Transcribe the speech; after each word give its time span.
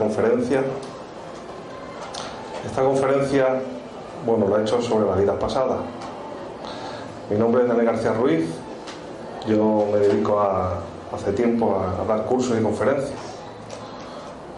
conferencia. 0.00 0.62
Esta 2.64 2.82
conferencia, 2.82 3.60
bueno, 4.26 4.48
lo 4.48 4.58
he 4.58 4.62
hecho 4.62 4.80
sobre 4.80 5.06
las 5.06 5.18
vidas 5.20 5.36
pasadas. 5.38 5.78
Mi 7.30 7.38
nombre 7.38 7.62
es 7.62 7.68
Daniel 7.68 7.86
García 7.86 8.14
Ruiz, 8.14 8.48
yo 9.46 9.86
me 9.92 9.98
dedico 9.98 10.40
a, 10.40 10.80
hace 11.12 11.32
tiempo 11.32 11.76
a, 11.76 12.02
a 12.02 12.04
dar 12.06 12.24
cursos 12.26 12.58
y 12.58 12.62
conferencias 12.62 13.12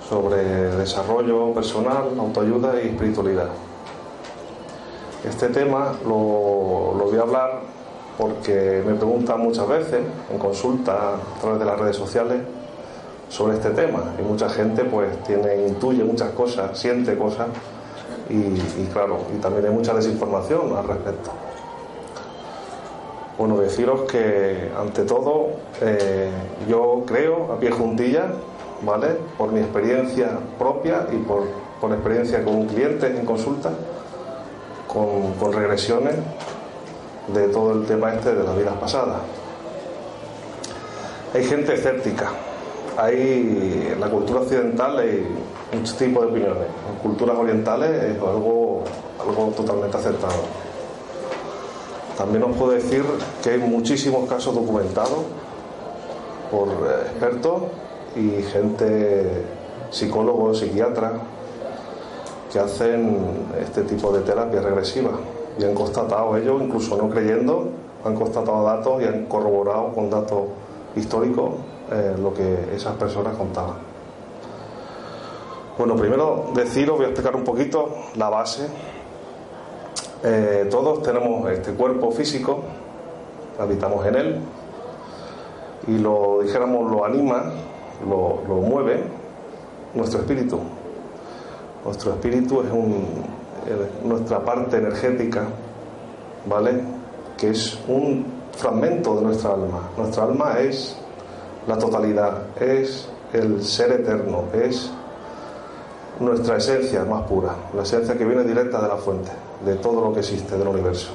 sobre 0.08 0.36
desarrollo 0.76 1.52
personal, 1.52 2.04
autoayuda 2.18 2.80
y 2.82 2.88
espiritualidad. 2.88 3.48
Este 5.28 5.48
tema 5.48 5.92
lo, 6.04 6.94
lo 6.98 7.04
voy 7.04 7.18
a 7.18 7.22
hablar 7.22 7.60
porque 8.16 8.82
me 8.86 8.94
preguntan 8.94 9.40
muchas 9.40 9.68
veces 9.68 10.00
en 10.30 10.38
consulta 10.38 11.14
a 11.14 11.40
través 11.40 11.58
de 11.58 11.64
las 11.64 11.78
redes 11.78 11.96
sociales 11.96 12.40
sobre 13.32 13.54
este 13.54 13.70
tema 13.70 14.12
y 14.18 14.22
mucha 14.22 14.46
gente 14.50 14.84
pues 14.84 15.08
tiene 15.24 15.66
intuye 15.66 16.04
muchas 16.04 16.30
cosas, 16.32 16.78
siente 16.78 17.16
cosas 17.16 17.48
y, 18.28 18.84
claro, 18.92 19.20
y 19.34 19.40
también 19.40 19.66
hay 19.66 19.72
mucha 19.72 19.94
desinformación 19.94 20.76
al 20.76 20.86
respecto. 20.86 21.30
Bueno, 23.38 23.58
deciros 23.58 24.02
que 24.02 24.70
ante 24.78 25.04
todo 25.04 25.46
eh, 25.80 26.30
yo 26.68 27.04
creo 27.06 27.52
a 27.52 27.58
pie 27.58 27.70
juntilla, 27.70 28.26
¿vale? 28.82 29.16
Por 29.38 29.50
mi 29.50 29.60
experiencia 29.60 30.38
propia 30.58 31.06
y 31.10 31.16
por, 31.16 31.44
por 31.80 31.90
experiencia 31.92 32.44
con 32.44 32.66
clientes 32.66 33.18
en 33.18 33.24
consulta, 33.24 33.70
con, 34.86 35.32
con 35.34 35.52
regresiones 35.54 36.16
de 37.34 37.48
todo 37.48 37.72
el 37.72 37.86
tema 37.86 38.12
este 38.12 38.34
de 38.34 38.44
las 38.44 38.56
vidas 38.56 38.74
pasadas. 38.74 39.22
Hay 41.34 41.44
gente 41.44 41.74
escéptica, 41.74 42.30
hay 42.96 43.90
en 43.92 44.00
la 44.00 44.08
cultura 44.08 44.40
occidental 44.40 44.98
hay 44.98 45.26
muchos 45.72 45.96
tipos 45.96 46.22
de 46.22 46.30
opiniones, 46.30 46.66
en 46.90 46.98
culturas 47.02 47.36
orientales 47.38 47.90
es 47.90 48.16
algo, 48.20 48.84
algo 49.20 49.52
totalmente 49.56 49.96
aceptado. 49.96 50.42
También 52.16 52.42
os 52.44 52.56
puedo 52.56 52.72
decir 52.72 53.04
que 53.42 53.50
hay 53.50 53.58
muchísimos 53.58 54.28
casos 54.28 54.54
documentados 54.54 55.20
por 56.50 56.68
expertos 57.06 57.62
y 58.14 58.42
gente, 58.42 59.44
psicólogos, 59.90 60.58
psiquiatras, 60.58 61.12
que 62.52 62.58
hacen 62.58 63.46
este 63.58 63.82
tipo 63.82 64.12
de 64.12 64.20
terapia 64.20 64.60
regresiva 64.60 65.12
y 65.58 65.64
han 65.64 65.74
constatado 65.74 66.36
ellos, 66.36 66.60
incluso 66.62 66.96
no 66.96 67.08
creyendo, 67.08 67.70
han 68.04 68.14
constatado 68.14 68.62
datos 68.62 69.00
y 69.02 69.06
han 69.06 69.24
corroborado 69.24 69.94
con 69.94 70.10
datos 70.10 70.42
históricos 70.94 71.52
eh, 71.92 72.16
lo 72.18 72.32
que 72.32 72.74
esas 72.74 72.96
personas 72.96 73.36
contaban. 73.36 73.76
Bueno, 75.76 75.96
primero 75.96 76.50
deciros, 76.54 76.96
voy 76.96 77.06
a 77.06 77.08
explicar 77.08 77.36
un 77.36 77.44
poquito 77.44 77.88
la 78.16 78.28
base. 78.30 78.66
Eh, 80.22 80.68
todos 80.70 81.02
tenemos 81.02 81.50
este 81.50 81.72
cuerpo 81.72 82.10
físico, 82.10 82.62
habitamos 83.58 84.06
en 84.06 84.14
él, 84.14 84.40
y 85.88 85.98
lo 85.98 86.40
dijéramos, 86.42 86.90
lo 86.90 87.04
anima, 87.04 87.44
lo, 88.08 88.36
mueve 88.56 89.02
nuestro 89.94 90.20
espíritu. 90.20 90.60
Nuestro 91.84 92.12
espíritu 92.12 92.62
es 92.62 92.70
un, 92.70 93.06
nuestra 94.04 94.44
parte 94.44 94.76
energética, 94.76 95.46
¿vale? 96.46 96.80
Que 97.36 97.50
es 97.50 97.78
un 97.88 98.24
fragmento 98.56 99.16
de 99.16 99.22
nuestra 99.22 99.54
alma. 99.54 99.90
Nuestra 99.96 100.24
alma 100.24 100.60
es 100.60 100.96
la 101.66 101.78
totalidad, 101.78 102.42
es 102.60 103.08
el 103.32 103.62
ser 103.64 103.92
eterno, 103.92 104.44
es 104.52 104.90
nuestra 106.20 106.56
esencia 106.56 107.04
más 107.04 107.22
pura, 107.22 107.54
la 107.74 107.82
esencia 107.82 108.16
que 108.16 108.24
viene 108.24 108.44
directa 108.44 108.80
de 108.80 108.88
la 108.88 108.96
fuente, 108.96 109.30
de 109.64 109.76
todo 109.76 110.00
lo 110.00 110.12
que 110.12 110.20
existe 110.20 110.56
del 110.56 110.68
universo. 110.68 111.10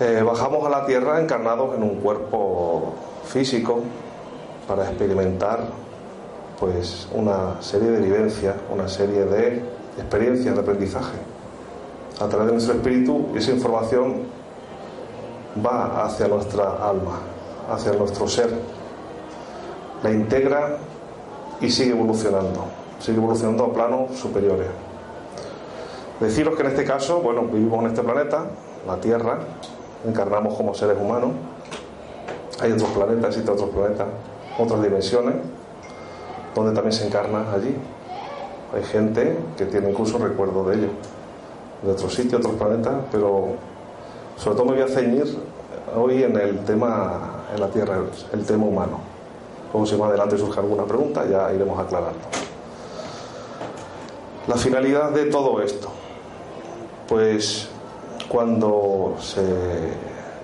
Eh, 0.00 0.22
bajamos 0.22 0.66
a 0.66 0.70
la 0.70 0.86
tierra 0.86 1.20
encarnados 1.20 1.76
en 1.76 1.82
un 1.82 1.96
cuerpo 1.96 2.94
físico 3.26 3.80
para 4.66 4.88
experimentar 4.88 5.60
pues 6.58 7.08
una 7.12 7.60
serie 7.60 7.90
de 7.90 8.00
vivencias, 8.00 8.54
una 8.72 8.88
serie 8.88 9.24
de 9.24 9.62
experiencias 9.98 10.54
de 10.54 10.60
aprendizaje. 10.60 11.18
A 12.20 12.28
través 12.28 12.46
de 12.46 12.52
nuestro 12.52 12.74
espíritu 12.74 13.28
esa 13.34 13.50
información 13.50 14.22
va 15.64 16.04
hacia 16.04 16.28
nuestra 16.28 16.88
alma, 16.88 17.18
hacia 17.68 17.92
nuestro 17.92 18.28
ser, 18.28 18.50
la 20.02 20.10
integra 20.10 20.78
y 21.60 21.70
sigue 21.70 21.90
evolucionando, 21.90 22.64
sigue 23.00 23.18
evolucionando 23.18 23.64
a 23.64 23.72
planos 23.72 24.18
superiores. 24.18 24.68
Deciros 26.20 26.54
que 26.54 26.62
en 26.62 26.68
este 26.68 26.84
caso, 26.84 27.20
bueno, 27.20 27.42
vivimos 27.42 27.80
en 27.80 27.86
este 27.88 28.02
planeta, 28.02 28.44
la 28.86 28.96
Tierra, 28.96 29.38
encarnamos 30.06 30.54
como 30.54 30.74
seres 30.74 30.96
humanos, 31.00 31.30
hay 32.60 32.72
otros 32.72 32.90
planetas, 32.90 33.30
existen 33.30 33.54
otros 33.54 33.70
planetas, 33.70 34.06
otras 34.58 34.82
dimensiones, 34.82 35.34
donde 36.54 36.72
también 36.72 36.92
se 36.92 37.06
encarna 37.06 37.52
allí. 37.52 37.74
Hay 38.74 38.84
gente 38.84 39.38
que 39.56 39.64
tiene 39.64 39.90
incluso 39.90 40.18
recuerdo 40.18 40.64
de 40.64 40.76
ello, 40.76 40.88
de 41.82 41.92
otros 41.92 42.14
sitios, 42.14 42.40
otros 42.40 42.56
planetas, 42.56 42.94
pero 43.10 43.54
sobre 44.36 44.56
todo 44.56 44.66
me 44.66 44.72
voy 44.72 44.82
a 44.82 44.88
ceñir 44.88 45.38
hoy 45.96 46.22
en 46.22 46.36
el 46.36 46.58
tema, 46.64 47.29
en 47.52 47.60
la 47.60 47.68
Tierra, 47.68 47.98
el 48.32 48.44
tema 48.44 48.64
humano. 48.64 49.00
Como 49.72 49.86
si 49.86 49.96
más 49.96 50.08
adelante 50.08 50.36
surge 50.36 50.58
alguna 50.58 50.84
pregunta, 50.84 51.24
ya 51.26 51.52
iremos 51.52 51.78
aclarando. 51.78 52.18
La 54.48 54.56
finalidad 54.56 55.10
de 55.10 55.26
todo 55.26 55.62
esto, 55.62 55.88
pues 57.08 57.68
cuando 58.28 59.14
se 59.20 59.42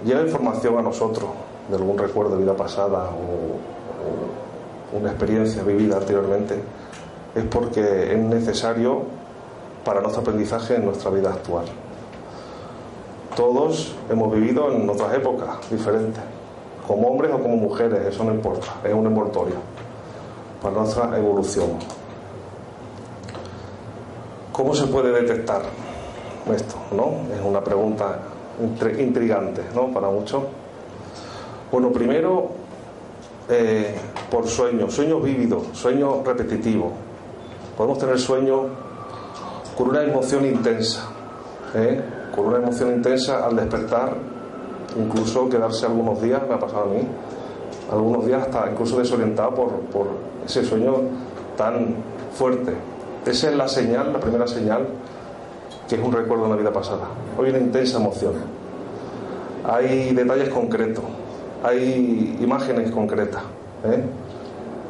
llega 0.05 0.23
información 0.23 0.79
a 0.79 0.83
nosotros 0.83 1.31
de 1.69 1.77
algún 1.77 1.99
recuerdo 1.99 2.37
de 2.37 2.43
vida 2.43 2.55
pasada 2.55 3.11
o, 3.11 4.95
o 4.95 4.99
una 4.99 5.11
experiencia 5.11 5.63
vivida 5.63 5.97
anteriormente, 5.97 6.61
es 7.35 7.45
porque 7.45 8.13
es 8.13 8.19
necesario 8.19 9.03
para 9.85 10.01
nuestro 10.01 10.23
aprendizaje 10.23 10.77
en 10.77 10.85
nuestra 10.85 11.11
vida 11.11 11.31
actual. 11.31 11.65
Todos 13.35 13.95
hemos 14.09 14.33
vivido 14.33 14.73
en 14.73 14.89
otras 14.89 15.15
épocas 15.15 15.71
diferentes, 15.71 16.23
como 16.87 17.09
hombres 17.09 17.33
o 17.33 17.39
como 17.39 17.57
mujeres, 17.57 18.07
eso 18.07 18.25
no 18.25 18.33
importa, 18.33 18.67
es 18.85 18.93
un 18.93 19.07
envoltorio 19.07 19.57
para 20.63 20.77
nuestra 20.77 21.17
evolución. 21.19 21.71
¿Cómo 24.53 24.75
se 24.75 24.87
puede 24.87 25.13
detectar 25.13 25.63
esto? 26.55 26.77
¿no? 26.93 27.35
Es 27.35 27.45
una 27.45 27.63
pregunta 27.63 28.21
intrigante 28.99 29.63
¿no? 29.75 29.93
para 29.93 30.09
muchos. 30.09 30.45
Bueno, 31.71 31.91
primero, 31.91 32.51
eh, 33.49 33.95
por 34.31 34.47
sueños, 34.47 34.95
sueños 34.95 35.23
vívidos, 35.23 35.65
sueños 35.73 36.25
repetitivos. 36.25 36.93
Podemos 37.77 37.99
tener 37.99 38.19
sueños 38.19 38.61
con 39.77 39.91
una 39.91 40.03
emoción 40.03 40.47
intensa, 40.47 41.11
¿eh? 41.75 42.01
con 42.35 42.47
una 42.47 42.59
emoción 42.59 42.95
intensa 42.95 43.45
al 43.45 43.57
despertar, 43.57 44.17
incluso 44.99 45.49
quedarse 45.49 45.87
algunos 45.87 46.21
días, 46.21 46.43
me 46.49 46.55
ha 46.55 46.59
pasado 46.59 46.85
a 46.85 46.87
mí, 46.87 47.07
algunos 47.91 48.27
días 48.27 48.43
hasta 48.43 48.71
incluso 48.71 48.99
desorientado 48.99 49.55
por, 49.55 49.71
por 49.93 50.07
ese 50.45 50.65
sueño 50.65 50.95
tan 51.57 51.97
fuerte. 52.33 52.73
Esa 53.25 53.51
es 53.51 53.57
la 53.57 53.69
señal, 53.69 54.13
la 54.13 54.21
primera 54.21 54.47
señal, 54.47 54.87
que 55.89 55.97
es 55.97 56.03
un 56.03 56.13
recuerdo 56.13 56.45
de 56.45 56.51
una 56.51 56.59
vida 56.59 56.73
pasada. 56.73 57.09
Hay 57.39 57.51
una 57.51 57.59
intensa 57.59 57.99
emoción. 57.99 58.35
Hay 59.65 60.15
detalles 60.15 60.49
concretos, 60.51 61.05
hay 61.65 62.39
imágenes 62.41 62.91
concretas. 62.93 63.43
¿eh? 63.85 64.05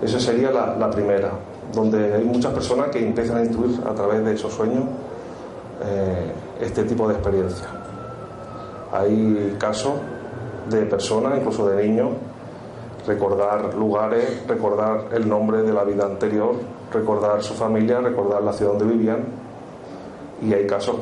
Esa 0.02 0.20
sería 0.20 0.50
la, 0.50 0.90
primera, 0.90 1.30
donde 1.72 2.12
hay 2.12 2.24
muchas 2.24 2.52
personas 2.52 2.88
que 2.88 2.98
empiezan 2.98 3.38
a 3.38 3.44
intuir 3.44 3.80
a 3.88 3.94
través 3.94 4.22
de 4.22 4.34
esos 4.34 4.52
sueños 4.52 4.84
eh, 5.82 6.30
este 6.60 6.84
tipo 6.84 7.08
de 7.08 7.14
experiencia. 7.14 7.66
Hay 8.96 9.56
casos 9.58 9.92
de 10.70 10.86
personas, 10.86 11.38
incluso 11.38 11.68
de 11.68 11.86
niños, 11.86 12.12
recordar 13.06 13.74
lugares, 13.74 14.42
recordar 14.48 15.08
el 15.12 15.28
nombre 15.28 15.62
de 15.62 15.72
la 15.72 15.84
vida 15.84 16.06
anterior, 16.06 16.54
recordar 16.90 17.42
su 17.42 17.52
familia, 17.52 18.00
recordar 18.00 18.42
la 18.42 18.54
ciudad 18.54 18.72
donde 18.72 18.86
vivían. 18.86 19.18
Y 20.40 20.54
hay 20.54 20.66
casos 20.66 20.96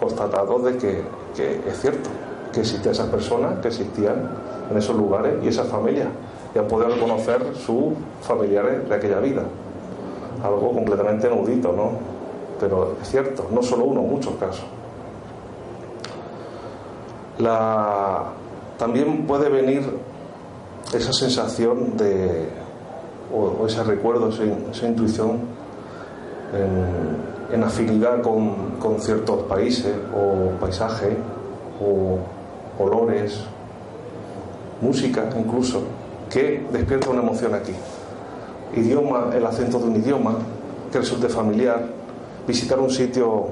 constatados 0.00 0.64
de 0.64 0.76
que, 0.78 1.02
que 1.36 1.60
es 1.68 1.78
cierto, 1.78 2.08
que 2.54 2.60
existían 2.60 2.94
esas 2.94 3.08
personas, 3.08 3.58
que 3.60 3.68
existían 3.68 4.30
en 4.70 4.78
esos 4.78 4.96
lugares 4.96 5.34
y 5.42 5.48
esas 5.48 5.68
familias, 5.68 6.08
y 6.54 6.58
han 6.58 6.66
podido 6.66 6.88
reconocer 6.88 7.54
sus 7.54 7.92
familiares 8.22 8.88
de 8.88 8.94
aquella 8.94 9.20
vida. 9.20 9.42
Algo 10.42 10.72
completamente 10.72 11.26
inaudito, 11.26 11.72
¿no? 11.72 11.90
Pero 12.58 12.96
es 13.02 13.10
cierto, 13.10 13.46
no 13.50 13.62
solo 13.62 13.84
uno, 13.84 14.00
muchos 14.00 14.34
casos. 14.36 14.64
La... 17.38 18.24
También 18.78 19.26
puede 19.26 19.48
venir 19.48 19.82
esa 20.94 21.12
sensación 21.12 21.96
de, 21.96 22.48
o, 23.34 23.66
ese 23.66 23.82
recuerdo, 23.82 24.28
esa, 24.28 24.86
intuición 24.86 25.40
en, 27.52 27.64
afinidad 27.64 28.22
con, 28.22 28.76
con, 28.78 29.00
ciertos 29.00 29.44
países 29.44 29.94
o 30.14 30.58
paisajes 30.60 31.14
o 31.80 32.18
olores, 32.82 33.40
música 34.80 35.28
incluso, 35.38 35.82
que 36.30 36.66
despierta 36.72 37.10
una 37.10 37.22
emoción 37.22 37.54
aquí. 37.54 37.72
Idioma, 38.74 39.30
el 39.34 39.46
acento 39.46 39.78
de 39.78 39.86
un 39.86 39.96
idioma 39.96 40.34
que 40.92 40.98
resulte 40.98 41.28
familiar, 41.28 41.86
visitar 42.46 42.78
un 42.78 42.90
sitio, 42.90 43.46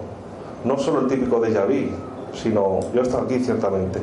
no 0.64 0.78
solo 0.78 1.00
el 1.00 1.06
típico 1.06 1.40
de 1.40 1.52
Yaví, 1.52 1.90
sino 2.34 2.80
yo 2.92 3.02
estado 3.02 3.24
aquí 3.24 3.38
ciertamente, 3.38 4.00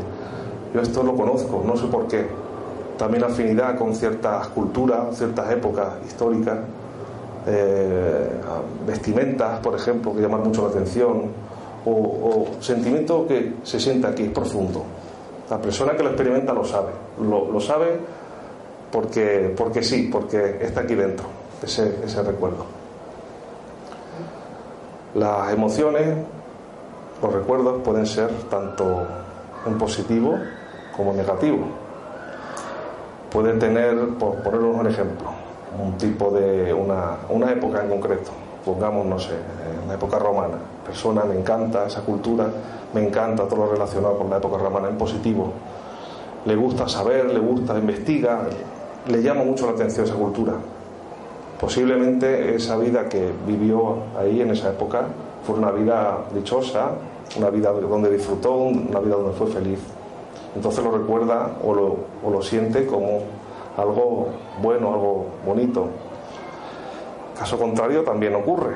yo 0.74 0.82
esto 0.82 1.04
lo 1.04 1.16
conozco, 1.16 1.64
no 1.66 1.76
sé 1.76 1.88
por 1.88 2.08
qué, 2.08 2.28
también 2.98 3.24
afinidad 3.24 3.78
con 3.78 3.96
ciertas 3.96 4.48
culturas, 4.50 5.18
ciertas 5.18 5.52
épocas 5.52 5.94
históricas, 6.06 6.60
eh, 7.48 8.30
vestimentas, 8.86 9.60
por 9.60 9.76
ejemplo, 9.76 10.14
que 10.14 10.22
llaman 10.22 10.44
mucho 10.44 10.64
la 10.64 10.70
atención, 10.70 11.32
o, 11.84 12.48
sentimiento 12.60 13.26
que 13.28 13.56
se 13.64 13.80
siente 13.80 14.08
aquí, 14.08 14.24
es 14.24 14.30
profundo. 14.30 14.84
La 15.50 15.60
persona 15.60 15.94
que 15.94 16.04
lo 16.04 16.10
experimenta 16.10 16.54
lo 16.54 16.64
sabe, 16.64 16.92
lo, 17.20 17.60
sabe 17.60 18.00
porque, 18.92 19.54
porque 19.58 19.82
sí, 19.82 20.08
porque 20.12 20.60
está 20.62 20.82
aquí 20.82 20.94
dentro, 20.94 21.26
ese, 21.64 21.96
ese 22.06 22.22
recuerdo. 22.22 22.66
Las 25.16 25.52
emociones, 25.52 26.18
los 27.22 27.34
recuerdos 27.34 27.82
pueden 27.84 28.06
ser 28.06 28.30
tanto 28.50 29.06
en 29.66 29.78
positivo 29.78 30.38
como 30.96 31.12
en 31.12 31.18
negativo 31.18 31.68
puede 33.32 33.54
tener, 33.54 34.10
por 34.20 34.36
poner 34.36 34.60
un 34.60 34.86
ejemplo, 34.86 35.30
un 35.82 35.98
tipo 35.98 36.30
de 36.32 36.74
una, 36.74 37.18
una 37.30 37.52
época 37.52 37.82
en 37.82 37.90
concreto, 37.90 38.32
pongamos, 38.66 39.06
no 39.06 39.18
sé, 39.18 39.34
una 39.86 39.94
época 39.94 40.20
romana. 40.20 40.58
Persona, 40.86 41.24
me 41.24 41.40
encanta 41.40 41.88
esa 41.88 42.02
cultura, 42.02 42.48
me 42.94 43.08
encanta 43.08 43.48
todo 43.48 43.66
lo 43.66 43.72
relacionado 43.72 44.18
con 44.18 44.30
la 44.30 44.38
época 44.38 44.58
romana 44.58 44.90
en 44.90 44.98
positivo. 44.98 45.54
Le 46.46 46.56
gusta 46.56 46.90
saber, 46.90 47.32
le 47.32 47.40
gusta, 47.40 47.78
investiga, 47.78 48.42
le 49.08 49.22
llama 49.22 49.44
mucho 49.44 49.68
la 49.68 49.74
atención 49.74 50.06
esa 50.06 50.16
cultura. 50.16 50.54
Posiblemente 51.60 52.56
esa 52.56 52.76
vida 52.78 53.08
que 53.08 53.32
vivió 53.48 53.96
ahí 54.20 54.42
en 54.42 54.52
esa 54.52 54.70
época 54.70 55.04
fue 55.46 55.56
una 55.56 55.72
vida 55.72 56.18
dichosa, 56.34 56.90
una 57.38 57.50
vida 57.50 57.72
donde 57.72 58.10
disfrutó, 58.10 58.54
una 58.54 59.00
vida 59.00 59.16
donde 59.16 59.34
fue 59.34 59.48
feliz 59.48 59.80
entonces 60.56 60.84
lo 60.84 60.92
recuerda 60.92 61.58
o 61.64 61.74
lo, 61.74 61.96
o 62.24 62.30
lo 62.32 62.42
siente 62.42 62.86
como 62.86 63.22
algo 63.78 64.28
bueno, 64.62 64.94
algo 64.94 65.26
bonito. 65.46 65.88
Caso 67.38 67.58
contrario 67.58 68.04
también 68.04 68.36
ocurre. 68.36 68.76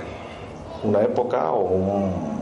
Una 0.83 1.01
época 1.01 1.51
o 1.51 1.61
un, 1.63 2.35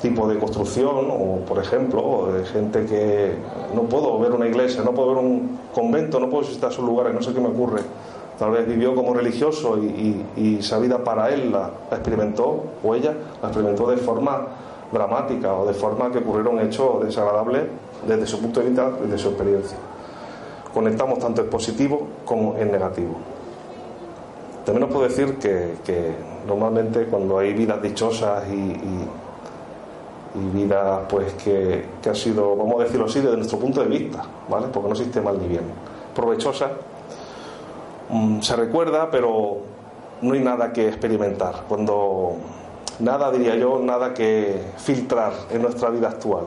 tipo 0.00 0.26
de 0.26 0.38
construcción, 0.38 1.10
o 1.10 1.40
por 1.46 1.58
ejemplo, 1.58 2.32
de 2.32 2.46
gente 2.46 2.86
que 2.86 3.34
no 3.74 3.82
puedo 3.82 4.18
ver 4.18 4.32
una 4.32 4.46
iglesia, 4.46 4.82
no 4.82 4.92
puedo 4.92 5.08
ver 5.08 5.18
un 5.18 5.58
convento, 5.74 6.18
no 6.18 6.30
puedo 6.30 6.44
visitar 6.44 6.72
sus 6.72 6.86
lugares, 6.86 7.12
no 7.12 7.20
sé 7.20 7.34
qué 7.34 7.40
me 7.40 7.48
ocurre. 7.48 7.82
Tal 8.38 8.52
vez 8.52 8.66
vivió 8.66 8.94
como 8.94 9.12
religioso 9.12 9.76
y, 9.76 10.24
y, 10.36 10.58
esa 10.60 10.78
vida 10.78 11.04
para 11.04 11.28
él 11.28 11.52
la, 11.52 11.70
la, 11.90 11.96
experimentó, 11.96 12.62
o 12.82 12.94
ella 12.94 13.12
la 13.42 13.48
experimentó 13.48 13.90
de 13.90 13.98
forma 13.98 14.46
dramática 14.92 15.52
o 15.52 15.66
de 15.66 15.74
forma 15.74 16.10
que 16.10 16.18
ocurrieron 16.18 16.60
hechos 16.60 17.04
desagradables 17.04 17.64
desde 18.06 18.26
su 18.26 18.40
punto 18.40 18.60
de 18.60 18.66
vista, 18.66 18.90
desde 18.90 19.18
su 19.18 19.28
experiencia. 19.28 19.76
Conectamos 20.72 21.18
tanto 21.18 21.42
en 21.42 21.50
positivo 21.50 22.06
como 22.24 22.56
en 22.56 22.70
negativo. 22.70 23.16
También 24.64 24.84
os 24.84 24.90
puedo 24.90 25.08
decir 25.08 25.36
que, 25.38 26.14
normalmente 26.46 27.06
cuando 27.06 27.38
hay 27.38 27.52
vidas 27.54 27.80
dichosas 27.82 28.44
y, 28.48 28.54
y, 28.54 29.08
vidas 30.52 31.00
pues 31.08 31.32
que, 31.34 31.84
que 32.00 32.08
han 32.10 32.14
sido, 32.14 32.54
vamos 32.54 32.80
a 32.80 32.84
decirlo 32.84 33.06
así, 33.06 33.20
desde 33.20 33.36
nuestro 33.36 33.58
punto 33.58 33.80
de 33.80 33.88
vista, 33.88 34.22
¿vale? 34.48 34.66
Porque 34.72 34.88
no 34.88 34.94
existe 34.94 35.20
mal 35.20 35.38
ni 35.40 35.48
bien. 35.48 35.62
Provechosa, 36.14 36.70
mm, 38.10 38.40
se 38.40 38.56
recuerda, 38.56 39.10
pero 39.10 39.56
no 40.22 40.34
hay 40.34 40.40
nada 40.40 40.72
que 40.72 40.86
experimentar. 40.88 41.64
Cuando 41.68 42.36
nada, 43.00 43.30
diría 43.30 43.56
yo, 43.56 43.78
nada 43.78 44.14
que 44.14 44.60
filtrar 44.76 45.32
en 45.50 45.62
nuestra 45.62 45.90
vida 45.90 46.08
actual. 46.08 46.46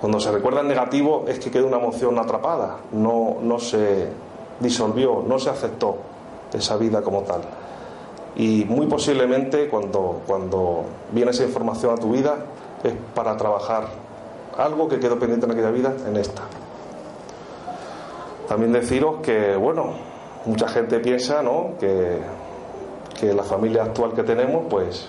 Cuando 0.00 0.18
se 0.18 0.32
recuerda 0.32 0.60
el 0.60 0.68
negativo 0.68 1.24
es 1.28 1.38
que 1.38 1.50
queda 1.50 1.64
una 1.64 1.78
emoción 1.78 2.18
atrapada, 2.18 2.78
no, 2.92 3.36
no 3.40 3.58
se 3.58 4.08
disolvió, 4.58 5.22
no 5.26 5.38
se 5.38 5.50
aceptó 5.50 5.96
esa 6.52 6.76
vida 6.76 7.02
como 7.02 7.22
tal. 7.22 7.42
Y 8.34 8.64
muy 8.64 8.86
posiblemente 8.86 9.68
cuando, 9.68 10.22
cuando 10.26 10.84
viene 11.12 11.30
esa 11.30 11.44
información 11.44 11.92
a 11.92 11.96
tu 11.96 12.10
vida 12.10 12.36
es 12.82 12.94
para 13.14 13.36
trabajar 13.36 13.88
algo 14.56 14.88
que 14.88 14.98
quedó 14.98 15.18
pendiente 15.18 15.46
en 15.46 15.52
aquella 15.52 15.70
vida 15.70 15.94
en 16.06 16.16
esta. 16.16 16.42
También 18.48 18.72
deciros 18.72 19.20
que, 19.22 19.54
bueno, 19.56 19.92
mucha 20.46 20.68
gente 20.68 20.98
piensa 20.98 21.42
¿no? 21.42 21.72
que, 21.78 22.18
que 23.22 23.32
la 23.32 23.42
familia 23.42 23.84
actual 23.84 24.12
que 24.12 24.22
tenemos, 24.22 24.64
pues 24.68 25.08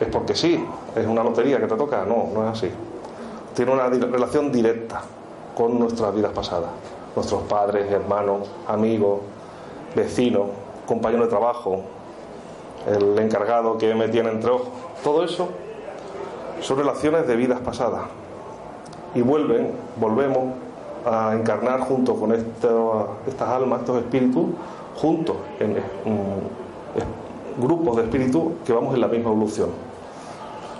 es 0.00 0.08
porque 0.08 0.34
sí, 0.34 0.64
es 0.96 1.06
una 1.06 1.22
lotería 1.22 1.60
que 1.60 1.66
te 1.66 1.76
toca. 1.76 2.04
No, 2.04 2.28
no 2.34 2.42
es 2.44 2.58
así 2.58 2.70
tiene 3.56 3.72
una 3.72 3.88
relación 3.88 4.52
directa 4.52 5.00
con 5.56 5.78
nuestras 5.78 6.14
vidas 6.14 6.32
pasadas. 6.32 6.70
Nuestros 7.16 7.42
padres, 7.44 7.90
hermanos, 7.90 8.48
amigos, 8.68 9.20
vecinos, 9.94 10.48
compañeros 10.86 11.26
de 11.26 11.30
trabajo, 11.30 11.80
el 12.86 13.18
encargado 13.18 13.78
que 13.78 13.94
me 13.94 14.08
tiene 14.08 14.30
entre 14.30 14.50
ojos. 14.50 14.68
Todo 15.02 15.24
eso 15.24 15.48
son 16.60 16.76
relaciones 16.76 17.26
de 17.26 17.34
vidas 17.34 17.60
pasadas. 17.60 18.02
Y 19.14 19.22
vuelven, 19.22 19.72
volvemos 19.98 20.52
a 21.06 21.32
encarnar 21.32 21.80
junto 21.80 22.14
con 22.14 22.32
estas 22.32 23.48
almas, 23.48 23.80
estos 23.80 24.02
espíritus, 24.02 24.48
juntos 24.96 25.36
en 25.60 25.78
grupos 27.58 27.96
de 27.96 28.02
espíritus 28.04 28.44
que 28.64 28.72
vamos 28.72 28.94
en 28.94 29.00
la 29.00 29.08
misma 29.08 29.30
evolución. 29.30 29.70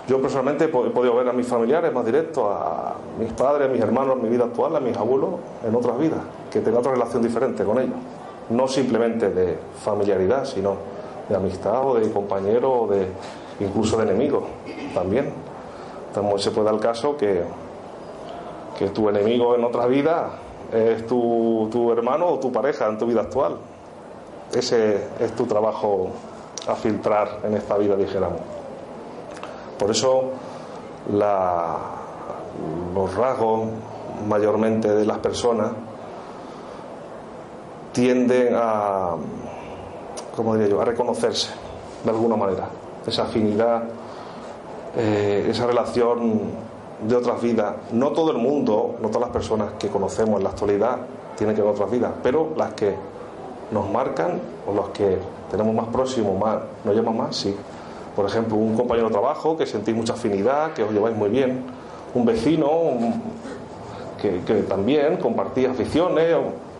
Yo 0.07 0.21
personalmente 0.21 0.65
he 0.65 0.67
podido 0.69 1.15
ver 1.15 1.27
a 1.27 1.33
mis 1.33 1.47
familiares 1.47 1.91
más 1.91 2.05
directos, 2.05 2.45
a 2.49 2.95
mis 3.19 3.33
padres, 3.33 3.67
a 3.67 3.71
mis 3.71 3.81
hermanos 3.81 4.15
en 4.15 4.23
mi 4.23 4.29
vida 4.29 4.45
actual, 4.45 4.75
a 4.75 4.79
mis 4.79 4.95
abuelos 4.95 5.31
en 5.67 5.75
otras 5.75 5.99
vidas, 5.99 6.19
que 6.49 6.61
tengo 6.61 6.79
otra 6.79 6.93
relación 6.93 7.21
diferente 7.21 7.65
con 7.65 7.77
ellos. 7.77 7.97
No 8.49 8.69
simplemente 8.69 9.29
de 9.29 9.57
familiaridad, 9.83 10.45
sino 10.45 10.75
de 11.27 11.35
amistad 11.35 11.85
o 11.85 11.95
de 11.95 12.09
compañero 12.09 12.83
o 12.83 12.87
de 12.87 13.07
incluso 13.59 13.97
de 13.97 14.03
enemigo 14.03 14.43
también. 14.93 15.33
Entonces 16.07 16.41
se 16.41 16.51
puede 16.51 16.65
dar 16.65 16.75
el 16.75 16.79
caso 16.79 17.17
que, 17.17 17.43
que 18.79 18.87
tu 18.89 19.09
enemigo 19.09 19.55
en 19.55 19.63
otra 19.65 19.87
vida 19.87 20.29
es 20.71 21.05
tu, 21.05 21.67
tu 21.69 21.91
hermano 21.91 22.27
o 22.27 22.39
tu 22.39 22.49
pareja 22.51 22.87
en 22.87 22.97
tu 22.97 23.07
vida 23.07 23.21
actual. 23.21 23.57
Ese 24.53 25.07
es 25.19 25.35
tu 25.35 25.45
trabajo 25.45 26.09
a 26.67 26.75
filtrar 26.75 27.39
en 27.43 27.55
esta 27.55 27.77
vida, 27.77 27.95
dijéramos. 27.95 28.39
Por 29.77 29.91
eso 29.91 30.31
los 31.11 33.15
rasgos 33.15 33.69
mayormente 34.27 34.89
de 34.89 35.05
las 35.05 35.19
personas 35.19 35.71
tienden 37.91 38.55
a, 38.55 39.15
¿cómo 40.35 40.55
diría 40.55 40.69
yo?, 40.69 40.81
a 40.81 40.85
reconocerse 40.85 41.49
de 42.03 42.09
alguna 42.09 42.35
manera. 42.35 42.69
Esa 43.05 43.23
afinidad, 43.23 43.83
eh, 44.95 45.47
esa 45.49 45.67
relación 45.67 46.67
de 47.01 47.15
otras 47.15 47.41
vidas. 47.41 47.75
No 47.91 48.11
todo 48.11 48.31
el 48.31 48.37
mundo, 48.37 48.95
no 49.01 49.09
todas 49.09 49.27
las 49.27 49.31
personas 49.31 49.73
que 49.79 49.89
conocemos 49.89 50.37
en 50.37 50.43
la 50.43 50.49
actualidad 50.49 50.97
tienen 51.37 51.55
que 51.55 51.61
ver 51.61 51.71
otras 51.71 51.91
vidas, 51.91 52.11
pero 52.23 52.53
las 52.55 52.73
que 52.73 52.95
nos 53.71 53.89
marcan 53.89 54.39
o 54.67 54.73
los 54.73 54.89
que 54.89 55.17
tenemos 55.51 55.73
más 55.73 55.87
próximos, 55.87 56.39
más, 56.39 56.59
nos 56.83 56.95
llaman 56.95 57.17
más, 57.17 57.35
sí. 57.35 57.55
Por 58.15 58.25
ejemplo, 58.25 58.55
un 58.57 58.75
compañero 58.75 59.07
de 59.07 59.13
trabajo 59.13 59.55
que 59.55 59.65
sentís 59.65 59.95
mucha 59.95 60.13
afinidad, 60.13 60.73
que 60.73 60.83
os 60.83 60.91
lleváis 60.91 61.15
muy 61.15 61.29
bien, 61.29 61.63
un 62.13 62.25
vecino 62.25 62.69
que, 64.19 64.63
también 64.63 65.17
compartís 65.17 65.67
aficiones, 65.67 66.35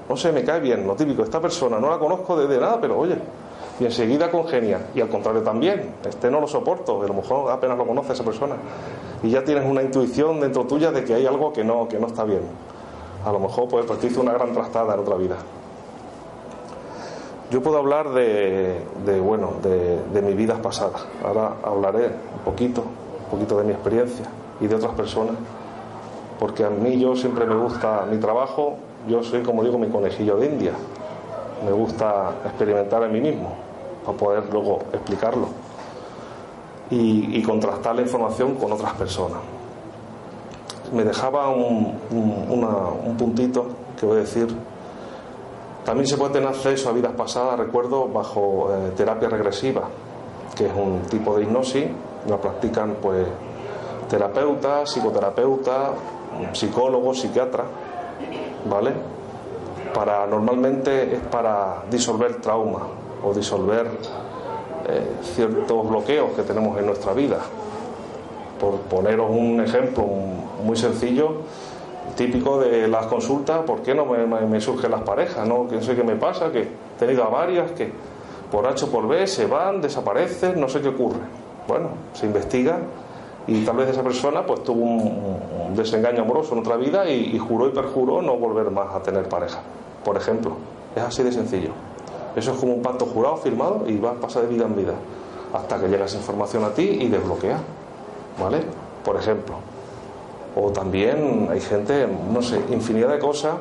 no 0.10 0.18
sé, 0.18 0.32
me 0.32 0.44
cae 0.44 0.60
bien, 0.60 0.88
lo 0.88 0.96
típico, 0.96 1.24
esta 1.24 1.40
persona 1.40 1.80
no 1.80 1.90
la 1.90 2.00
conozco 2.00 2.38
desde 2.38 2.60
nada, 2.60 2.80
pero 2.82 2.98
oye, 2.98 3.18
y 3.80 3.86
enseguida 3.86 4.32
congenia, 4.32 4.88
y 4.96 5.02
al 5.02 5.10
contrario 5.10 5.44
también, 5.44 5.94
este 6.08 6.32
no 6.32 6.42
lo 6.42 6.48
soporto, 6.48 7.04
a 7.04 7.08
lo 7.08 7.14
mejor 7.14 7.52
apenas 7.52 7.78
lo 7.78 7.86
conoce 7.86 8.14
esa 8.14 8.24
persona, 8.24 8.56
y 9.22 9.30
ya 9.30 9.44
tienes 9.44 9.70
una 9.70 9.84
intuición 9.84 10.40
dentro 10.40 10.66
tuya 10.66 10.92
de 10.92 11.04
que 11.04 11.14
hay 11.14 11.28
algo 11.28 11.54
que 11.54 11.64
no, 11.64 11.88
que 11.88 12.00
no 12.00 12.08
está 12.08 12.24
bien. 12.24 12.42
A 13.24 13.32
lo 13.32 13.40
mejor 13.40 13.68
pues, 13.68 13.86
pues 13.86 14.04
hizo 14.06 14.22
una 14.22 14.34
gran 14.34 14.54
trastada 14.54 14.94
en 14.94 15.00
otra 15.02 15.16
vida. 15.18 15.36
Yo 17.50 17.64
puedo 17.64 17.78
hablar 17.78 18.10
de, 18.10 18.82
bueno, 19.24 19.54
de, 19.64 20.22
mi 20.22 20.34
vida 20.34 20.62
pasada. 20.62 21.00
Ahora 21.24 21.54
hablaré 21.64 22.08
un 22.08 22.40
poquito, 22.44 22.82
un 22.82 23.32
poquito 23.32 23.58
de 23.58 23.64
mi 23.64 23.72
experiencia 23.72 24.26
y 24.60 24.68
de 24.68 24.76
otras 24.76 24.94
personas, 24.94 25.36
porque 26.40 26.66
a 26.66 26.70
mí 26.70 27.00
yo 27.00 27.16
siempre 27.16 27.46
me 27.46 27.56
gusta 27.56 28.06
mi 28.12 28.18
trabajo, 28.18 28.76
yo 29.08 29.24
soy, 29.24 29.44
como 29.44 29.64
digo, 29.64 29.78
mi 29.78 29.88
conejillo 29.88 30.36
de 30.36 30.48
India. 30.48 30.74
Me 31.64 31.72
gusta 31.72 32.34
experimentar 32.44 33.02
en 33.04 33.14
mí 33.14 33.22
mismo 33.22 33.56
para 34.06 34.18
poder 34.18 34.44
luego 34.52 34.80
explicarlo 34.92 35.48
y, 36.90 37.42
contrastar 37.44 37.96
la 37.96 38.02
información 38.02 38.56
con 38.56 38.72
otras 38.74 38.94
personas. 38.94 39.40
Me 40.94 41.04
dejaba 41.04 41.50
un, 41.50 41.98
puntito 43.18 43.68
que 43.98 44.06
voy 44.06 44.18
a 44.18 44.20
decir. 44.22 44.48
También 45.88 46.06
se 46.06 46.18
puede 46.18 46.34
tener 46.34 46.50
acceso 46.50 46.90
a 46.90 46.92
vidas 46.92 47.14
pasadas, 47.14 47.58
recuerdo, 47.58 48.10
bajo 48.10 48.70
eh, 48.74 48.92
terapia 48.98 49.30
regresiva, 49.30 49.84
que 50.54 50.66
es 50.66 50.74
un 50.76 51.04
tipo 51.04 51.38
de 51.38 51.44
hipnosis, 51.44 51.86
la 52.28 52.36
practican 52.36 52.98
pues 53.02 53.26
terapeutas, 54.10 54.92
psicoterapeutas, 54.92 55.92
psicólogos, 56.52 57.22
psiquiatras, 57.22 57.68
¿vale? 58.70 58.92
Para 59.94 60.28
normalmente 60.28 61.16
es 61.16 61.22
para 61.22 61.84
disolver 61.90 62.42
trauma 62.42 62.82
o 63.24 63.34
disolver 63.34 63.88
eh, 64.90 65.12
ciertos 65.36 65.88
bloqueos 65.88 66.32
que 66.32 66.42
tenemos 66.42 66.78
en 66.78 66.86
nuestra 66.86 67.14
vida. 67.14 67.40
Por 68.60 68.74
poneros 68.90 69.30
un 69.30 69.62
ejemplo 69.62 70.06
muy 70.66 70.76
sencillo, 70.76 71.44
típico 72.18 72.60
de 72.60 72.88
las 72.88 73.06
consultas, 73.06 73.62
¿por 73.62 73.82
qué 73.82 73.96
no 73.96 74.06
me, 74.06 74.60
surgen 74.60 74.92
las 74.92 75.02
parejas? 75.02 75.48
¿no? 75.48 75.68
¿Qué 75.70 75.82
sé 75.82 75.96
qué 75.96 76.04
me 76.04 76.16
pasa? 76.16 76.52
Que 76.52 76.64
he 76.64 77.00
tenido 77.00 77.24
a 77.24 77.30
varias 77.30 77.72
que 77.72 77.90
por 78.52 78.66
H 78.66 78.86
o 78.86 78.88
por 78.90 79.08
B 79.08 79.26
se 79.28 79.46
van, 79.46 79.82
desaparecen, 79.82 80.60
no 80.60 80.68
sé 80.68 80.82
qué 80.82 80.90
ocurre. 80.90 81.20
Bueno, 81.68 81.90
se 82.14 82.26
investiga 82.26 82.80
y 83.46 83.64
tal 83.64 83.78
vez 83.78 83.90
esa 83.90 84.04
persona 84.04 84.46
pues 84.46 84.64
tuvo 84.64 84.84
un, 84.84 85.76
desengaño 85.76 86.24
amoroso 86.24 86.54
en 86.54 86.62
otra 86.62 86.76
vida 86.76 87.10
y, 87.10 87.36
y, 87.36 87.38
juró 87.38 87.68
y 87.68 87.72
perjuró 87.72 88.22
no 88.22 88.36
volver 88.36 88.72
más 88.72 88.96
a 88.96 89.02
tener 89.02 89.30
pareja, 89.30 89.60
por 90.04 90.18
ejemplo. 90.18 90.54
Es 90.96 91.04
así 91.04 91.24
de 91.24 91.32
sencillo. 91.32 91.70
Eso 92.36 92.52
es 92.52 92.58
como 92.58 92.74
un 92.74 92.82
pacto 92.82 93.06
jurado, 93.06 93.38
firmado 93.38 93.84
y 93.88 93.98
va 93.98 94.12
a 94.12 94.14
pasar 94.16 94.44
de 94.44 94.50
vida 94.50 94.66
en 94.66 94.76
vida 94.76 94.94
hasta 95.54 95.80
que 95.80 95.88
llega 95.88 96.06
esa 96.06 96.18
información 96.18 96.64
a 96.64 96.70
ti 96.70 96.84
y 96.84 97.08
desbloquea. 97.08 97.60
¿Vale? 98.40 98.62
Por 99.04 99.16
ejemplo. 99.16 99.77
O 100.60 100.72
también 100.72 101.48
hay 101.52 101.62
gente, 101.62 102.08
no 102.32 102.42
sé, 102.42 102.60
infinidad 102.70 103.10
de 103.10 103.20
cosas. 103.20 103.56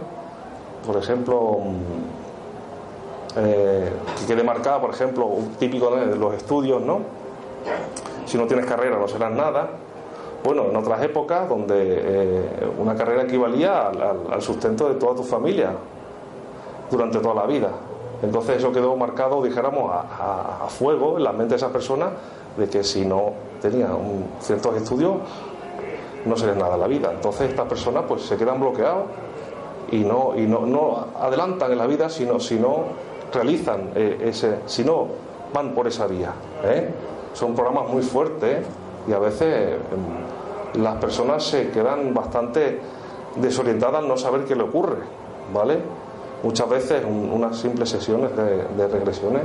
Por 0.86 0.96
ejemplo, 0.96 1.58
eh, 3.36 3.90
que 4.18 4.26
quede 4.26 4.42
marcada, 4.42 4.80
por 4.80 4.90
ejemplo, 4.90 5.26
un 5.26 5.50
típico 5.56 5.94
de 5.94 6.16
los 6.16 6.34
estudios, 6.34 6.80
¿no? 6.80 7.00
Si 8.24 8.38
no 8.38 8.46
tienes 8.46 8.66
carrera 8.66 8.98
no 8.98 9.08
serás 9.08 9.32
nada. 9.32 9.68
Bueno, 10.42 10.66
en 10.70 10.76
otras 10.76 11.02
épocas 11.02 11.48
donde 11.48 11.74
eh, 11.76 12.70
una 12.78 12.94
carrera 12.94 13.22
equivalía 13.24 13.88
al 13.88 14.40
sustento 14.42 14.88
de 14.88 14.94
toda 14.94 15.16
tu 15.16 15.22
familia 15.22 15.72
durante 16.90 17.18
toda 17.18 17.34
la 17.34 17.46
vida. 17.46 17.70
Entonces 18.22 18.58
eso 18.58 18.72
quedó 18.72 18.96
marcado, 18.96 19.42
dijéramos, 19.42 19.90
a, 19.92 20.66
fuego 20.68 21.18
en 21.18 21.24
la 21.24 21.32
mente 21.32 21.50
de 21.50 21.56
esa 21.56 21.68
persona 21.68 22.10
de 22.56 22.68
que 22.68 22.82
si 22.82 23.04
no 23.04 23.32
tenía 23.60 23.88
un, 23.88 24.26
ciertos 24.40 24.76
estudios 24.76 25.16
no 26.26 26.36
sería 26.36 26.54
nada 26.54 26.74
en 26.74 26.80
la 26.80 26.86
vida. 26.86 27.10
Entonces 27.12 27.50
estas 27.50 27.66
personas 27.66 28.04
pues 28.06 28.22
se 28.22 28.36
quedan 28.36 28.60
bloqueados 28.60 29.04
y 29.90 29.98
no, 29.98 30.32
y 30.36 30.46
no, 30.46 30.66
no 30.66 31.06
adelantan 31.20 31.72
en 31.72 31.78
la 31.78 31.86
vida 31.86 32.08
sino, 32.08 32.40
si 32.40 32.56
no 32.56 32.84
realizan 33.32 33.90
eh, 33.94 34.18
ese, 34.24 34.60
si 34.66 34.84
no 34.84 35.06
van 35.52 35.74
por 35.74 35.86
esa 35.86 36.06
vía. 36.06 36.32
¿eh? 36.64 36.88
Son 37.32 37.54
programas 37.54 37.88
muy 37.88 38.02
fuertes 38.02 38.64
y 39.08 39.12
a 39.12 39.18
veces 39.18 39.74
em, 39.74 40.82
las 40.82 40.96
personas 40.96 41.44
se 41.44 41.70
quedan 41.70 42.12
bastante 42.12 42.80
desorientadas 43.36 44.02
al 44.02 44.08
no 44.08 44.16
saber 44.16 44.44
qué 44.44 44.54
le 44.54 44.62
ocurre, 44.62 44.98
¿vale? 45.52 45.78
Muchas 46.42 46.68
veces, 46.68 47.02
unas 47.04 47.56
simples 47.56 47.88
sesiones 47.88 48.30
de, 48.36 48.88
regresiones, 48.88 49.42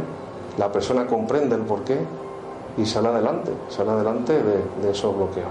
la 0.57 0.71
persona 0.71 1.07
comprende 1.07 1.55
el 1.55 1.61
porqué 1.61 1.97
y 2.77 2.85
sale 2.85 3.07
adelante, 3.07 3.51
sale 3.69 3.91
adelante 3.91 4.33
de, 4.33 4.91
esos 4.91 5.15
bloqueos. 5.15 5.49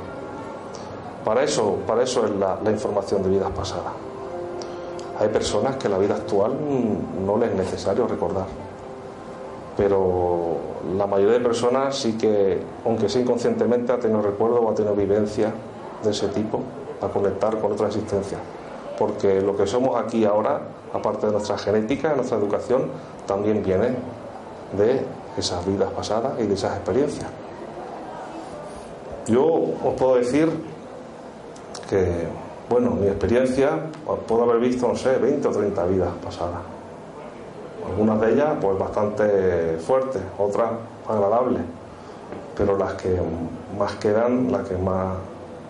Para 1.25 1.45
eso, 1.45 1.77
para 1.87 2.03
eso 2.03 2.25
es 2.25 2.33
la, 2.33 2.59
información 2.71 3.23
de 3.23 3.31
vidas 3.31 3.50
pasadas. 3.50 3.93
Hay 5.19 5.29
personas 5.29 5.77
que 5.77 5.89
la 5.89 5.99
vida 5.99 6.15
actual 6.15 6.53
no 7.27 7.37
les 7.37 7.50
es 7.50 7.57
necesario 7.57 8.07
recordar, 8.07 8.47
pero 9.77 10.57
la 10.97 11.07
mayoría 11.07 11.35
de 11.35 11.45
personas 11.45 11.95
sí 11.97 12.17
que, 12.17 12.62
aunque 12.87 13.09
sea 13.09 13.21
inconscientemente, 13.21 13.93
ha 13.93 14.00
tenido 14.00 14.23
recuerdo 14.23 14.62
o 14.62 14.71
ha 14.71 14.75
tenido 14.75 14.95
vivencia 14.95 15.53
de 16.03 16.11
ese 16.11 16.29
tipo 16.29 16.61
para 16.99 17.12
conectar 17.12 17.59
con 17.61 17.73
otra 17.73 17.89
existencia 17.89 18.39
porque 19.00 19.41
lo 19.41 19.57
que 19.57 19.67
somos 19.67 19.97
aquí 19.97 20.27
ahora, 20.27 20.61
aparte 20.93 21.25
de 21.25 21.33
nuestra 21.33 21.57
genética, 21.57 22.12
nuestra 22.15 22.37
educación, 22.37 22.91
también 23.27 23.62
viene 23.62 23.97
de 24.77 25.00
esas 25.39 25.65
vidas 25.67 25.91
pasadas 25.93 26.35
y 26.39 26.47
de 26.47 26.53
esas 26.53 26.77
experiencias. 26.77 27.27
Yo 29.27 29.47
os 29.47 29.95
puedo 29.97 30.17
decir 30.17 30.50
que, 31.90 32.06
bueno, 32.70 32.92
mi 32.92 33.09
experiencia, 33.09 33.70
puedo 34.28 34.44
haber 34.44 34.61
visto, 34.61 34.87
no 34.87 34.94
sé, 34.94 35.18
20 35.18 35.49
o 35.49 35.50
30 35.50 35.87
vidas 35.87 36.09
pasadas. 36.25 36.61
Algunas 37.85 38.20
de 38.20 38.32
ellas, 38.32 38.50
pues 38.61 38.78
bastante 38.78 39.76
fuertes, 39.85 40.23
otras 40.38 40.70
agradables, 41.09 41.62
pero 42.56 42.78
las 42.78 42.94
que 42.94 43.18
más 43.76 43.92
quedan, 43.97 44.52
las 44.52 44.68
que 44.68 44.76
más 44.76 45.16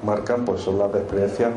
marcan, 0.05 0.45
pues 0.45 0.61
son 0.61 0.79
las 0.79 0.93
de 0.93 0.99
experiencias 0.99 1.51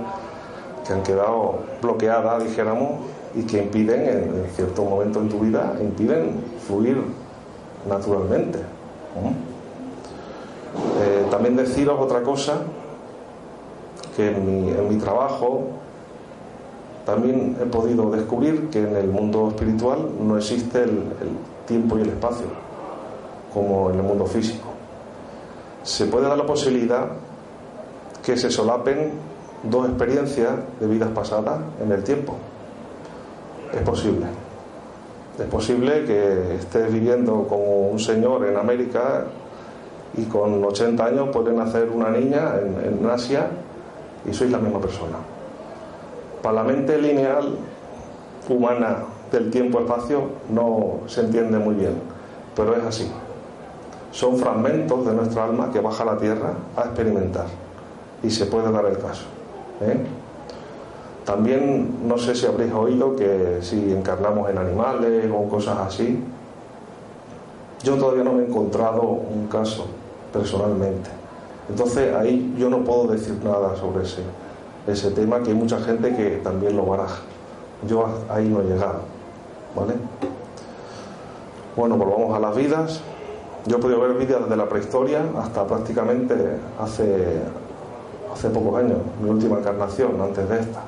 que 0.88 0.94
han 0.94 1.04
quedado 1.04 1.60
bloqueadas, 1.82 2.44
dijéramos, 2.44 3.02
y 3.36 3.44
que 3.44 3.64
impiden, 3.64 4.02
en, 4.02 4.46
cierto 4.56 4.84
momento 4.84 5.20
en 5.20 5.30
tu 5.30 5.40
vida, 5.40 5.76
impiden 5.82 6.42
fluir 6.66 7.04
naturalmente. 7.90 8.60
Eh, 11.00 11.26
también 11.30 11.56
deciros 11.56 12.00
otra 12.00 12.22
cosa, 12.22 12.62
que 14.16 14.30
en 14.30 14.88
mi, 14.90 14.98
trabajo 14.98 15.68
también 17.06 17.58
he 17.62 17.66
podido 17.66 18.10
descubrir 18.12 18.70
que 18.70 18.80
en 18.80 18.96
el 18.96 19.08
mundo 19.08 19.50
espiritual 19.50 20.10
no 20.22 20.38
existe 20.38 20.84
el 20.84 21.04
tiempo 21.68 21.98
y 21.98 22.02
el 22.02 22.10
espacio, 22.10 22.46
como 23.54 23.90
en 23.90 23.98
el 23.98 24.04
mundo 24.04 24.26
físico. 24.26 24.70
Se 25.84 26.06
puede 26.06 26.28
dar 26.28 26.38
la 26.38 26.46
posibilidad 26.46 27.08
que 28.24 28.38
se 28.38 28.50
solapen 28.50 29.12
dos 29.64 29.88
experiencias 29.88 30.54
de 30.80 30.88
vidas 30.88 31.10
pasadas 31.10 31.60
en 31.82 31.92
el 31.92 32.04
tiempo. 32.04 32.36
Es 33.74 33.82
posible. 33.82 34.26
Es 35.40 35.46
posible 35.46 36.06
que 36.06 36.56
estés 36.56 36.92
viviendo 36.92 37.46
como 37.48 37.90
un 37.90 38.00
señor 38.00 38.46
en 38.46 38.56
América 38.56 39.26
y 40.16 40.26
con 40.26 40.64
80 40.64 41.04
años 41.04 41.30
puede 41.34 41.54
nacer 41.54 41.90
una 41.90 42.10
niña 42.12 42.54
en, 42.60 43.04
Asia 43.10 43.48
y 44.26 44.34
sois 44.34 44.52
la 44.52 44.58
misma 44.58 44.80
persona. 44.80 45.18
Para 46.42 46.56
la 46.56 46.64
mente 46.64 46.98
lineal 46.98 47.58
humana 48.50 49.06
del 49.32 49.50
tiempo-espacio 49.50 50.22
no 50.50 51.00
se 51.08 51.22
entiende 51.22 51.58
muy 51.58 51.76
bien, 51.76 51.94
pero 52.56 52.76
es 52.76 52.84
así. 52.84 53.12
Son 54.12 54.38
fragmentos 54.38 55.06
de 55.06 55.14
nuestra 55.14 55.46
alma 55.46 55.72
que 55.72 55.80
baja 55.80 56.04
a 56.04 56.06
la 56.06 56.18
tierra 56.18 56.54
a 56.76 56.82
experimentar 56.82 57.46
y 58.22 58.30
se 58.30 58.46
puede 58.46 58.72
dar 58.72 58.86
el 58.86 58.98
caso. 58.98 59.26
¿eh? 59.82 59.98
También 61.26 62.08
no 62.08 62.18
sé 62.18 62.36
si 62.36 62.46
habréis 62.46 62.74
oído 62.74 63.16
que 63.16 63.60
si 63.62 63.92
encarnamos 63.92 64.50
en 64.50 64.58
animales 64.58 65.32
o 65.34 65.48
cosas 65.48 65.80
así, 65.80 66.22
yo 67.84 67.96
todavía 67.96 68.24
no 68.24 68.34
me 68.34 68.44
he 68.44 68.48
encontrado 68.48 69.02
un 69.02 69.48
caso 69.48 69.88
personalmente. 70.32 71.23
Entonces 71.70 72.14
ahí 72.14 72.54
yo 72.58 72.70
no 72.70 72.84
puedo 72.84 73.08
decir 73.08 73.40
nada 73.44 73.76
sobre 73.76 74.04
ese, 74.04 74.22
ese 74.88 75.12
tema, 75.12 75.42
que 75.42 75.50
hay 75.50 75.56
mucha 75.56 75.80
gente 75.80 76.16
que 76.16 76.42
también 76.44 76.76
lo 76.76 76.86
baraja. 76.86 77.22
Yo 77.88 78.06
ahí 78.30 78.48
no 78.48 78.62
he 78.62 78.66
llegado. 78.66 79.02
¿Vale? 79.76 79.94
Bueno, 81.76 81.98
volvamos 81.98 82.36
a 82.36 82.40
las 82.40 82.56
vidas. 82.56 83.02
Yo 83.66 83.78
he 83.78 83.80
podido 83.80 84.02
ver 84.02 84.14
vidas 84.14 84.42
desde 84.42 84.58
la 84.58 84.68
prehistoria 84.68 85.24
hasta 85.38 85.66
prácticamente 85.66 86.36
hace 86.80 87.42
hace 88.34 88.50
pocos 88.50 88.80
años, 88.80 88.98
mi 89.22 89.30
última 89.30 89.60
encarnación, 89.60 90.20
antes 90.20 90.50
de 90.50 90.60
esta. 90.60 90.82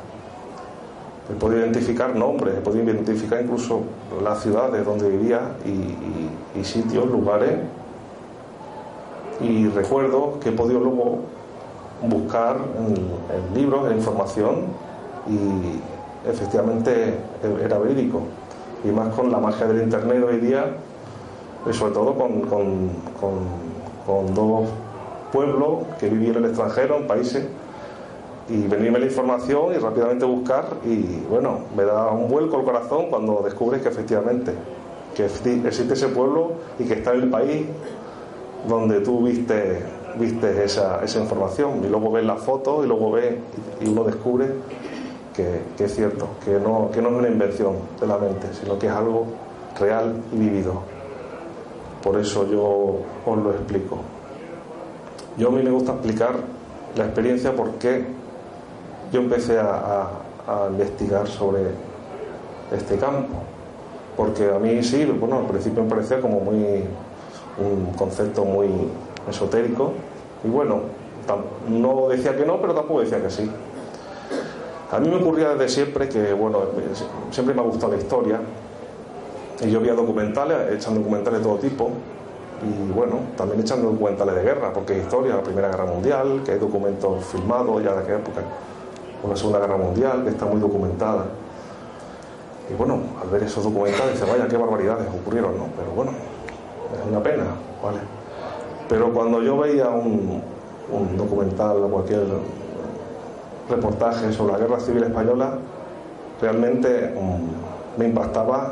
He 1.29 1.33
podido 1.33 1.61
identificar 1.61 2.15
nombres, 2.15 2.55
he 2.57 2.61
podido 2.61 2.83
identificar 2.83 3.41
incluso 3.41 3.81
las 4.23 4.41
ciudades 4.41 4.85
donde 4.85 5.09
vivía 5.09 5.55
y, 5.65 6.63
sitios, 6.63 7.07
lugares. 7.07 7.59
Y 9.41 9.67
recuerdo 9.67 10.39
que 10.39 10.49
he 10.49 10.51
podido 10.51 10.79
luego 10.79 11.19
buscar 12.01 12.57
en, 12.77 13.55
libros, 13.59 13.89
en 13.89 13.97
información, 13.97 14.55
y 15.27 16.29
efectivamente 16.29 17.15
era 17.63 17.77
verídico. 17.77 18.21
Y 18.83 18.89
más 18.89 19.13
con 19.15 19.31
la 19.31 19.39
magia 19.39 19.67
del 19.67 19.81
Internet 19.81 20.23
hoy 20.27 20.37
día, 20.37 20.65
y 21.69 21.73
sobre 21.73 21.93
todo 21.93 22.13
con, 22.13 22.41
con, 22.41 22.89
con 24.05 24.33
dos 24.35 24.69
pueblo 25.35 25.81
que 25.99 26.09
vivía 26.09 26.29
en 26.29 26.37
el 26.37 26.45
extranjero, 26.45 26.97
en 26.97 27.07
países 27.07 27.45
y 28.47 28.67
venirme 28.67 28.99
la 28.99 29.05
información 29.05 29.73
y 29.73 29.77
rápidamente 29.77 30.23
buscar 30.23 30.65
y 30.85 31.23
bueno, 31.29 31.59
me 31.75 31.83
da 31.83 32.11
un 32.11 32.29
vuelco 32.29 32.59
el 32.59 32.63
corazón 32.63 33.07
cuando 33.09 33.41
descubres 33.43 33.81
que 33.81 33.89
efectivamente 33.89 34.53
que 35.15 35.25
existe 35.25 35.93
ese 35.93 36.07
pueblo 36.09 36.53
y 36.77 36.83
que 36.85 36.93
está 36.95 37.13
en 37.13 37.23
el 37.23 37.29
país 37.29 37.65
donde 38.67 39.01
tú 39.01 39.23
viste, 39.23 39.83
esa, 40.63 41.03
esa 41.03 41.19
información 41.19 41.83
y 41.83 41.87
luego 41.87 42.11
ves 42.11 42.25
las 42.25 42.41
fotos 42.41 42.85
y 42.85 42.87
luego 42.87 43.11
ves 43.11 43.35
y 43.81 43.87
uno 43.87 44.03
descubre 44.03 44.47
que, 45.35 45.61
que, 45.77 45.85
es 45.85 45.95
cierto, 45.95 46.27
que 46.43 46.51
no, 46.51 46.89
que 46.91 47.01
no 47.01 47.09
es 47.09 47.15
una 47.15 47.27
invención 47.27 47.75
de 47.99 48.07
la 48.07 48.17
mente, 48.17 48.47
sino 48.53 48.79
que 48.79 48.87
es 48.87 48.93
algo 48.93 49.25
real 49.79 50.21
y 50.31 50.37
vivido. 50.37 50.81
Por 52.01 52.19
eso 52.19 52.47
yo 52.49 52.99
os 53.25 53.37
lo 53.37 53.51
explico. 53.51 53.97
Yo 55.37 55.49
a 55.49 55.51
mí 55.51 55.61
me 55.61 55.71
gusta 55.71 55.93
explicar 55.93 56.35
la 56.95 57.05
experiencia 57.05 57.53
porque 57.53 58.05
yo 59.11 59.19
empecé 59.19 59.59
a, 59.59 60.07
a, 60.47 60.67
investigar 60.69 61.27
sobre 61.27 61.61
este 62.71 62.97
campo. 62.97 63.35
Porque 64.15 64.49
a 64.49 64.59
mí 64.59 64.81
sí, 64.81 65.03
bueno, 65.05 65.39
al 65.39 65.47
principio 65.47 65.83
me 65.83 65.89
parecía 65.89 66.21
como 66.21 66.39
muy 66.39 66.85
un 67.57 67.93
concepto 67.93 68.45
muy 68.45 68.69
esotérico. 69.29 69.93
Y 70.43 70.49
bueno, 70.49 70.81
no 71.69 72.07
decía 72.09 72.35
que 72.35 72.45
no, 72.45 72.61
pero 72.61 72.73
tampoco 72.73 73.01
decía 73.01 73.21
que 73.21 73.29
sí. 73.29 73.49
A 74.91 74.99
mí 74.99 75.09
me 75.09 75.15
ocurría 75.15 75.49
desde 75.49 75.69
siempre 75.69 76.07
que, 76.07 76.33
bueno, 76.33 76.59
siempre 77.31 77.55
me 77.55 77.61
ha 77.61 77.63
gustado 77.63 77.93
la 77.93 77.97
historia. 77.97 78.39
Y 79.61 79.71
yo 79.71 79.79
veía 79.79 79.93
documentales, 79.93 80.73
echan 80.73 80.95
documentales 80.95 81.39
de 81.39 81.45
todo 81.45 81.57
tipo. 81.57 81.89
Y 82.61 82.91
bueno, 82.91 83.19
también 83.35 83.61
echan 83.61 83.81
documentales 83.81 84.35
de 84.35 84.43
guerra, 84.43 84.71
porque 84.73 84.93
hay 84.93 84.99
historia, 84.99 85.35
la 85.35 85.43
Primera 85.43 85.69
Guerra 85.69 85.85
Mundial, 85.85 86.41
que 86.45 86.53
hay 86.53 86.59
documentos 86.59 87.25
filmados 87.25 87.83
ya 87.83 87.93
de 87.93 87.99
aquella 87.99 88.19
época 88.19 88.41
una 89.25 89.35
Segunda 89.35 89.59
Guerra 89.59 89.77
Mundial 89.77 90.23
que 90.23 90.29
está 90.29 90.45
muy 90.45 90.59
documentada. 90.59 91.25
Y 92.69 92.73
bueno, 92.73 92.99
al 93.21 93.29
ver 93.29 93.43
esos 93.43 93.63
documentales, 93.63 94.19
dice, 94.19 94.31
vaya, 94.31 94.47
qué 94.47 94.57
barbaridades 94.57 95.07
ocurrieron, 95.07 95.57
¿no? 95.57 95.67
Pero 95.75 95.91
bueno, 95.91 96.11
es 96.93 97.09
una 97.09 97.21
pena, 97.21 97.45
¿vale? 97.83 97.99
Pero 98.87 99.13
cuando 99.13 99.41
yo 99.41 99.57
veía 99.57 99.89
un, 99.89 100.41
un 100.91 101.17
documental 101.17 101.77
o 101.83 101.87
cualquier 101.87 102.23
reportaje 103.69 104.31
sobre 104.31 104.53
la 104.53 104.59
Guerra 104.59 104.79
Civil 104.79 105.03
Española, 105.03 105.57
realmente 106.41 107.13
um, 107.17 107.39
me 107.97 108.05
impactaba 108.05 108.71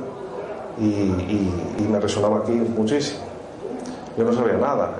y, 0.79 0.83
y, 0.83 1.87
me 1.89 1.99
resonaba 1.99 2.39
aquí 2.39 2.51
muchísimo. 2.51 3.21
Yo 4.17 4.23
no 4.23 4.33
sabía 4.33 4.53
nada. 4.53 4.93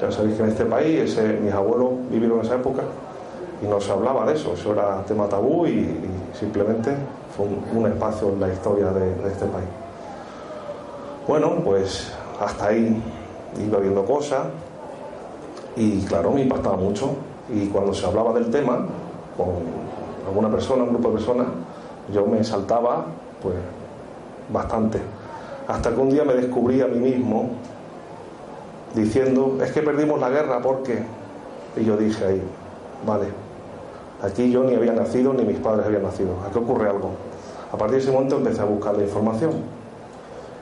ya 0.00 0.10
sabéis 0.10 0.36
que 0.36 0.42
en 0.42 0.48
este 0.50 0.64
país, 0.64 1.00
ese, 1.00 1.38
mis 1.40 1.52
abuelos 1.52 1.90
vivieron 2.10 2.38
en 2.38 2.44
esa 2.44 2.56
época 2.56 2.82
y 3.62 3.66
no 3.66 3.80
se 3.80 3.92
hablaba 3.92 4.26
de 4.26 4.34
eso, 4.34 4.54
eso 4.54 4.72
era 4.72 5.02
tema 5.06 5.28
tabú 5.28 5.66
y, 5.66 5.88
simplemente 6.38 6.94
fue 7.36 7.46
un, 7.46 7.86
espacio 7.86 8.28
en 8.28 8.40
la 8.40 8.48
historia 8.48 8.90
de, 8.92 9.10
este 9.28 9.46
país. 9.46 9.68
Bueno, 11.26 11.56
pues 11.64 12.12
hasta 12.40 12.66
ahí 12.66 13.00
iba 13.64 13.78
viendo 13.78 14.04
cosas 14.04 14.46
y 15.76 16.00
claro, 16.02 16.32
me 16.32 16.42
impactaba 16.42 16.76
mucho 16.76 17.10
y 17.48 17.66
cuando 17.68 17.94
se 17.94 18.06
hablaba 18.06 18.32
del 18.32 18.50
tema 18.50 18.86
con 19.36 19.48
alguna 20.26 20.50
persona, 20.50 20.82
un 20.82 20.90
grupo 20.90 21.10
de 21.10 21.14
personas, 21.14 21.46
yo 22.12 22.26
me 22.26 22.42
saltaba 22.42 23.06
pues 23.42 23.54
bastante. 24.52 25.00
Hasta 25.68 25.94
que 25.94 26.00
un 26.00 26.10
día 26.10 26.24
me 26.24 26.34
descubrí 26.34 26.80
a 26.80 26.86
mí 26.86 26.98
mismo 26.98 27.50
diciendo, 28.94 29.58
es 29.62 29.70
que 29.70 29.82
perdimos 29.82 30.18
la 30.20 30.30
guerra 30.30 30.60
porque... 30.60 31.04
Y 31.76 31.84
yo 31.84 31.96
dije 31.96 32.24
ahí, 32.24 32.42
vale, 33.06 33.28
Aquí 34.22 34.50
yo 34.50 34.64
ni 34.64 34.74
había 34.74 34.92
nacido 34.92 35.32
ni 35.32 35.44
mis 35.44 35.58
padres 35.58 35.86
habían 35.86 36.02
nacido. 36.02 36.34
Aquí 36.46 36.58
ocurre 36.58 36.90
algo. 36.90 37.12
A 37.72 37.76
partir 37.76 37.96
de 37.96 38.02
ese 38.02 38.12
momento 38.12 38.36
empecé 38.36 38.60
a 38.60 38.64
buscar 38.64 38.94
la 38.96 39.02
información 39.02 39.52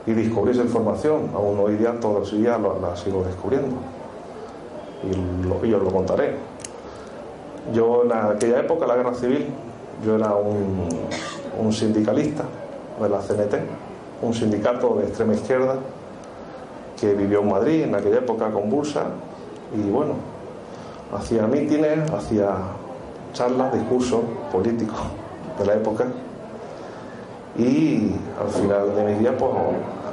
y 0.09 0.15
descubrí 0.15 0.53
esa 0.53 0.63
información. 0.63 1.31
Aún 1.35 1.59
hoy 1.61 1.77
día, 1.77 2.01
todos 2.01 2.21
los 2.21 2.33
días 2.33 2.59
la, 2.59 2.97
sigo 2.97 3.23
descubriendo. 3.25 3.77
Y, 5.05 5.47
lo, 5.47 5.65
y 5.65 5.75
os 5.75 5.83
lo 5.83 5.91
contaré. 5.91 6.35
Yo 7.75 8.05
en 8.05 8.13
aquella 8.13 8.61
época, 8.61 8.87
la 8.87 8.97
guerra 8.97 9.13
civil, 9.13 9.49
yo 10.05 10.17
era 10.17 10.35
un, 10.35 11.73
sindicalista 11.73 12.45
de 13.01 13.09
la 13.09 13.19
CNT, 13.19 13.55
un 14.23 14.33
sindicato 14.33 14.95
de 14.95 15.09
extrema 15.09 15.35
izquierda 15.35 15.77
que 16.99 17.13
vivió 17.13 17.41
en 17.41 17.51
Madrid 17.51 17.83
en 17.83 17.95
aquella 17.95 18.19
época 18.19 18.51
convulsa 18.51 19.03
y 19.77 19.91
bueno, 19.91 20.15
hacía 21.15 21.47
mítines, 21.47 22.11
hacía 22.11 22.57
charlas, 23.35 23.75
discursos 23.75 24.21
políticos 24.51 25.01
de 25.59 25.67
la 25.67 25.75
época 25.75 26.07
y 27.59 28.15
al 28.41 28.49
final 28.49 28.97
de 28.97 29.05
mi 29.05 29.15
día 29.19 29.37
pues 29.37 29.51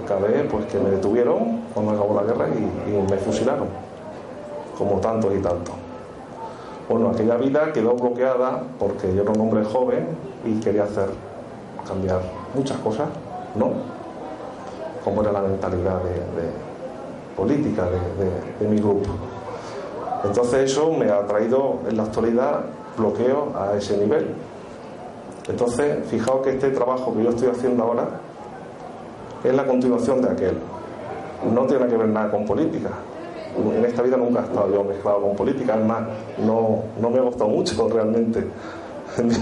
acabé 0.06 0.44
pues 0.44 0.66
que 0.68 0.80
me 0.80 0.90
detuvieron 0.92 1.62
cuando 1.74 1.92
acabó 1.92 2.16
la 2.16 2.24
guerra 2.24 2.48
y, 2.50 3.12
me 3.12 3.18
fusilaron 3.18 3.68
como 4.78 5.00
tantos 5.00 5.34
y 5.36 5.40
tantos. 5.40 5.76
Bueno 6.88 7.10
aquella 7.10 7.36
vida 7.38 7.74
quedó 7.74 7.96
bloqueada 7.96 8.62
porque 8.80 9.14
yo 9.14 9.24
era 9.24 9.32
un 9.32 9.42
hombre 9.42 9.64
joven 9.66 10.08
y 10.46 10.60
quería 10.60 10.84
hacer 10.84 11.10
cambiar 11.88 12.22
muchas 12.54 12.78
cosas 12.80 13.08
no 13.56 13.72
como 15.04 15.22
era 15.22 15.32
la 15.32 15.42
mentalidad 15.42 16.02
de, 16.02 16.66
política 17.36 17.88
de 18.60 18.68
mi 18.68 18.78
grupo. 18.78 19.10
Entonces 20.24 20.72
eso 20.72 20.92
me 20.92 21.12
ha 21.12 21.26
traído 21.28 21.80
en 21.88 21.98
la 21.98 22.04
actualidad 22.04 22.62
bloqueo 22.98 23.52
a 23.56 23.76
ese 23.78 23.98
nivel. 23.98 24.34
Entonces, 25.48 26.08
fijaos 26.08 26.42
que 26.42 26.52
este 26.52 26.72
trabajo 26.72 27.14
que 27.14 27.24
yo 27.24 27.30
estoy 27.30 27.50
haciendo 27.50 27.84
ahora 27.84 28.08
es 29.46 29.54
la 29.54 29.66
continuación 29.66 30.22
de 30.22 30.30
aquel. 30.30 30.58
No 31.54 31.66
tiene 31.66 31.88
que 31.88 31.98
ver 31.98 32.08
nada 32.08 32.32
con 32.32 32.46
política. 32.46 32.90
En 33.58 33.86
esta 33.86 34.02
vida 34.02 34.18
nunca 34.18 34.42
he 34.42 34.44
estado 34.44 34.74
yo 34.74 34.84
mezclado 34.84 35.22
con 35.22 35.36
política, 35.36 35.76
además 35.76 36.04
no, 36.40 36.84
no 37.00 37.10
me 37.10 37.20
ha 37.20 37.22
gustado 37.22 37.50
mucho 37.50 37.88
realmente. 37.94 38.46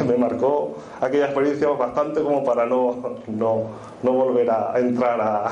me 0.05 0.17
marcó 0.17 0.75
aquella 1.01 1.25
experiencia 1.25 1.67
bastante 1.69 2.21
como 2.21 2.43
para 2.43 2.65
no, 2.65 2.95
no, 3.27 3.63
no 4.03 4.11
volver 4.11 4.51
a 4.51 4.77
entrar 4.77 5.19
a, 5.19 5.47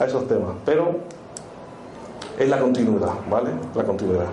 a 0.00 0.04
esos 0.04 0.26
temas. 0.26 0.54
Pero 0.64 0.96
es 2.38 2.48
la 2.48 2.58
continuidad, 2.58 3.12
¿vale? 3.30 3.50
La 3.74 3.84
continuidad. 3.84 4.26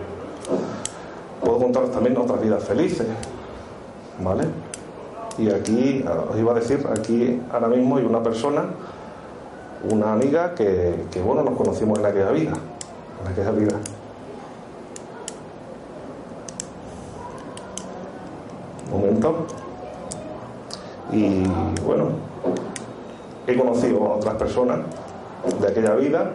Puedo 1.41 1.60
contaros 1.60 1.91
también 1.91 2.17
otras 2.17 2.41
vidas 2.41 2.63
felices, 2.63 3.08
¿vale? 4.19 4.45
Y 5.38 5.49
aquí, 5.49 6.03
os 6.29 6.38
iba 6.38 6.51
a 6.51 6.56
decir, 6.56 6.86
aquí 6.91 7.41
ahora 7.51 7.67
mismo 7.67 7.97
hay 7.97 8.06
una 8.06 8.21
persona, 8.21 8.65
una 9.89 10.13
amiga 10.13 10.56
que, 10.56 10.96
bueno, 11.26 11.43
nos 11.43 11.56
conocimos 11.56 12.00
en 12.00 12.06
aquella 12.06 12.32
vida, 12.32 12.54
en 13.22 13.32
aquella 13.32 13.52
vida. 13.52 13.76
Momento. 18.91 19.48
Y 21.12 21.43
bueno, 21.86 22.10
he 23.46 23.58
conocido 23.58 24.06
a 24.06 24.15
otras 24.15 24.36
personas 24.36 24.80
de 25.60 25.67
aquella 25.67 25.96
vida, 25.96 26.32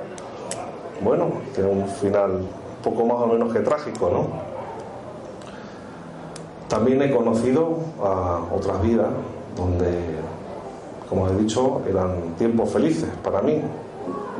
bueno, 1.03 1.29
que 1.55 1.63
es 1.63 1.67
un 1.67 1.89
final 1.89 2.43
poco 2.85 3.07
más 3.07 3.19
o 3.19 3.27
menos 3.29 3.53
que 3.53 3.61
trágico, 3.61 4.11
¿no? 4.11 4.27
También 6.69 7.01
he 7.01 7.11
conocido 7.11 7.79
a 8.03 8.41
otras 8.55 8.83
vidas 8.83 9.09
donde, 9.57 10.18
como 11.09 11.29
he 11.29 11.35
dicho, 11.37 11.83
eran 11.88 12.35
tiempos 12.37 12.71
felices 12.71 13.09
para 13.23 13.40
mí, 13.40 13.61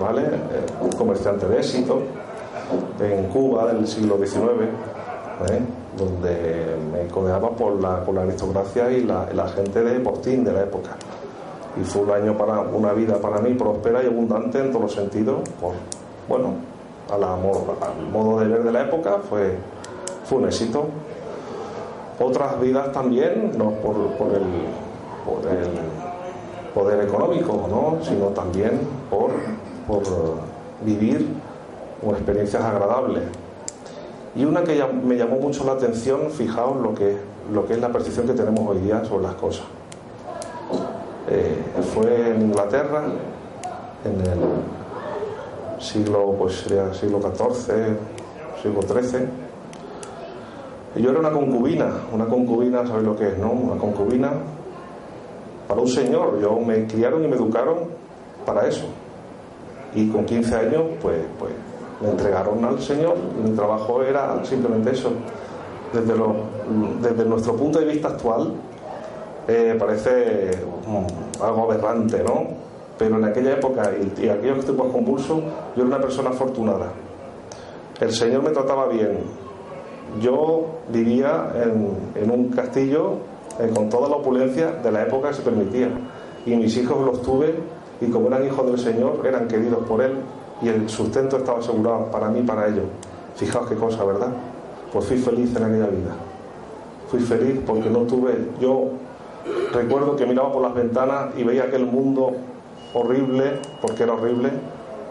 ¿vale? 0.01 0.23
Eh, 0.23 0.67
un 0.81 0.93
comerciante 0.93 1.47
de 1.47 1.59
éxito 1.59 2.03
en 3.01 3.25
Cuba 3.29 3.73
del 3.73 3.87
siglo 3.87 4.19
XIX, 4.19 4.43
¿eh? 5.51 5.61
donde 5.97 6.77
me 6.93 7.09
codeaba 7.09 7.51
por 7.51 7.81
la, 7.81 8.05
por 8.05 8.19
aristocracia 8.19 8.91
y 8.91 9.05
la, 9.05 9.49
gente 9.49 9.83
de 9.83 10.01
postín 10.01 10.45
de 10.45 10.53
la 10.53 10.63
época. 10.63 10.91
Y 11.81 11.85
fue 11.85 12.03
un 12.03 12.11
año 12.11 12.37
para 12.37 12.61
una 12.61 12.93
vida 12.93 13.17
para 13.19 13.39
mí 13.41 13.55
próspera 13.55 14.03
y 14.03 14.07
abundante 14.07 14.59
en 14.59 14.71
todos 14.71 14.83
los 14.83 14.95
sentidos, 14.95 15.49
por, 15.61 15.73
bueno, 16.29 16.55
a 17.11 17.17
la, 17.17 17.35
al 17.35 18.11
modo 18.13 18.41
de 18.41 18.49
ver 18.49 18.63
de 18.63 18.73
la 18.73 18.83
época 18.83 19.19
fue, 19.29 19.57
fue 20.25 20.39
un 20.39 20.47
éxito 20.47 20.87
otras 22.21 22.61
vidas 22.61 22.93
también, 22.93 23.53
no 23.57 23.71
por, 23.71 23.97
el, 24.35 24.43
poder 26.79 27.05
económico, 27.05 27.67
¿no? 27.69 28.05
sino 28.05 28.27
también 28.27 28.79
por, 29.11 29.31
por 29.87 30.05
vivir 30.85 31.27
experiencias 32.13 32.63
agradables. 32.63 33.25
Y 34.37 34.45
una 34.45 34.63
que 34.63 34.81
me 35.05 35.17
llamó 35.17 35.37
mucho 35.37 35.65
la 35.65 35.73
atención, 35.73 36.31
fijaos 36.31 36.81
lo 36.81 36.95
que, 36.95 37.17
lo 37.53 37.67
que 37.67 37.75
es 37.75 37.81
la 37.81 37.89
percepción 37.89 38.27
que 38.27 38.35
tenemos 38.35 38.61
hoy 38.69 38.79
día 38.79 39.05
sobre 39.05 39.25
las 39.25 39.35
cosas. 39.35 39.65
Eh, 41.29 41.57
fue 41.93 42.31
en 42.31 42.43
Inglaterra, 42.43 43.03
en 44.05 44.21
el 44.21 45.83
siglo, 45.83 46.37
pues 46.39 46.61
sería 46.61 46.95
siglo 46.95 47.21
XIV, 47.21 47.97
siglo 48.63 48.83
XIII, 48.83 49.27
Yo 51.03 51.11
era 51.11 51.19
una 51.19 51.33
concubina, 51.33 51.89
una 52.13 52.27
concubina, 52.27 52.87
¿sabéis 52.87 53.07
lo 53.07 53.17
que 53.17 53.29
es, 53.29 53.39
no? 53.39 53.51
Una 53.51 53.79
concubina 53.81 54.31
para 55.69 55.81
un 55.81 55.89
señor. 55.89 56.41
Yo 56.41 56.59
me 56.59 56.87
criaron 56.87 57.25
y 57.25 57.29
me 57.29 57.37
educaron 57.37 57.77
para 58.45 58.67
eso. 58.67 58.87
Y 59.95 60.09
con 60.09 60.25
15 60.25 60.55
años, 60.57 60.83
pues, 61.01 61.19
pues 61.39 61.53
me 62.01 62.11
entregaron 62.11 62.65
al 62.65 62.81
Señor 62.81 63.17
mi 63.43 63.51
trabajo 63.53 64.03
era 64.03 64.45
simplemente 64.45 64.91
eso. 64.91 65.11
Desde, 65.93 66.17
lo, 66.17 66.35
desde 67.01 67.25
nuestro 67.25 67.57
punto 67.57 67.79
de 67.79 67.87
vista 67.87 68.09
actual, 68.09 68.53
eh, 69.49 69.75
parece 69.79 70.51
mm, 70.87 71.43
algo 71.43 71.71
aberrante, 71.71 72.23
¿no? 72.23 72.47
Pero 72.99 73.17
en 73.17 73.25
aquella 73.25 73.53
época 73.53 73.91
y, 73.93 74.25
y 74.25 74.29
aquellos 74.29 74.65
tiempos 74.65 74.93
convulsos, 74.93 75.39
yo 75.75 75.83
era 75.83 75.85
una 75.85 76.01
persona 76.01 76.31
afortunada. 76.31 76.93
El 78.01 78.13
Señor 78.13 78.43
me 78.43 78.51
trataba 78.51 78.87
bien. 78.87 79.19
Yo 80.21 80.67
vivía 80.89 81.53
en, 81.63 82.31
un 82.31 82.49
castillo 82.51 83.15
eh, 83.59 83.71
con 83.75 83.89
toda 83.89 84.09
la 84.09 84.17
opulencia 84.17 84.73
de 84.73 84.93
la 84.93 85.03
época 85.03 85.33
se 85.33 85.43
permitía. 85.43 85.89
Y 86.47 86.57
mis 86.57 86.77
hijos 86.77 87.05
los 87.05 87.23
tuve 87.23 87.55
y 88.01 88.07
como 88.07 88.29
eran 88.29 88.47
hijos 88.47 88.67
del 88.67 88.79
Señor, 88.79 89.21
eran 89.27 89.49
queridos 89.49 89.87
por 89.87 90.01
Él 90.01 90.13
y 90.63 90.69
el 90.69 90.89
sustento 90.89 91.39
estaba 91.39 91.59
asegurado 91.59 92.07
para 92.11 92.29
mí 92.29 92.41
y 92.41 92.43
para 92.43 92.69
ellos. 92.69 92.85
Fijaos 93.37 93.69
qué 93.69 93.75
cosa, 93.75 94.05
¿verdad? 94.05 94.29
Pues 94.93 95.07
fui 95.07 95.19
feliz 95.19 95.55
en 95.57 95.65
aquella 95.65 95.87
vida. 95.87 96.17
Fui 97.09 97.21
feliz 97.21 97.61
porque 97.67 97.91
no 97.91 98.01
tuve, 98.01 98.49
yo 98.61 98.91
recuerdo 99.73 100.17
que 100.17 100.27
miraba 100.27 100.53
por 100.53 100.63
las 100.63 100.75
ventanas 100.75 101.29
y 101.37 101.43
veía 101.43 101.65
aquel 101.65 101.87
mundo 101.87 102.33
horrible, 102.95 103.61
porque 103.81 104.03
era 104.03 104.15
horrible, 104.15 104.51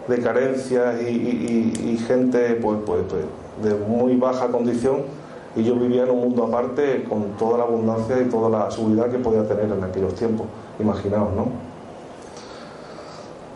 de 0.07 0.19
carencias 0.19 1.01
y, 1.01 1.97
gente 2.07 2.59
pues, 2.61 2.79
pues, 2.85 3.01
pues, 3.09 3.23
de 3.63 3.75
muy 3.85 4.15
baja 4.15 4.47
condición 4.47 5.03
y 5.57 5.63
yo 5.63 5.75
vivía 5.75 6.03
en 6.03 6.11
un 6.11 6.19
mundo 6.19 6.43
aparte 6.43 7.03
con 7.09 7.31
toda 7.31 7.57
la 7.57 7.63
abundancia 7.63 8.21
y 8.21 8.25
toda 8.25 8.47
la 8.47 8.69
seguridad 8.69 9.09
que 9.09 9.17
podía 9.17 9.45
tener 9.47 9.65
en 9.65 9.83
aquellos 9.83 10.13
tiempos. 10.13 10.45
Imaginaos, 10.79 11.33
¿no? 11.33 11.47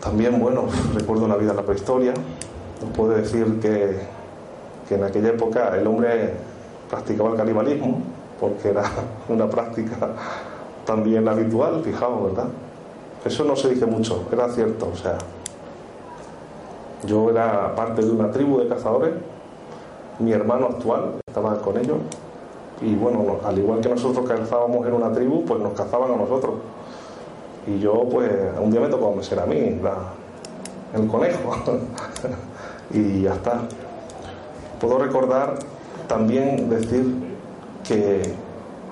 También, 0.01 0.39
bueno, 0.39 0.63
recuerdo 0.95 1.27
la 1.27 1.35
vida 1.35 1.51
en 1.51 1.57
la 1.57 1.63
prehistoria. 1.63 2.13
Os 2.83 2.97
puedo 2.97 3.11
decir 3.11 3.59
que, 3.59 3.99
que 4.89 4.95
en 4.95 5.03
aquella 5.03 5.29
época 5.29 5.77
el 5.77 5.85
hombre 5.85 6.33
practicaba 6.89 7.29
el 7.29 7.35
canibalismo, 7.35 8.01
porque 8.39 8.69
era 8.69 8.83
una 9.29 9.47
práctica 9.47 9.95
también 10.83 11.27
habitual, 11.27 11.83
fijaos, 11.83 12.31
¿verdad? 12.31 12.47
Eso 13.23 13.43
no 13.43 13.55
se 13.55 13.69
dice 13.69 13.85
mucho, 13.85 14.25
era 14.31 14.49
cierto, 14.49 14.89
o 14.91 14.97
sea, 14.97 15.19
yo 17.05 17.29
era 17.29 17.75
parte 17.75 18.01
de 18.01 18.09
una 18.09 18.31
tribu 18.31 18.57
de 18.57 18.67
cazadores, 18.67 19.13
mi 20.17 20.31
hermano 20.31 20.65
actual 20.65 21.20
estaba 21.31 21.57
con 21.61 21.77
ellos, 21.77 21.97
y 22.81 22.95
bueno, 22.95 23.37
al 23.45 23.57
igual 23.57 23.79
que 23.79 23.89
nosotros 23.89 24.27
cazábamos 24.27 24.85
en 24.85 24.93
una 24.93 25.11
tribu, 25.11 25.45
pues 25.45 25.61
nos 25.61 25.73
cazaban 25.73 26.11
a 26.11 26.15
nosotros. 26.15 26.55
Y 27.67 27.79
yo, 27.79 28.03
pues, 28.09 28.31
un 28.59 28.71
día 28.71 28.81
me 28.81 28.87
tocó 28.87 29.21
ser 29.21 29.39
a 29.39 29.45
mí, 29.45 29.79
el 30.93 31.07
conejo. 31.07 31.55
y 32.91 33.21
ya 33.21 33.33
está. 33.35 33.61
Puedo 34.79 34.97
recordar 34.97 35.59
también 36.07 36.69
decir 36.69 37.05
que 37.87 38.23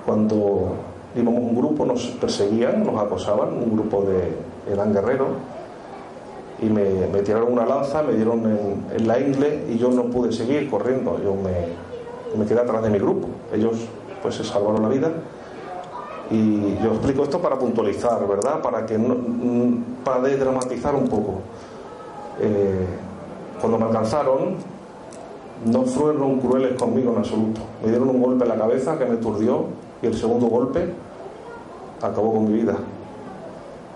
cuando 0.06 0.76
íbamos 1.16 1.42
un 1.42 1.56
grupo 1.56 1.86
nos 1.86 2.06
perseguían, 2.22 2.86
nos 2.86 3.02
acosaban, 3.02 3.50
un 3.54 3.72
grupo 3.72 4.04
de 4.04 4.50
eran 4.72 4.94
guerreros 4.94 5.30
y 6.62 6.66
me, 6.66 7.08
me 7.12 7.22
tiraron 7.22 7.54
una 7.54 7.66
lanza, 7.66 8.04
me 8.04 8.14
dieron 8.14 8.86
en, 8.96 9.08
la 9.08 9.20
ingle 9.20 9.66
y 9.70 9.78
yo 9.78 9.90
no 9.90 10.04
pude 10.06 10.32
seguir 10.32 10.70
corriendo, 10.70 11.20
yo 11.24 11.34
me, 11.34 11.89
me 12.38 12.46
quedé 12.46 12.60
atrás 12.60 12.84
de 12.84 12.90
mi 12.90 13.00
grupo. 13.00 13.28
Ellos 13.54 13.74
pues 14.22 14.36
se 14.36 14.44
salvaron 14.44 14.82
la 14.82 14.90
vida 14.90 15.12
y 16.32 16.76
yo 16.84 16.92
explico 16.92 17.24
esto 17.24 17.40
para 17.40 17.58
puntualizar, 17.58 18.28
¿verdad? 18.28 18.62
Para 18.62 18.86
que 18.86 18.98
no, 18.98 19.16
mm, 19.16 20.04
para 20.04 20.22
desdramatizar 20.22 20.94
un 20.94 21.08
poco. 21.08 21.42
Eh, 22.40 22.86
cuando 23.60 23.80
me 23.80 23.86
alcanzaron, 23.86 24.56
no 25.66 25.84
fueron 25.84 26.40
crueles 26.40 26.78
conmigo 26.78 27.12
en 27.14 27.18
absoluto. 27.18 27.62
Me 27.84 27.90
dieron 27.90 28.10
un 28.10 28.22
golpe 28.22 28.44
en 28.44 28.50
la 28.50 28.58
cabeza 28.58 28.98
que 28.98 29.06
me 29.06 29.18
turdió 29.18 29.66
y 30.02 30.08
el 30.08 30.14
segundo 30.14 30.48
golpe 30.48 30.94
acabó 31.98 32.34
con 32.34 32.46
mi 32.46 32.62
vida. 32.62 32.76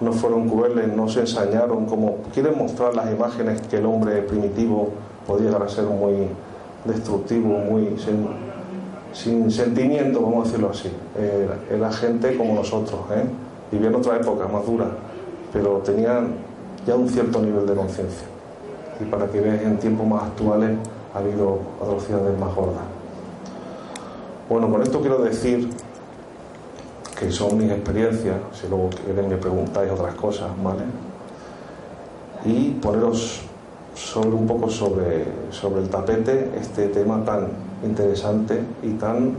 No 0.02 0.12
fueron 0.12 0.50
crueles, 0.50 0.94
no 0.94 1.08
se 1.08 1.22
ensañaron 1.22 1.86
como 1.86 2.18
quieren 2.34 2.58
mostrar 2.58 2.96
las 2.96 3.12
imágenes 3.12 3.62
que 3.62 3.78
el 3.78 3.86
hombre 3.86 4.22
primitivo 4.24 4.90
podía 5.28 5.46
llegar 5.48 5.64
a 5.64 5.70
ser 5.70 5.86
muy 5.86 6.28
destructivo, 6.86 7.58
muy 7.60 7.98
sin 9.14 9.52
sentimiento, 9.52 10.22
vamos 10.22 10.42
a 10.42 10.44
decirlo 10.46 10.70
así. 10.72 10.92
Era, 11.70 11.92
gente 11.92 12.36
como 12.36 12.56
nosotros, 12.56 13.00
¿eh? 13.12 13.24
vivía 13.72 13.90
en 13.90 13.96
otra 13.96 14.18
época 14.18 14.48
más 14.48 14.66
dura, 14.66 14.88
pero 15.52 15.78
tenían 15.78 16.36
ya 16.86 16.96
un 16.96 17.08
cierto 17.08 17.40
nivel 17.42 17.66
de 17.66 17.76
conciencia. 17.76 18.28
Y 19.00 19.06
para 19.06 19.28
que 19.28 19.40
veáis, 19.40 19.62
en 19.62 19.78
tiempos 19.78 20.08
más 20.08 20.24
actuales 20.24 20.78
ha 21.14 21.20
habido 21.20 21.60
atrocidades 21.82 22.38
más 22.40 22.54
gordas. 22.56 22.84
Bueno, 24.50 24.70
con 24.70 24.82
esto 24.82 25.00
quiero 25.00 25.20
decir 25.20 25.70
que 27.18 27.32
son 27.32 27.58
mis 27.58 27.72
experiencias, 27.72 28.36
si 28.54 28.68
luego 28.68 28.90
quieren 29.06 29.30
me 29.30 29.38
preguntáis 29.38 29.92
otras 29.92 30.16
cosas, 30.16 30.50
¿vale? 30.62 30.84
Y 32.46 32.72
poneros 32.72 33.42
sobre 33.96 34.30
un 34.30 34.48
poco 34.48 34.70
sobre, 34.70 35.26
sobre 35.52 35.82
el 35.82 35.90
tapete 35.90 36.52
este 36.60 36.88
tema 36.88 37.24
tan 37.24 37.48
interesante 37.84 38.60
y 38.82 38.92
tan 38.94 39.36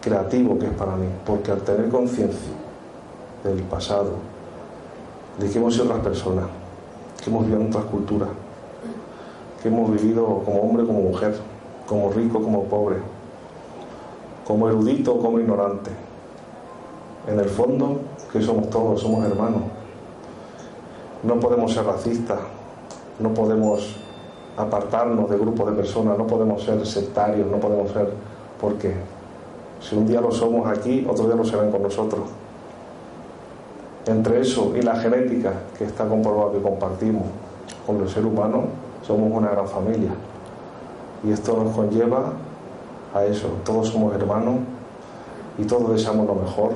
creativo 0.00 0.58
que 0.58 0.66
es 0.66 0.72
para 0.72 0.96
mí, 0.96 1.06
porque 1.24 1.52
al 1.52 1.60
tener 1.60 1.88
conciencia 1.88 2.52
del 3.44 3.62
pasado, 3.64 4.12
de 5.38 5.48
que 5.48 5.58
hemos 5.58 5.74
sido 5.74 5.86
otras 5.86 6.00
personas, 6.00 6.46
que 7.22 7.30
hemos 7.30 7.44
vivido 7.44 7.60
en 7.60 7.68
otras 7.68 7.84
culturas, 7.84 8.28
que 9.62 9.68
hemos 9.68 9.90
vivido 9.90 10.24
como 10.44 10.62
hombre, 10.62 10.86
como 10.86 11.00
mujer, 11.00 11.36
como 11.86 12.10
rico, 12.10 12.42
como 12.42 12.64
pobre, 12.64 12.96
como 14.46 14.68
erudito, 14.68 15.18
como 15.18 15.38
ignorante, 15.38 15.90
en 17.28 17.38
el 17.38 17.48
fondo, 17.48 18.00
que 18.32 18.40
somos 18.40 18.70
todos, 18.70 19.00
somos 19.00 19.24
hermanos. 19.24 19.62
No 21.22 21.38
podemos 21.38 21.72
ser 21.72 21.84
racistas, 21.84 22.38
no 23.20 23.32
podemos 23.34 23.96
apartarnos 24.56 25.30
de 25.30 25.36
grupos 25.38 25.70
de 25.70 25.72
personas, 25.72 26.18
no 26.18 26.26
podemos 26.26 26.62
ser 26.62 26.84
sectarios, 26.86 27.46
no 27.50 27.58
podemos 27.58 27.90
ser, 27.92 28.12
porque 28.60 28.94
si 29.80 29.96
un 29.96 30.06
día 30.06 30.20
lo 30.20 30.30
somos 30.30 30.66
aquí, 30.68 31.06
otro 31.08 31.26
día 31.26 31.36
lo 31.36 31.44
serán 31.44 31.70
con 31.70 31.82
nosotros. 31.82 32.22
Entre 34.06 34.40
eso 34.40 34.72
y 34.76 34.82
la 34.82 34.96
genética, 34.96 35.52
que 35.76 35.84
está 35.84 36.06
comprobado 36.06 36.52
que 36.52 36.60
compartimos 36.60 37.24
con 37.86 38.00
el 38.00 38.08
ser 38.08 38.24
humano, 38.24 38.64
somos 39.06 39.30
una 39.32 39.50
gran 39.50 39.68
familia. 39.68 40.10
Y 41.24 41.32
esto 41.32 41.62
nos 41.62 41.74
conlleva 41.74 42.32
a 43.14 43.24
eso, 43.24 43.48
todos 43.64 43.88
somos 43.88 44.14
hermanos 44.14 44.56
y 45.58 45.64
todos 45.64 45.92
deseamos 45.92 46.26
lo 46.26 46.34
mejor, 46.34 46.72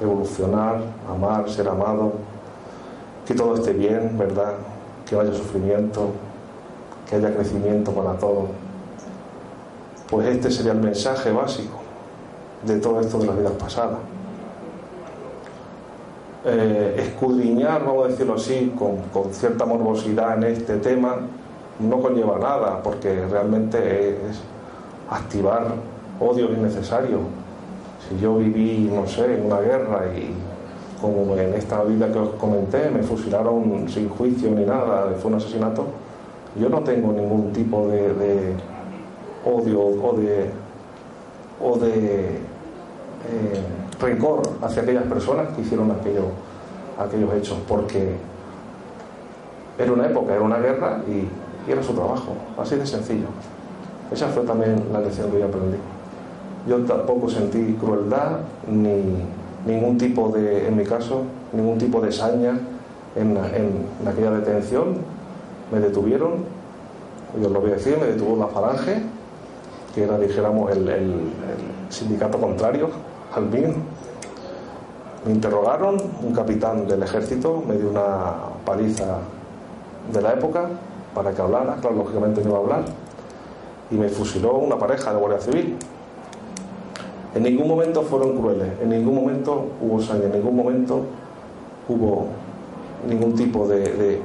evolucionar, 0.00 0.80
amar, 1.08 1.48
ser 1.50 1.68
amado, 1.68 2.12
que 3.26 3.34
todo 3.34 3.54
esté 3.54 3.72
bien, 3.72 4.16
¿verdad? 4.18 4.54
Que 5.08 5.18
haya 5.18 5.32
sufrimiento, 5.32 6.10
que 7.08 7.16
haya 7.16 7.34
crecimiento 7.34 7.92
para 7.92 8.18
todos. 8.18 8.46
Pues 10.08 10.28
este 10.28 10.50
sería 10.50 10.72
el 10.72 10.80
mensaje 10.80 11.30
básico 11.32 11.80
de 12.62 12.78
todo 12.78 13.00
esto 13.00 13.18
de 13.18 13.26
las 13.26 13.36
vidas 13.36 13.52
pasadas. 13.52 13.98
Eh, 16.46 16.96
escudriñar, 16.98 17.84
vamos 17.84 18.04
a 18.04 18.08
decirlo 18.08 18.34
así, 18.34 18.74
con, 18.78 19.32
cierta 19.32 19.64
morbosidad 19.64 20.36
en 20.36 20.44
este 20.44 20.76
tema 20.76 21.16
no 21.78 22.00
conlleva 22.00 22.38
nada, 22.38 22.82
porque 22.82 23.26
realmente 23.26 24.10
es 24.10 24.40
activar 25.10 25.74
odios 26.20 26.50
innecesarios. 26.50 27.20
Si 28.08 28.20
yo 28.20 28.36
viví, 28.36 28.90
no 28.92 29.06
sé, 29.06 29.34
en 29.34 29.46
una 29.46 29.60
guerra 29.60 30.06
y 30.14 30.34
como 31.12 31.36
en 31.36 31.54
esta 31.54 31.82
vida 31.82 32.10
que 32.10 32.18
os 32.18 32.30
comenté, 32.30 32.90
me 32.90 33.02
fusilaron 33.02 33.86
sin 33.88 34.08
juicio 34.08 34.50
ni 34.50 34.64
nada, 34.64 35.14
fue 35.20 35.30
un 35.30 35.36
asesinato, 35.36 35.86
yo 36.58 36.68
no 36.68 36.80
tengo 36.80 37.12
ningún 37.12 37.52
tipo 37.52 37.88
de, 37.88 38.54
odio 39.44 39.80
o 39.80 40.16
de, 40.16 40.50
o 41.60 41.78
de 41.78 42.28
eh, 42.30 43.62
rencor 44.00 44.42
hacia 44.62 44.82
aquellas 44.82 45.04
personas 45.04 45.48
que 45.48 45.62
hicieron 45.62 45.90
aquello, 45.90 46.28
aquellos 46.98 47.34
hechos, 47.34 47.58
porque 47.68 48.16
era 49.78 49.92
una 49.92 50.06
época, 50.06 50.34
era 50.34 50.42
una 50.42 50.58
guerra 50.58 51.00
y, 51.08 51.28
era 51.70 51.82
su 51.82 51.94
trabajo, 51.94 52.34
así 52.58 52.76
de 52.76 52.86
sencillo. 52.86 53.26
Esa 54.12 54.28
fue 54.28 54.42
también 54.42 54.84
la 54.92 55.00
lección 55.00 55.30
que 55.30 55.40
yo 55.40 55.46
aprendí. 55.46 55.78
Yo 56.68 56.78
tampoco 56.84 57.28
sentí 57.28 57.74
crueldad 57.80 58.40
ni 58.70 59.24
ningún 59.66 59.98
tipo 59.98 60.28
de, 60.28 60.68
en 60.68 60.76
mi 60.76 60.84
caso, 60.84 61.22
ningún 61.52 61.78
tipo 61.78 62.00
de 62.00 62.12
saña 62.12 62.58
en, 63.16 63.36
en 63.36 64.08
aquella 64.08 64.30
detención 64.32 64.96
me 65.72 65.80
detuvieron, 65.80 66.44
yo 67.40 67.46
os 67.46 67.52
lo 67.52 67.60
voy 67.60 67.70
a 67.70 67.74
decir, 67.74 67.96
me 67.98 68.06
detuvo 68.06 68.36
la 68.36 68.46
falange 68.48 69.02
que 69.94 70.02
era, 70.04 70.18
dijéramos, 70.18 70.72
el, 70.72 70.88
el 70.88 71.14
sindicato 71.88 72.38
contrario 72.38 72.88
al 73.34 73.46
mío. 73.46 73.68
Me 75.24 75.32
interrogaron, 75.32 75.96
un 76.22 76.34
capitán 76.34 76.86
del 76.86 77.02
ejército 77.02 77.62
me 77.66 77.76
dio 77.76 77.90
una 77.90 78.34
paliza 78.64 79.18
de 80.12 80.20
la 80.20 80.32
época 80.32 80.68
para 81.14 81.30
que 81.30 81.40
hablara, 81.40 81.76
claro, 81.76 81.96
lógicamente 81.96 82.42
no 82.42 82.50
iba 82.50 82.58
a 82.58 82.60
hablar, 82.60 82.84
y 83.90 83.94
me 83.94 84.08
fusiló 84.08 84.54
una 84.54 84.76
pareja 84.76 85.12
de 85.12 85.18
Guardia 85.18 85.40
Civil. 85.40 85.76
En 87.34 87.42
ningún 87.42 87.66
momento 87.66 88.02
fueron 88.02 88.38
crueles, 88.38 88.68
en 88.80 88.90
ningún 88.90 89.16
momento 89.16 89.66
hubo 89.80 90.00
sangre, 90.00 90.26
en 90.26 90.34
ningún 90.34 90.54
momento 90.54 91.00
hubo 91.88 92.28
ningún 93.08 93.34
tipo 93.34 93.66
de, 93.66 94.20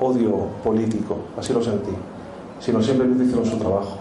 odio 0.00 0.46
político, 0.62 1.16
así 1.36 1.52
lo 1.52 1.62
sentí, 1.62 1.92
sino 2.60 2.80
simplemente 2.80 3.24
hicieron 3.24 3.46
su 3.46 3.56
trabajo. 3.56 3.98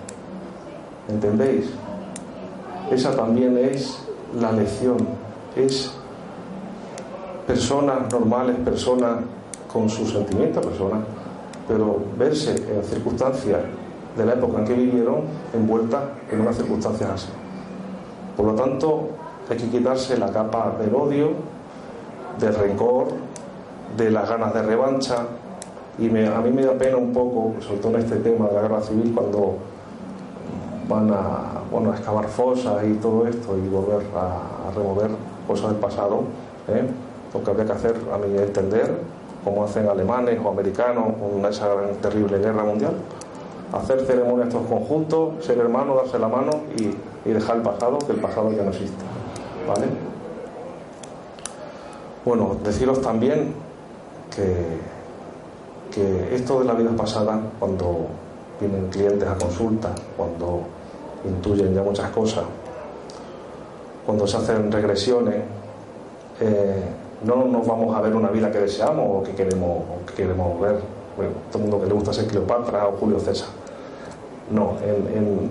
¿Entendéis? 1.08 1.70
Esa 2.92 3.16
también 3.16 3.58
es 3.58 4.00
la 4.40 4.52
lección, 4.52 4.98
es 5.56 5.92
personas 7.48 8.12
normales, 8.12 8.56
personas 8.58 9.18
con 9.72 9.90
sus 9.90 10.12
sentimientos, 10.12 10.66
personas, 10.66 11.00
pero 11.68 12.00
verse 12.18 12.52
en 12.52 12.84
circunstancias 12.84 13.62
de 14.16 14.26
la 14.26 14.34
época 14.34 14.60
en 14.60 14.66
que 14.66 14.74
vivieron 14.74 15.22
envueltas 15.54 16.04
en 16.32 16.42
unas 16.42 16.56
circunstancias 16.56 17.10
así. 17.10 17.43
Por 18.36 18.46
lo 18.48 18.54
tanto, 18.54 19.10
hay 19.50 19.58
que 19.58 19.70
quitarse 19.70 20.18
la 20.18 20.32
capa 20.32 20.76
del 20.80 20.94
odio, 20.96 21.30
del 22.40 22.56
rencor, 22.56 23.08
de 23.98 24.12
las 24.12 24.30
ganas 24.30 24.54
de 24.54 24.62
revancha. 24.64 25.18
Y 26.00 26.08
a 26.08 26.42
mí 26.42 26.52
me 26.52 26.64
da 26.64 26.74
pena 26.74 26.98
un 26.98 27.14
poco, 27.14 27.54
sobre 27.62 27.80
todo 27.80 27.96
en 27.96 28.04
este 28.04 28.18
tema 28.18 28.48
de 28.48 28.56
la 28.56 28.62
guerra 28.62 28.82
civil, 28.82 29.14
cuando 29.14 29.58
van 30.90 31.12
a, 31.12 31.62
bueno, 31.72 31.94
excavar 31.94 32.28
fosas 32.28 32.84
y 32.86 32.94
todo 32.96 33.28
esto 33.28 33.58
y 33.58 33.68
volver 33.70 34.02
a, 34.16 34.72
remover 34.76 35.12
cosas 35.48 35.70
del 35.72 35.80
pasado. 35.80 36.24
¿eh? 36.68 36.84
Lo 37.34 37.44
que 37.44 37.52
habría 37.52 37.66
que 37.66 37.72
hacer, 37.74 37.96
a 38.12 38.18
mi 38.18 38.36
entender, 38.38 38.98
como 39.44 39.64
hacen 39.64 39.88
alemanes 39.88 40.40
o 40.44 40.50
americanos 40.50 41.14
con 41.20 41.46
esa 41.46 41.68
terrible 42.02 42.40
guerra 42.40 42.64
mundial, 42.64 42.94
hacer 43.72 44.02
ceremonias 44.06 44.50
todos 44.50 44.66
conjuntos, 44.68 45.46
ser 45.46 45.60
hermanos, 45.60 45.98
darse 45.98 46.18
la 46.18 46.28
mano 46.28 46.52
y, 46.78 46.96
dejar 47.32 47.58
el 47.58 47.62
pasado, 47.62 48.00
que 48.00 48.12
el 48.12 48.20
pasado 48.20 48.52
ya 48.52 48.64
no 48.64 48.72
existe. 48.72 49.04
¿Vale? 49.68 49.88
Bueno, 52.26 52.58
deciros 52.64 53.02
también 53.02 53.54
que, 54.36 54.80
que 55.92 56.36
esto 56.36 56.60
de 56.60 56.66
la 56.66 56.74
vida 56.74 56.92
pasada, 56.96 57.40
cuando 57.60 58.08
vienen 58.60 58.90
clientes 58.90 59.28
a 59.28 59.36
consulta, 59.36 59.94
cuando 60.18 60.62
intuyen 61.26 61.74
ya 61.74 61.82
muchas 61.82 62.10
cosas, 62.12 62.44
cuando 64.06 64.28
se 64.28 64.38
hacen 64.38 64.72
regresiones, 64.72 65.44
eh, 66.40 66.84
no 67.24 67.46
nos 67.46 67.66
vamos 67.66 67.96
a 67.96 68.02
ver 68.02 68.16
una 68.16 68.30
vida 68.30 68.52
que 68.52 68.60
deseamos 68.60 69.22
o 69.22 69.24
que 69.24 69.32
queremos, 69.34 69.84
que 70.08 70.14
queremos 70.14 70.60
ver. 70.60 70.80
Bueno, 71.16 71.32
todo 71.52 71.64
el 71.64 71.70
mundo 71.70 71.82
que 71.82 71.88
le 71.88 71.94
gusta 71.94 72.12
ser 72.12 72.28
Cleopatra 72.28 72.88
o 72.88 72.94
Julio 72.94 73.20
César. 73.20 73.48
No, 74.52 74.74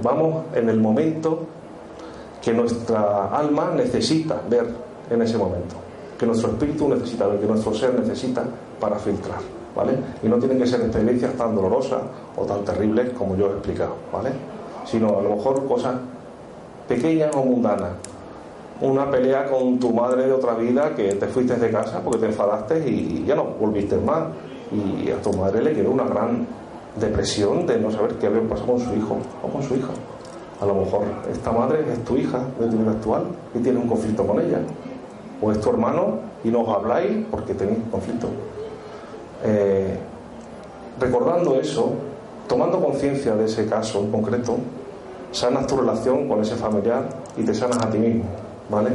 vamos 0.03 0.45
en 0.55 0.69
el 0.69 0.79
momento 0.79 1.47
que 2.43 2.53
nuestra 2.53 3.29
alma 3.29 3.73
necesita 3.75 4.41
ver 4.51 4.67
en 5.09 5.23
ese 5.23 5.39
momento, 5.39 5.77
que 6.19 6.27
nuestro 6.27 6.51
espíritu 6.51 6.89
necesita 6.89 7.27
ver, 7.29 7.39
que 7.39 7.47
nuestro 7.47 7.73
ser 7.73 7.99
necesita 7.99 8.45
para 8.81 8.97
filtrar, 8.97 9.39
¿vale? 9.77 9.93
Y 10.23 10.29
no 10.29 10.39
tienen 10.39 10.59
que 10.59 10.67
ser 10.67 10.81
experiencias 10.81 11.35
tan 11.35 11.55
dolorosas 11.55 12.03
o 12.37 12.45
tan 12.45 12.65
terribles 12.65 13.11
como 13.11 13.37
yo 13.37 13.47
he 13.47 13.53
explicado, 13.53 13.95
¿vale? 14.13 14.31
Sino 14.85 15.19
a 15.19 15.23
lo 15.23 15.37
mejor 15.37 15.67
cosas 15.67 15.95
pequeñas 16.89 17.35
o 17.37 17.45
mundanas. 17.45 17.93
Una 18.81 19.09
pelea 19.09 19.49
con 19.49 19.79
tu 19.79 19.93
madre 19.93 20.27
de 20.27 20.33
otra 20.33 20.55
vida 20.55 20.93
que 20.97 21.15
te 21.15 21.27
fuiste 21.29 21.55
de 21.55 21.71
casa 21.71 22.01
porque 22.03 22.19
te 22.19 22.27
enfadaste 22.27 22.89
y 22.89 23.25
ya 23.25 23.37
no 23.37 23.45
volviste 23.45 23.97
más. 23.97 24.25
Y 24.73 25.11
a 25.11 25.21
tu 25.21 25.33
madre 25.35 25.63
le 25.63 25.73
quedó 25.75 25.91
una 25.91 26.05
gran 26.05 26.47
depresión 26.99 27.67
de 27.67 27.79
no 27.79 27.91
saber 27.91 28.15
qué 28.15 28.27
había 28.27 28.43
pasado 28.49 28.73
con 28.73 28.81
su 28.81 28.93
hijo 28.95 29.19
o 29.43 29.49
con 29.49 29.63
su 29.63 29.77
hija. 29.77 29.91
A 30.63 30.67
lo 30.67 30.75
mejor 30.75 31.03
esta 31.29 31.51
madre 31.51 31.81
es 31.93 32.05
tu 32.05 32.17
hija 32.17 32.39
de 32.61 32.69
tu 32.69 32.77
vida 32.77 32.93
actual 32.93 33.25
y 33.53 33.59
tiene 33.59 33.81
un 33.81 33.89
conflicto 33.89 34.25
con 34.25 34.41
ella. 34.41 34.61
O 35.41 35.51
es 35.51 35.61
tu 35.61 35.71
hermano 35.71 36.21
y 36.45 36.51
no 36.51 36.61
os 36.61 36.69
habláis 36.69 37.27
porque 37.29 37.55
tenéis 37.55 37.81
conflicto. 37.91 38.29
Eh, 39.43 39.99
recordando 41.01 41.57
eso, 41.59 41.95
tomando 42.47 42.81
conciencia 42.81 43.35
de 43.35 43.47
ese 43.47 43.67
caso 43.67 43.99
en 43.99 44.13
concreto, 44.13 44.57
sanas 45.33 45.67
tu 45.67 45.77
relación 45.77 46.29
con 46.29 46.41
ese 46.41 46.55
familiar 46.55 47.09
y 47.37 47.43
te 47.43 47.55
sanas 47.55 47.79
a 47.79 47.91
ti 47.91 47.99
mismo, 47.99 48.25
¿vale? 48.71 48.91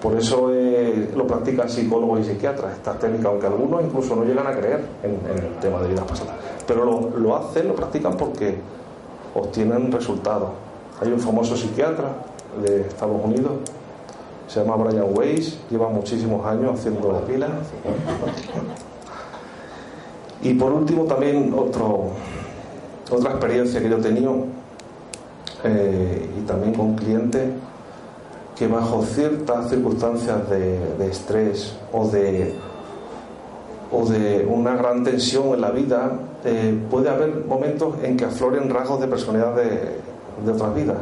Por 0.00 0.16
eso 0.16 0.52
eh, 0.52 1.10
lo 1.16 1.26
practican 1.26 1.68
psicólogos 1.68 2.20
y 2.20 2.24
psiquiatras, 2.24 2.74
esta 2.74 2.94
técnica, 2.94 3.28
aunque 3.28 3.46
algunos 3.46 3.82
incluso 3.82 4.14
no 4.14 4.24
llegan 4.24 4.46
a 4.46 4.52
creer 4.52 4.80
en, 5.02 5.10
en 5.28 5.44
el 5.44 5.58
tema 5.60 5.80
de 5.80 5.88
vidas 5.88 6.04
pasadas 6.04 6.34
pero 6.66 7.10
lo, 7.16 7.36
hacen, 7.36 7.68
lo 7.68 7.74
practican 7.74 8.16
porque 8.16 8.56
obtienen 9.34 9.90
resultados. 9.90 10.50
Hay 11.00 11.10
un 11.12 11.20
famoso 11.20 11.56
psiquiatra 11.56 12.12
de 12.62 12.82
Estados 12.82 13.20
Unidos, 13.24 13.52
se 14.46 14.60
llama 14.60 14.76
Brian 14.76 15.06
Weiss, 15.12 15.58
lleva 15.70 15.88
muchísimos 15.88 16.44
años 16.46 16.78
haciendo 16.78 17.12
la 17.12 17.20
pila. 17.20 17.48
Y 20.42 20.54
por 20.54 20.72
último 20.72 21.04
también 21.04 21.54
otro, 21.56 22.10
otra 23.10 23.30
experiencia 23.30 23.80
que 23.80 23.88
yo 23.88 23.98
he 23.98 24.02
tenido, 24.02 24.44
eh, 25.64 26.28
y 26.38 26.46
también 26.46 26.74
con 26.74 26.96
clientes, 26.96 27.50
que 28.56 28.66
bajo 28.66 29.02
ciertas 29.02 29.70
circunstancias 29.70 30.50
de 30.50 31.08
estrés 31.08 31.74
o 31.92 32.06
de 32.08 32.54
o 33.92 34.06
de 34.06 34.46
una 34.46 34.74
gran 34.74 35.04
tensión 35.04 35.52
en 35.52 35.60
la 35.60 35.70
vida, 35.70 36.12
eh, 36.44 36.76
puede 36.90 37.10
haber 37.10 37.44
momentos 37.46 37.94
en 38.02 38.16
que 38.16 38.24
afloren 38.24 38.70
rasgos 38.70 39.00
de 39.00 39.06
personalidad 39.06 39.54
de, 39.54 40.00
otras 40.50 40.74
vidas, 40.74 40.96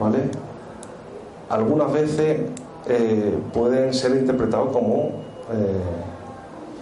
¿vale? 0.00 0.18
Algunas 1.50 1.92
veces 1.92 2.40
eh, 2.88 3.38
pueden 3.52 3.92
ser 3.92 4.12
interpretados 4.12 4.72
como 4.72 5.10
eh, 5.52 5.82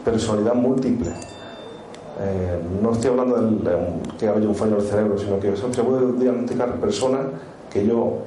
personalidad 0.04 0.54
múltiple. 0.54 1.10
no 2.80 2.92
estoy 2.92 3.10
hablando 3.10 3.36
de 3.36 3.76
que 4.18 4.28
haya 4.28 4.48
un 4.48 4.54
fallo 4.54 4.76
del 4.76 4.86
cerebro, 4.86 5.18
sino 5.18 5.40
que 5.40 5.56
se 5.56 5.82
puede 5.82 6.12
diagnosticar 6.12 6.80
personas 6.80 7.22
que 7.70 7.84
yo 7.84 8.18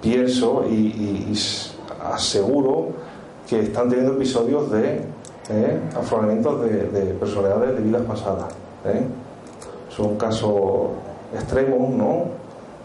pienso 0.00 0.64
y 0.70 1.34
aseguro 2.00 2.90
que 3.48 3.60
están 3.60 3.88
teniendo 3.88 4.12
episodios 4.12 4.70
de 4.70 5.17
¿eh? 5.50 5.80
de, 6.92 7.14
personalidades 7.14 7.76
de 7.76 7.82
vidas 7.82 8.02
pasadas. 8.02 8.52
¿eh? 8.84 9.02
Son 9.90 10.16
casos 10.16 10.90
extremos, 11.34 11.90
¿no? 11.90 12.24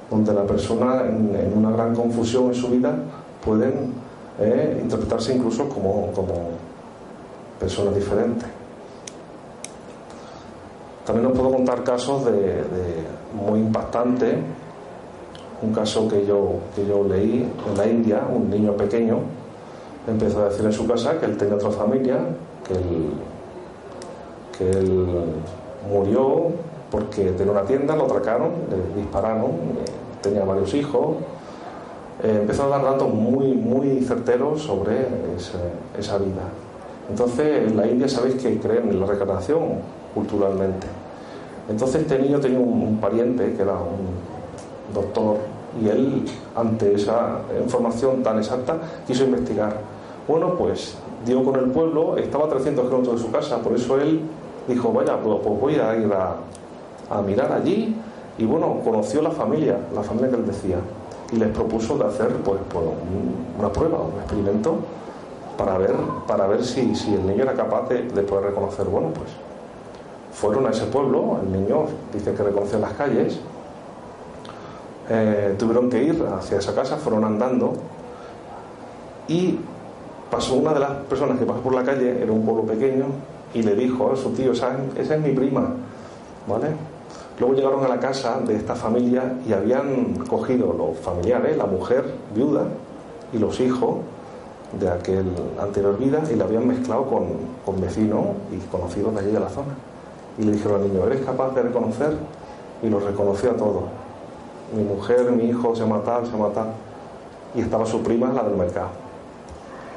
Donde 0.09 0.33
la 0.33 0.43
persona, 0.43 1.03
en, 1.07 1.53
una 1.55 1.71
gran 1.71 1.95
confusión 1.95 2.47
en 2.47 2.55
su 2.55 2.69
vida, 2.69 2.93
pueden 3.43 3.93
¿eh? 4.39 4.79
interpretarse 4.81 5.35
incluso 5.35 5.67
como, 5.69 6.11
como 6.13 6.49
personas 7.59 7.95
diferentes. 7.95 8.47
También 11.05 11.27
os 11.27 11.37
puedo 11.37 11.51
contar 11.51 11.83
casos 11.83 12.25
de, 12.25 12.63
muy 13.33 13.59
impactantes. 13.59 14.35
Un 15.61 15.73
caso 15.73 16.07
que 16.09 16.25
yo, 16.25 16.55
que 16.75 16.85
yo 16.85 17.03
leí 17.05 17.49
en 17.67 17.77
la 17.77 17.87
India, 17.87 18.27
un 18.29 18.49
niño 18.49 18.73
pequeño 18.73 19.19
empezó 20.07 20.41
a 20.41 20.49
decir 20.49 20.65
en 20.65 20.73
su 20.73 20.85
casa 20.87 21.19
que 21.19 21.25
él 21.25 21.37
tenía 21.37 21.55
otra 21.55 21.71
familia, 21.71 22.17
que 22.67 22.73
él, 22.73 23.13
que 24.57 24.69
él 24.69 25.05
murió 25.89 26.51
porque 26.91 27.31
tenía 27.31 27.51
una 27.51 27.63
tienda, 27.63 27.95
lo 27.95 28.05
atracaron, 28.05 28.51
le 28.69 29.01
dispararon, 29.01 29.51
tenía 30.21 30.43
varios 30.43 30.73
hijos. 30.73 31.17
Eh, 32.23 32.37
empezó 32.41 32.65
a 32.65 32.67
dar 32.67 32.83
datos 32.83 33.11
muy, 33.11 33.53
muy 33.53 34.01
certeros 34.01 34.61
sobre 34.61 35.07
esa 35.97 36.17
vida. 36.17 36.43
Entonces, 37.09 37.67
en 37.67 37.77
la 37.77 37.87
India 37.87 38.07
sabéis 38.07 38.35
que 38.35 38.59
creen 38.59 38.89
en 38.89 38.99
la 38.99 39.05
reencarnación 39.05 39.61
culturalmente. 40.13 40.87
Entonces, 41.69 42.01
este 42.01 42.19
niño 42.19 42.39
tenía 42.39 42.59
un, 42.59 42.97
pariente 43.01 43.53
que 43.53 43.61
era 43.61 43.73
un 43.73 44.93
doctor 44.93 45.37
y 45.81 45.89
él, 45.89 46.25
ante 46.55 46.93
esa 46.93 47.39
información 47.61 48.21
tan 48.21 48.37
exacta, 48.37 48.77
quiso 49.07 49.23
investigar. 49.23 49.77
Bueno, 50.27 50.55
pues 50.55 50.95
dio 51.25 51.43
con 51.43 51.55
el 51.55 51.71
pueblo, 51.71 52.17
estaba 52.17 52.45
a 52.45 52.49
300 52.49 52.85
kilómetros 52.85 53.15
de 53.17 53.25
su 53.25 53.31
casa, 53.31 53.57
por 53.59 53.73
eso 53.73 53.99
él 53.99 54.21
dijo, 54.67 54.91
vaya, 54.91 55.19
pues, 55.21 55.39
pues 55.43 55.59
voy 55.59 55.75
a 55.75 55.95
ir 55.95 56.11
a, 56.13 56.37
mirar 57.21 57.51
allí 57.51 57.95
y 58.39 58.45
bueno, 58.45 58.79
conoció 58.83 59.21
la 59.21 59.29
familia, 59.29 59.77
la 59.93 60.01
familia 60.01 60.31
que 60.31 60.35
él 60.37 60.47
decía, 60.47 60.77
y 61.31 61.35
les 61.35 61.49
propuso 61.49 61.95
de 61.95 62.05
hacer 62.05 62.29
pues, 62.37 62.59
pues 62.71 62.85
una 63.59 63.71
prueba, 63.71 63.99
un 63.99 64.19
experimento 64.19 64.77
para 65.57 65.77
ver, 65.77 65.93
para 66.25 66.47
ver 66.47 66.63
si, 66.63 66.95
si 66.95 67.13
el 67.13 67.27
niño 67.27 67.43
era 67.43 67.53
capaz 67.53 67.87
de, 67.89 68.23
poder 68.23 68.45
reconocer, 68.45 68.87
bueno, 68.87 69.09
pues 69.09 69.29
fueron 70.33 70.65
a 70.65 70.71
ese 70.71 70.85
pueblo, 70.85 71.37
el 71.43 71.51
niño 71.51 71.85
dice 72.11 72.33
que 72.33 72.41
reconoció 72.41 72.79
las 72.79 72.93
calles, 72.93 73.39
eh, 75.09 75.53
tuvieron 75.59 75.89
que 75.89 76.01
ir 76.01 76.25
hacia 76.35 76.57
esa 76.57 76.73
casa, 76.73 76.97
fueron 76.97 77.23
andando 77.25 77.73
y 79.27 79.59
pasó 80.33 80.55
una 80.55 80.73
de 80.73 80.79
las 80.79 80.89
personas 81.07 81.37
que 81.37 81.45
pasó 81.45 81.59
por 81.59 81.75
la 81.75 81.83
calle, 81.83 82.23
era 82.23 82.31
un 82.31 82.43
pueblo 82.43 82.63
pequeño, 82.63 83.05
y 83.53 83.61
le 83.61 83.75
dijo 83.75 84.11
a 84.11 84.15
su 84.15 84.31
tío, 84.31 84.53
esa, 84.53 84.75
esa 84.97 85.15
es 85.15 85.21
mi 85.21 85.31
prima, 85.31 85.75
¿vale? 86.47 86.69
Luego 87.39 87.53
llegaron 87.53 87.85
a 87.85 87.87
la 87.87 87.99
casa 87.99 88.39
de 88.39 88.55
esta 88.55 88.73
familia 88.73 89.35
y 89.47 89.53
habían 89.53 90.15
cogido 90.27 90.73
los 90.73 90.97
familiares, 90.97 91.55
la 91.55 91.67
mujer 91.67 92.05
viuda 92.33 92.63
y 93.31 93.37
los 93.37 93.59
hijos 93.59 93.97
de 94.79 94.89
aquel 94.89 95.25
anterior 95.61 95.99
vida 95.99 96.23
y 96.31 96.35
la 96.35 96.45
habían 96.45 96.67
mezclado 96.67 97.05
con, 97.05 97.25
con 97.63 97.79
vecinos 97.79 98.25
y 98.51 98.57
conocidos 98.71 99.13
de 99.13 99.19
allí 99.19 99.31
de 99.31 99.39
la 99.39 99.49
zona. 99.49 99.75
Y 100.39 100.45
le 100.45 100.53
dijeron 100.53 100.81
al 100.81 100.87
niño, 100.87 101.05
¿eres 101.05 101.23
capaz 101.23 101.53
de 101.53 101.61
reconocer? 101.61 102.17
Y 102.81 102.89
lo 102.89 102.99
reconoció 102.99 103.51
a 103.51 103.55
todos. 103.55 103.83
Mi 104.75 104.83
mujer, 104.83 105.31
mi 105.31 105.43
hijo, 105.43 105.75
se 105.75 105.85
mata, 105.85 106.25
se 106.25 106.35
mata. 106.35 106.65
Y 107.53 107.61
estaba 107.61 107.85
su 107.85 108.01
prima, 108.01 108.33
la 108.33 108.41
del 108.41 108.55
mercado. 108.55 109.02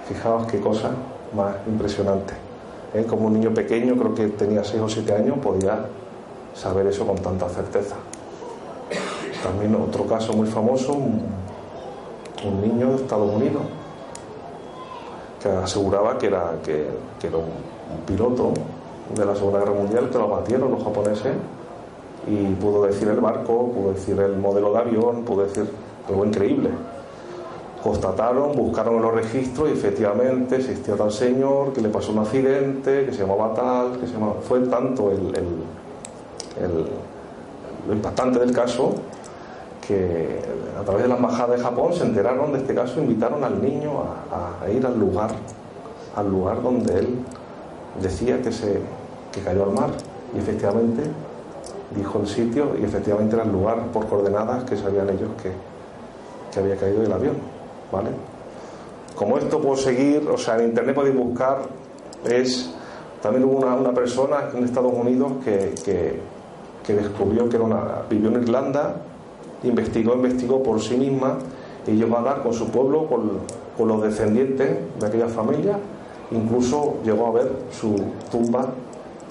Fijaos 0.09 0.47
qué 0.47 0.61
cosa 0.61 0.90
más 1.35 1.57
impresionante. 1.66 2.35
¿eh? 2.95 3.05
Como 3.05 3.27
un 3.27 3.35
niño 3.35 3.53
pequeño, 3.53 3.97
creo 3.97 4.14
que 4.14 4.29
tenía 4.29 4.62
6 4.62 4.83
o 4.83 4.88
7 4.88 5.14
años, 5.14 5.38
podía 5.38 5.85
saber 6.55 6.87
eso 6.87 7.07
con 7.07 7.16
tanta 7.16 7.49
certeza. 7.49 7.97
También 9.42 9.75
otro 9.75 10.05
caso 10.07 10.33
muy 10.33 10.47
famoso, 10.47 10.92
un, 10.92 11.37
niño 12.61 12.90
de 12.90 12.97
Estados 12.97 13.35
Unidos 13.35 13.62
que 15.42 15.49
aseguraba 15.49 16.16
que 16.16 16.27
era, 16.27 16.53
que, 16.64 16.87
era 17.23 17.37
un, 17.37 18.01
piloto 18.07 18.53
de 19.14 19.25
la 19.25 19.35
Segunda 19.35 19.61
Guerra 19.61 19.73
Mundial 19.73 20.11
que 20.11 20.19
lo 20.19 20.29
batieron 20.29 20.71
los 20.71 20.83
japoneses 20.83 21.33
y 22.27 22.55
pudo 22.55 22.85
decir 22.85 23.09
el 23.09 23.21
barco, 23.21 23.71
pudo 23.71 23.92
decir 23.92 24.19
el 24.19 24.37
modelo 24.37 24.73
de 24.73 24.79
avión, 24.79 25.25
pudo 25.25 25.45
decir 25.45 25.69
algo 26.09 26.25
increíble. 26.25 26.71
Constataron, 27.83 28.57
buscaron 28.57 28.97
en 28.97 29.03
los 29.03 29.15
registros 29.15 29.69
y 29.69 29.73
efectivamente 29.73 30.57
existía 30.57 30.97
tal 30.97 31.12
señor 31.12 31.73
que 31.73 31.81
le 31.81 31.89
pasó 31.89 32.12
un 32.12 32.19
accidente, 32.19 33.05
que 33.07 33.12
se 33.12 33.21
llamaba 33.21 33.55
tal, 33.55 33.99
que 34.01 34.07
se 34.07 34.15
llamaba... 34.15 34.35
Fue 34.41 34.61
tanto 34.61 35.11
el 35.12 35.33
lo 37.87 37.95
impactante 37.95 38.39
del 38.39 38.53
caso 38.53 38.95
que 39.87 40.41
a 40.79 40.83
través 40.83 41.05
de 41.05 41.09
la 41.09 41.17
embajada 41.17 41.57
de 41.57 41.62
Japón 41.62 41.93
se 41.93 42.05
enteraron 42.05 42.53
de 42.53 42.59
este 42.59 42.75
caso, 42.75 43.01
invitaron 43.01 43.45
al 43.45 43.62
niño 43.62 43.93
a, 44.33 44.69
ir 44.71 44.85
al 44.85 44.99
lugar, 44.99 45.31
al 46.17 46.29
lugar 46.29 46.62
donde 46.62 46.99
él 46.99 47.19
decía 48.03 48.43
que 48.43 48.51
se 48.51 48.81
que 49.33 49.41
cayó 49.43 49.65
al 49.65 49.71
mar. 49.71 49.91
Y 50.35 50.39
efectivamente 50.39 51.03
dijo 51.95 52.19
el 52.19 52.27
sitio 52.27 52.73
y 52.81 52.85
efectivamente 52.85 53.37
era 53.37 53.45
el 53.45 53.53
lugar 53.53 53.87
por 53.93 54.07
coordenadas 54.07 54.65
que 54.65 54.77
sabían 54.77 55.09
ellos 55.09 55.31
que, 55.41 55.53
que 56.53 56.61
había 56.61 56.77
caído 56.77 57.05
el 57.05 57.12
avión, 57.12 57.37
¿vale? 57.90 58.11
Como 59.14 59.38
esto 59.38 59.61
puedo 59.61 59.77
seguir, 59.77 60.29
o 60.29 60.37
sea, 60.37 60.57
en 60.59 60.68
internet 60.68 60.94
podéis 60.94 61.16
buscar, 61.16 61.59
es 62.25 62.70
también 63.22 63.44
hubo 63.44 63.59
una, 63.59 63.75
una 63.75 63.92
persona 63.92 64.51
en 64.55 64.64
Estados 64.64 64.92
Unidos 64.92 65.33
que, 65.44 65.75
que 66.87 66.94
descubrió 66.94 67.49
que 67.49 67.57
era 67.57 67.64
una, 67.64 68.03
vivió 68.09 68.29
en 68.29 68.42
Irlanda, 68.42 68.96
investigó, 69.64 70.14
investigó 70.14 70.62
por 70.62 70.81
sí 70.81 70.96
misma 70.96 71.38
y 71.87 71.92
llegó 71.92 72.18
a 72.18 72.22
dar 72.22 72.42
con 72.42 72.53
su 72.53 72.68
pueblo, 72.68 73.07
con, 73.07 73.66
los 73.87 74.03
descendientes 74.03 74.79
de 74.99 75.07
aquella 75.07 75.29
familia, 75.29 75.79
incluso 76.31 76.94
llegó 77.05 77.27
a 77.27 77.31
ver 77.33 77.53
su 77.70 77.94
tumba 78.31 78.68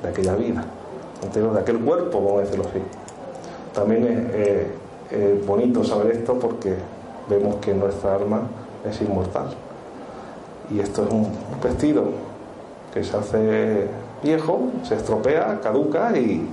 de 0.03 0.09
aquella 0.09 0.35
vida, 0.35 0.63
de 1.33 1.59
aquel 1.59 1.79
cuerpo, 1.79 2.21
vamos 2.21 2.37
a 2.37 2.41
decirlo 2.41 2.65
así. 2.69 2.79
También 3.73 4.31
es, 4.35 5.47
bonito 5.47 5.83
saber 5.83 6.15
esto 6.15 6.37
porque 6.37 6.75
vemos 7.29 7.55
que 7.57 7.73
nuestra 7.73 8.15
alma 8.15 8.41
es 8.87 9.01
inmortal. 9.01 9.47
Y 10.71 10.79
esto 10.79 11.03
es 11.03 11.11
un 11.11 11.27
vestido 11.61 12.05
que 12.93 13.03
se 13.03 13.17
hace 13.17 13.87
viejo, 14.23 14.69
se 14.83 14.95
estropea, 14.95 15.59
caduca 15.61 16.17
y, 16.17 16.47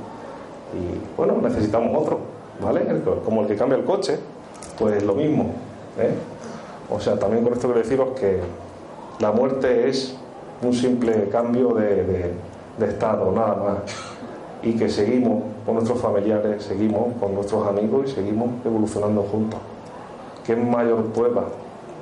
bueno, 1.16 1.38
necesitamos 1.42 1.96
otro, 1.96 2.18
¿vale? 2.62 2.82
Como 3.24 3.42
el 3.42 3.46
que 3.46 3.56
cambia 3.56 3.78
el 3.78 3.84
coche, 3.84 4.18
pues 4.78 5.02
lo 5.02 5.14
mismo. 5.14 5.52
¿eh? 5.98 6.14
O 6.90 7.00
sea, 7.00 7.18
también 7.18 7.44
con 7.44 7.52
esto 7.52 7.68
quiero 7.68 7.80
deciros 7.80 8.08
que 8.18 8.40
la 9.20 9.32
muerte 9.32 9.88
es 9.88 10.16
un 10.62 10.72
simple 10.72 11.28
cambio 11.30 11.74
de, 11.74 12.32
estado, 12.80 13.30
nada 13.32 13.56
más. 13.56 13.78
Y 14.62 14.74
que 14.74 14.88
seguimos 14.88 15.42
con 15.64 15.74
nuestros 15.74 16.00
familiares, 16.00 16.62
seguimos 16.64 17.14
con 17.20 17.34
nuestros 17.34 17.66
amigos 17.66 18.10
y 18.10 18.14
seguimos 18.14 18.48
evolucionando 18.64 19.22
juntos. 19.22 19.60
¿Qué 20.44 20.56
mayor 20.56 21.04
prueba 21.12 21.44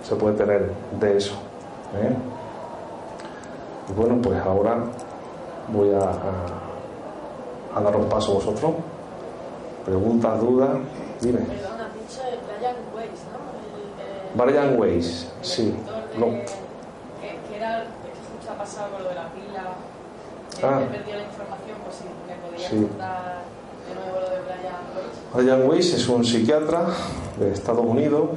se 0.03 0.17
puede 0.17 0.37
tener 0.37 0.73
de 0.99 1.17
eso? 1.17 1.35
¿eh? 1.97 2.15
Y 3.89 3.93
bueno, 3.93 4.21
pues 4.23 4.41
ahora 4.41 4.79
voy 5.73 5.93
a 5.93 6.61
a 7.75 7.81
daros 7.81 8.07
paso 8.07 8.35
vosotros. 8.35 8.73
Preguntas, 9.85 10.41
dudas, 10.41 10.71
dime. 11.21 11.41
Perdón, 11.41 11.81
has 11.81 11.95
dicho 11.95 12.23
de 12.25 12.39
Brian 12.47 12.77
Weiss, 12.95 13.21
¿no? 13.33 14.45
Brian 14.45 14.79
Weiss, 14.79 15.33
sí. 15.43 15.75
No. 16.19 16.27
Que, 16.27 17.39
que, 17.49 17.57
era, 17.57 17.85
que 17.85 18.49
ha 18.49 18.59
pasado 18.59 18.91
con 18.93 19.03
lo 19.05 19.09
de 19.09 19.15
la 19.15 19.29
pila, 19.33 19.65
que 20.59 20.67
ah. 20.67 20.83
he 20.83 20.87
perdido 20.87 21.19
la 21.19 21.25
información, 21.25 21.79
pues 21.85 21.97
si 21.97 22.05
me 22.05 22.37
podías 22.47 22.71
sí. 22.71 22.77
contar 22.77 23.43
de 23.95 25.37
de 25.37 25.43
Brian 25.43 25.69
Weiss. 25.69 25.95
Es 25.95 26.09
un 26.09 26.25
psiquiatra 26.25 26.87
de 27.39 27.53
Estados 27.53 27.85
Unidos 27.85 28.31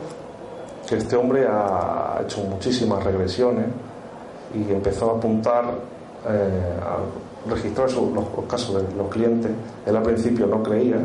que 0.87 0.97
este 0.97 1.15
hombre 1.15 1.47
ha 1.47 2.19
hecho 2.23 2.41
muchísimas 2.41 3.03
regresiones 3.03 3.65
y 4.53 4.71
empezó 4.71 5.11
a 5.11 5.17
apuntar 5.17 5.65
eh, 6.27 6.79
a 6.81 7.49
registrar 7.49 7.91
los, 7.91 8.25
casos 8.47 8.75
de 8.75 8.95
los 8.95 9.07
clientes. 9.09 9.51
Él 9.85 9.95
al 9.95 10.03
principio 10.03 10.47
no 10.47 10.61
creía, 10.61 10.97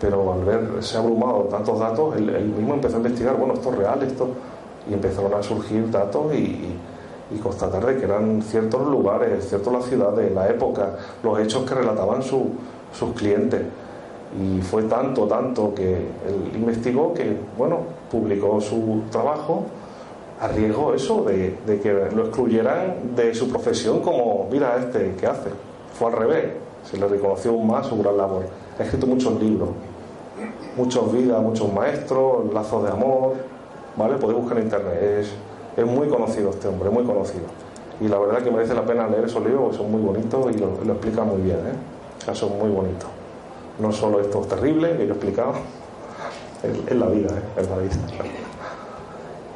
pero 0.00 0.32
al 0.32 0.44
verse 0.44 0.96
abrumado 0.96 1.42
tantos 1.44 1.78
datos, 1.78 2.16
él, 2.16 2.52
mismo 2.56 2.74
empezó 2.74 2.96
a 2.96 2.98
investigar, 2.98 3.36
bueno, 3.36 3.54
esto 3.54 3.70
es 3.70 3.78
real, 3.78 4.02
esto, 4.02 4.28
y 4.90 4.94
empezaron 4.94 5.32
a 5.34 5.42
surgir 5.42 5.90
datos 5.90 6.34
y, 6.34 6.78
constatar 7.42 7.86
de 7.86 7.96
que 7.96 8.04
eran 8.04 8.42
ciertos 8.42 8.86
lugares, 8.86 9.48
ciertas 9.48 9.72
las 9.72 9.86
ciudades, 9.86 10.30
la 10.34 10.50
época, 10.50 10.96
los 11.22 11.38
hechos 11.38 11.64
que 11.64 11.74
relataban 11.74 12.22
sus 12.92 13.12
clientes. 13.14 13.62
Y 14.40 14.60
fue 14.62 14.84
tanto, 14.84 15.26
tanto 15.26 15.74
que 15.74 15.92
él 15.94 16.52
investigó 16.54 17.12
que, 17.12 17.36
bueno, 17.56 17.80
publicó 18.10 18.60
su 18.60 19.02
trabajo 19.10 19.64
arriesgó 20.42 20.92
eso 20.92 21.22
de, 21.22 21.56
que 21.80 21.92
lo 22.14 22.26
excluyeran 22.26 23.14
de 23.14 23.32
su 23.32 23.48
profesión 23.48 24.00
como, 24.00 24.48
mira 24.50 24.76
este, 24.76 25.14
¿qué 25.18 25.26
hace? 25.28 25.50
Fue 25.94 26.08
al 26.08 26.14
revés, 26.14 26.46
se 26.82 26.96
le 26.98 27.06
reconoció 27.06 27.56
más 27.58 27.86
su 27.86 27.96
gran 27.98 28.16
labor. 28.16 28.46
Ha 28.76 28.82
escrito 28.82 29.06
muchos 29.06 29.40
libros, 29.40 29.68
muchos 30.76 31.12
vidas, 31.12 31.40
muchos 31.40 31.72
maestros, 31.72 32.52
lazos 32.52 32.82
de 32.82 32.90
amor, 32.90 33.34
¿vale? 33.96 34.16
Podéis 34.16 34.40
buscar 34.40 34.58
en 34.58 34.64
internet, 34.64 35.02
es, 35.20 35.32
es 35.76 35.86
muy 35.86 36.08
conocido 36.08 36.50
este 36.50 36.66
hombre, 36.66 36.90
muy 36.90 37.04
conocido. 37.04 37.44
Y 38.00 38.08
la 38.08 38.18
verdad 38.18 38.42
que 38.42 38.50
merece 38.50 38.74
la 38.74 38.84
pena 38.84 39.06
leer 39.06 39.26
esos 39.26 39.44
libros 39.44 39.76
son 39.76 39.92
muy 39.92 40.00
bonitos 40.00 40.52
y 40.52 40.58
lo, 40.58 40.72
lo 40.84 40.94
explica 40.94 41.22
muy 41.22 41.40
bien, 41.40 41.58
¿eh? 41.58 41.91
Son 42.34 42.58
muy 42.58 42.70
bonitos. 42.70 43.08
No 43.78 43.90
solo 43.92 44.20
esto 44.20 44.40
terrible 44.40 44.96
que 44.96 45.06
yo 45.06 45.14
he 45.14 45.16
explicado, 45.16 45.54
es, 46.62 46.96
la 46.96 47.06
vida, 47.06 47.30
¿eh? 47.30 47.60
es 47.60 47.68
la 47.68 47.76
vida. 47.78 47.96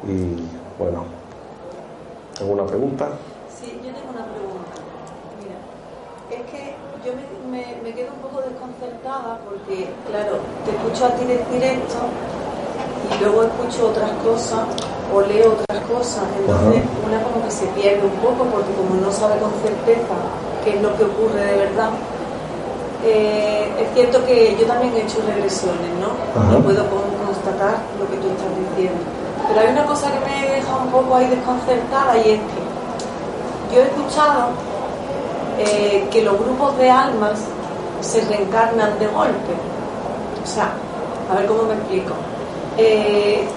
Y 0.03 0.43
bueno, 0.77 1.05
¿alguna 2.39 2.65
pregunta? 2.65 3.09
Sí, 3.49 3.79
yo 3.83 3.93
tengo 3.93 4.11
una 4.11 4.25
pregunta. 4.25 4.75
Mira, 5.39 5.57
es 6.29 6.51
que 6.51 6.75
yo 7.05 7.13
me, 7.49 7.81
me, 7.81 7.95
quedo 7.95 8.11
un 8.13 8.19
poco 8.19 8.41
desconcertada 8.41 9.39
porque, 9.47 9.87
claro, 10.09 10.39
te 10.65 10.71
escucho 10.71 11.05
a 11.05 11.15
ti 11.15 11.25
decir 11.25 11.63
esto 11.63 11.99
y 13.15 13.23
luego 13.23 13.43
escucho 13.43 13.89
otras 13.89 14.11
cosas 14.23 14.67
o 15.13 15.21
leo 15.21 15.53
otras 15.53 15.83
cosas. 15.85 16.23
Entonces, 16.37 16.83
una 17.05 17.23
como 17.23 17.45
que 17.45 17.51
se 17.51 17.67
pierde 17.67 18.03
un 18.03 18.19
poco 18.19 18.43
porque 18.43 18.73
como 18.73 18.99
no 18.99 19.11
sabe 19.11 19.39
con 19.39 19.51
certeza 19.63 20.15
qué 20.65 20.75
es 20.75 20.81
lo 20.81 20.95
que 20.97 21.05
ocurre 21.05 21.41
de 21.41 21.57
verdad. 21.57 21.91
Eh, 23.03 23.69
es 23.79 23.93
cierto 23.93 24.25
que 24.25 24.57
yo 24.59 24.65
también 24.65 24.93
he 24.95 25.01
hecho 25.01 25.21
regresiones, 25.25 25.91
¿no? 26.01 26.51
No 26.51 26.63
puedo 26.63 26.83
constatar 27.25 27.77
lo 27.99 28.09
que 28.09 28.17
tú 28.17 28.27
estás 28.27 28.49
diciendo 28.75 29.17
pero 29.47 29.61
hay 29.61 29.67
una 29.69 29.85
cosa 29.85 30.11
que 30.11 30.19
me 30.19 30.55
deja 30.55 30.75
un 30.75 30.89
poco 30.89 31.15
ahí 31.15 31.27
desconcertada 31.27 32.17
y 32.17 32.31
es 32.31 32.39
que 32.39 33.75
yo 33.75 33.81
he 33.81 33.85
escuchado 33.85 34.49
eh, 35.59 36.07
que 36.11 36.21
los 36.21 36.37
grupos 36.37 36.77
de 36.77 36.89
almas 36.89 37.39
se 38.01 38.21
reencarnan 38.25 38.99
de 38.99 39.07
golpe. 39.07 39.53
O 40.43 40.47
sea, 40.47 40.71
a 41.31 41.35
ver 41.35 41.45
cómo 41.47 41.63
me 41.63 41.73
explico. 41.73 42.13
Eh, 42.77 43.47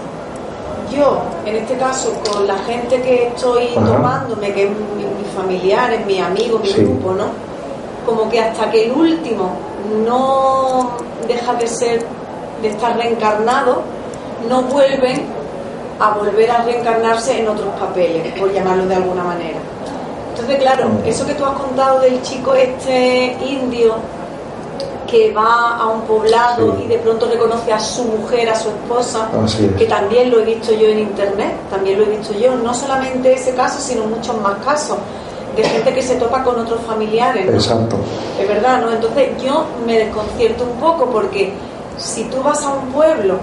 yo, 0.91 1.19
en 1.45 1.57
este 1.57 1.77
caso, 1.77 2.13
con 2.33 2.47
la 2.47 2.59
gente 2.59 3.01
que 3.03 3.29
estoy 3.29 3.69
tomándome, 3.75 4.53
que 4.53 4.65
es 4.65 4.71
mis 4.71 5.33
familiares, 5.37 6.05
mis 6.07 6.21
amigos, 6.21 6.63
mi 6.63 6.73
grupo, 6.73 7.13
¿no? 7.13 7.27
Como 8.07 8.29
que 8.29 8.41
hasta 8.41 8.71
que 8.71 8.87
el 8.87 8.93
último 8.93 9.51
no 10.07 10.91
deja 11.27 11.55
de 11.55 11.67
ser 11.67 12.05
de 12.63 12.69
estar 12.69 12.97
reencarnado, 12.97 13.83
no 14.49 14.63
vuelven 14.63 15.27
a 15.99 16.11
volver 16.11 16.51
a 16.51 16.63
reencarnarse 16.63 17.41
en 17.41 17.49
otros 17.49 17.69
papeles, 17.79 18.39
por 18.39 18.53
llamarlo 18.53 18.87
de 18.87 18.95
alguna 18.95 19.23
manera. 19.23 19.59
Entonces, 20.31 20.59
claro, 20.59 20.91
eso 21.05 21.27
que 21.27 21.35
tú 21.35 21.45
has 21.45 21.59
contado 21.59 22.01
del 22.01 22.23
chico 22.23 22.55
este 22.55 23.37
indio 23.43 23.95
que 25.07 25.33
va 25.33 25.77
a 25.77 25.89
un 25.89 26.03
poblado 26.03 26.79
y 26.83 26.87
de 26.87 26.97
pronto 26.99 27.27
reconoce 27.27 27.73
a 27.73 27.81
su 27.81 28.05
mujer, 28.05 28.49
a 28.49 28.55
su 28.55 28.69
esposa, 28.69 29.29
que 29.77 29.87
también 29.87 30.31
lo 30.31 30.39
he 30.39 30.45
visto 30.45 30.73
yo 30.73 30.87
en 30.87 31.01
internet, 31.01 31.53
también 31.69 31.99
lo 31.99 32.05
he 32.05 32.17
visto 32.17 32.33
yo, 32.33 32.55
no 32.55 32.73
solamente 32.73 33.35
ese 33.35 33.55
caso, 33.55 33.81
sino 33.81 34.05
muchos 34.05 34.41
más 34.41 34.57
casos 34.65 34.99
de 35.57 35.65
gente 35.65 35.95
que 35.95 36.03
se 36.03 36.17
topa 36.17 36.43
con 36.43 36.59
otros 36.59 36.81
familiares. 36.83 37.49
Exacto. 37.49 37.97
Es 38.41 38.49
verdad, 38.49 38.83
¿no? 38.83 38.93
Entonces 38.93 39.31
yo 39.43 39.67
me 39.87 39.99
desconcierto 39.99 40.65
un 40.65 40.81
poco 40.81 41.07
porque 41.07 41.53
si 41.97 42.25
tú 42.25 42.43
vas 42.43 42.63
a 42.65 42.73
un 42.73 42.93
pueblo 42.93 43.37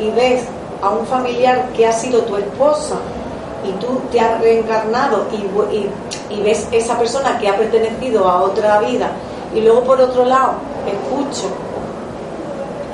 y 0.00 0.10
ves 0.10 0.44
a 0.82 0.90
un 0.90 1.06
familiar 1.06 1.68
que 1.76 1.86
ha 1.86 1.92
sido 1.92 2.20
tu 2.22 2.36
esposa 2.36 2.96
y 3.66 3.72
tú 3.80 4.00
te 4.12 4.20
has 4.20 4.40
reencarnado 4.40 5.26
y, 5.32 6.34
y 6.34 6.42
ves 6.42 6.68
esa 6.70 6.98
persona 6.98 7.38
que 7.38 7.48
ha 7.48 7.56
pertenecido 7.56 8.28
a 8.28 8.42
otra 8.42 8.80
vida 8.80 9.10
y 9.54 9.60
luego 9.60 9.82
por 9.82 10.00
otro 10.00 10.24
lado 10.24 10.54
escucho 10.86 11.48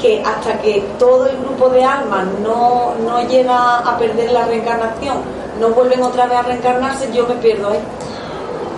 que 0.01 0.23
hasta 0.25 0.59
que 0.61 0.85
todo 0.99 1.27
el 1.27 1.37
grupo 1.39 1.69
de 1.69 1.85
almas 1.85 2.25
no, 2.43 2.95
no 3.05 3.23
llega 3.29 3.79
a 3.79 3.99
perder 3.99 4.33
la 4.33 4.47
reencarnación, 4.47 5.19
no 5.61 5.69
vuelven 5.71 6.03
otra 6.03 6.27
vez 6.27 6.39
a 6.39 6.43
reencarnarse, 6.43 7.13
yo 7.13 7.27
me 7.27 7.35
pierdo 7.35 7.69
ahí. 7.69 7.81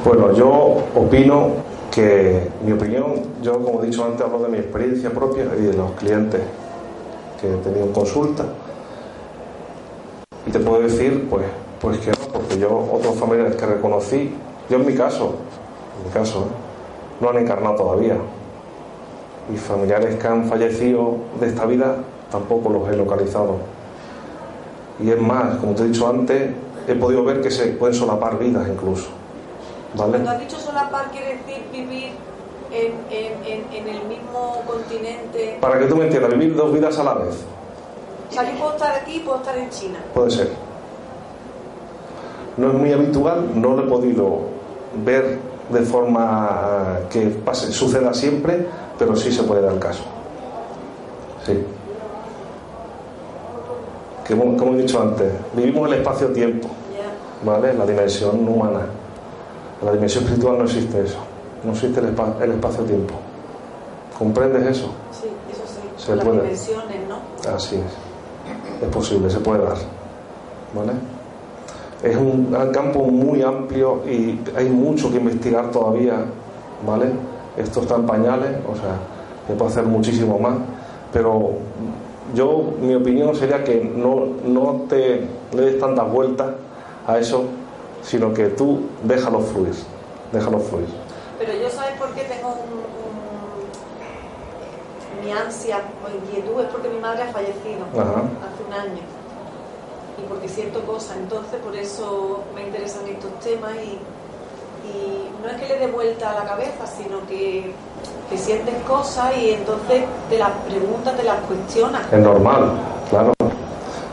Bueno, 0.05 0.33
yo 0.33 0.83
opino 0.97 1.51
que 1.93 2.49
mi 2.67 2.73
opinión, 2.73 3.23
yo 3.41 3.63
como 3.63 3.81
he 3.83 3.87
dicho 3.87 4.05
antes, 4.05 4.23
hablo 4.23 4.41
de 4.41 4.49
mi 4.49 4.59
experiencia 4.59 5.11
propia 5.11 5.45
y 5.57 5.63
de 5.63 5.75
los 5.75 5.93
clientes 5.93 6.41
que 7.41 7.55
he 7.55 7.57
tenido 7.59 7.87
en 7.87 7.93
consulta. 7.93 8.45
Y 10.45 10.51
te 10.51 10.59
puedo 10.59 10.83
decir, 10.83 11.29
pues, 11.31 11.45
pues 11.81 11.99
que 11.99 12.11
no, 12.11 12.33
porque 12.33 12.59
yo, 12.59 12.85
otros 12.93 13.15
familiares 13.15 13.55
que 13.55 13.65
reconocí, 13.65 14.35
yo 14.69 14.79
en 14.79 14.87
mi 14.87 14.95
caso, 14.95 15.37
en 15.99 16.09
mi 16.09 16.13
caso, 16.13 16.41
¿eh? 16.41 17.21
no 17.21 17.31
han 17.31 17.39
encarnado 17.39 17.77
todavía. 17.77 18.17
Y 19.55 19.57
familiares 19.57 20.17
que 20.17 20.27
han 20.27 20.47
fallecido 20.47 21.15
de 21.39 21.47
esta 21.47 21.65
vida 21.65 21.99
tampoco 22.29 22.71
los 22.71 22.89
he 22.89 22.97
localizado. 22.97 23.59
Y 24.99 25.11
es 25.11 25.21
más, 25.21 25.59
como 25.59 25.75
te 25.75 25.85
he 25.85 25.87
dicho 25.87 26.09
antes, 26.09 26.51
he 26.89 26.95
podido 26.97 27.23
ver 27.23 27.41
que 27.41 27.53
se 27.53 27.67
pueden 27.69 27.95
solapar 27.95 28.37
vidas 28.41 28.67
incluso. 28.69 29.22
¿Vale? 29.95 30.13
Cuando 30.13 30.31
has 30.31 30.41
dicho 30.41 30.59
solapar, 30.59 31.11
quiere 31.11 31.37
decir 31.37 31.65
vivir 31.71 32.13
en, 32.73 32.93
en, 33.11 33.67
en, 33.73 33.89
el 33.89 34.05
mismo 34.07 34.63
continente. 34.67 35.59
Para 35.61 35.79
que 35.79 35.87
tú 35.87 35.97
me 35.97 36.05
entiendas, 36.05 36.33
vivir 36.33 36.57
dos 36.57 36.73
vidas 36.73 36.99
a 36.99 37.05
la 37.05 37.15
vez. 37.15 37.37
O 38.31 38.33
sea, 38.33 38.51
yo 38.51 38.59
puedo 38.59 38.73
estar 38.73 38.95
aquí 38.95 39.17
y 39.17 39.21
puedo 39.21 39.39
estar 39.39 39.57
en 39.59 39.69
China. 39.71 39.99
Puede 40.15 40.31
ser. 40.31 40.51
No 42.57 42.69
es 42.69 42.75
muy 42.75 42.93
habitual, 42.93 43.61
no 43.61 43.75
lo 43.75 43.85
he 43.85 43.89
podido 43.89 44.39
ver 45.05 45.39
de 45.71 45.81
forma 45.83 46.99
que 47.11 47.21
pase, 47.45 47.73
suceda 47.73 48.13
siempre, 48.13 48.67
pero 48.99 49.15
sí 49.17 49.33
se 49.33 49.43
puede 49.43 49.63
dar 49.63 49.73
el 49.73 49.79
caso. 49.79 50.03
Sí. 51.45 51.63
Como, 54.29 54.57
como 54.57 54.75
he 54.75 54.79
dicho 54.79 55.01
antes, 55.01 55.33
vivimos 55.55 55.89
el 55.89 55.99
espacio-tiempo, 55.99 56.69
¿vale? 57.45 57.75
La 57.75 57.85
dimensión 57.85 58.49
humana. 58.49 58.87
En 59.83 59.87
la 59.87 59.93
dimensión 59.95 60.23
espiritual 60.23 60.59
no 60.59 60.65
existe 60.65 61.03
eso. 61.03 61.19
No 61.65 61.73
existe 61.73 61.99
el, 61.99 62.53
espacio-tiempo. 62.53 63.15
¿Comprendes 64.17 64.79
eso? 64.79 64.93
Sí, 65.11 65.27
eso 65.51 65.63
sí. 65.67 65.81
Se 65.97 66.15
Las 66.15 66.25
dimensiones, 66.25 66.97
¿no? 67.09 67.53
Así 67.53 67.77
es. 67.77 68.83
Es 68.83 68.89
posible, 68.95 69.29
se 69.29 69.41
puede 69.41 69.65
dar. 69.65 69.77
¿Vale? 70.73 70.93
Es 72.05 72.17
un 72.17 72.55
campo 72.73 73.01
muy 73.07 73.43
amplio 73.43 74.03
y 74.09 74.39
hay 74.57 74.69
mucho 74.69 75.11
que 75.11 75.17
investigar 75.17 75.73
todavía, 75.73 76.27
¿vale? 76.87 77.07
Esto 77.57 77.81
está 77.81 77.97
en 77.97 78.07
pañales, 78.07 78.51
o 78.69 78.75
sea, 78.77 78.97
se 79.49 79.55
puede 79.55 79.71
hacer 79.71 79.85
muchísimo 79.85 80.39
más, 80.39 80.55
pero 81.13 81.53
yo, 82.35 82.73
mi 82.81 82.95
opinión 82.95 83.35
sería 83.37 83.63
que 83.63 83.85
no, 83.85 84.27
no 84.45 84.83
te 84.89 85.29
le 85.53 85.63
des 85.63 85.79
tantas 85.79 86.11
vueltas 86.11 86.49
a 87.07 87.19
eso 87.19 87.45
sino 88.03 88.33
que 88.35 88.49
tú 88.49 88.87
déjalo 89.03 89.41
fluir, 89.41 89.75
déjalo 90.33 90.59
fluir. 90.59 90.89
Pero 91.39 91.53
yo 91.55 91.71
sabes 91.71 91.99
por 91.99 92.11
qué 92.15 92.23
tengo 92.25 92.49
un, 92.49 92.83
mi 95.25 95.33
ansia 95.33 95.81
o 96.05 96.11
inquietud 96.15 96.61
es 96.61 96.69
porque 96.69 96.89
mi 96.89 96.99
madre 96.99 97.23
ha 97.23 97.33
fallecido 97.33 97.85
hace 97.95 98.65
un 98.67 98.73
año 98.73 99.03
y 100.19 100.29
porque 100.29 100.49
siento 100.49 100.83
cosas, 100.83 101.17
entonces 101.17 101.61
por 101.61 101.75
eso 101.75 102.43
me 102.55 102.63
interesan 102.63 103.07
estos 103.09 103.39
temas 103.41 103.73
y, 103.77 103.99
y 104.89 105.31
no 105.43 105.49
es 105.49 105.57
que 105.61 105.69
le 105.69 105.79
dé 105.79 105.87
vuelta 105.87 106.31
a 106.33 106.35
la 106.35 106.45
cabeza, 106.45 106.87
sino 106.87 107.27
que, 107.29 107.73
que 108.29 108.39
sientes 108.39 108.75
cosas 108.83 109.37
y 109.37 109.51
entonces 109.51 110.05
te 110.29 110.39
las 110.39 110.51
preguntas, 110.69 111.17
te 111.17 111.23
las 111.23 111.39
cuestionas. 111.41 112.13
Es 112.13 112.19
normal. 112.19 112.92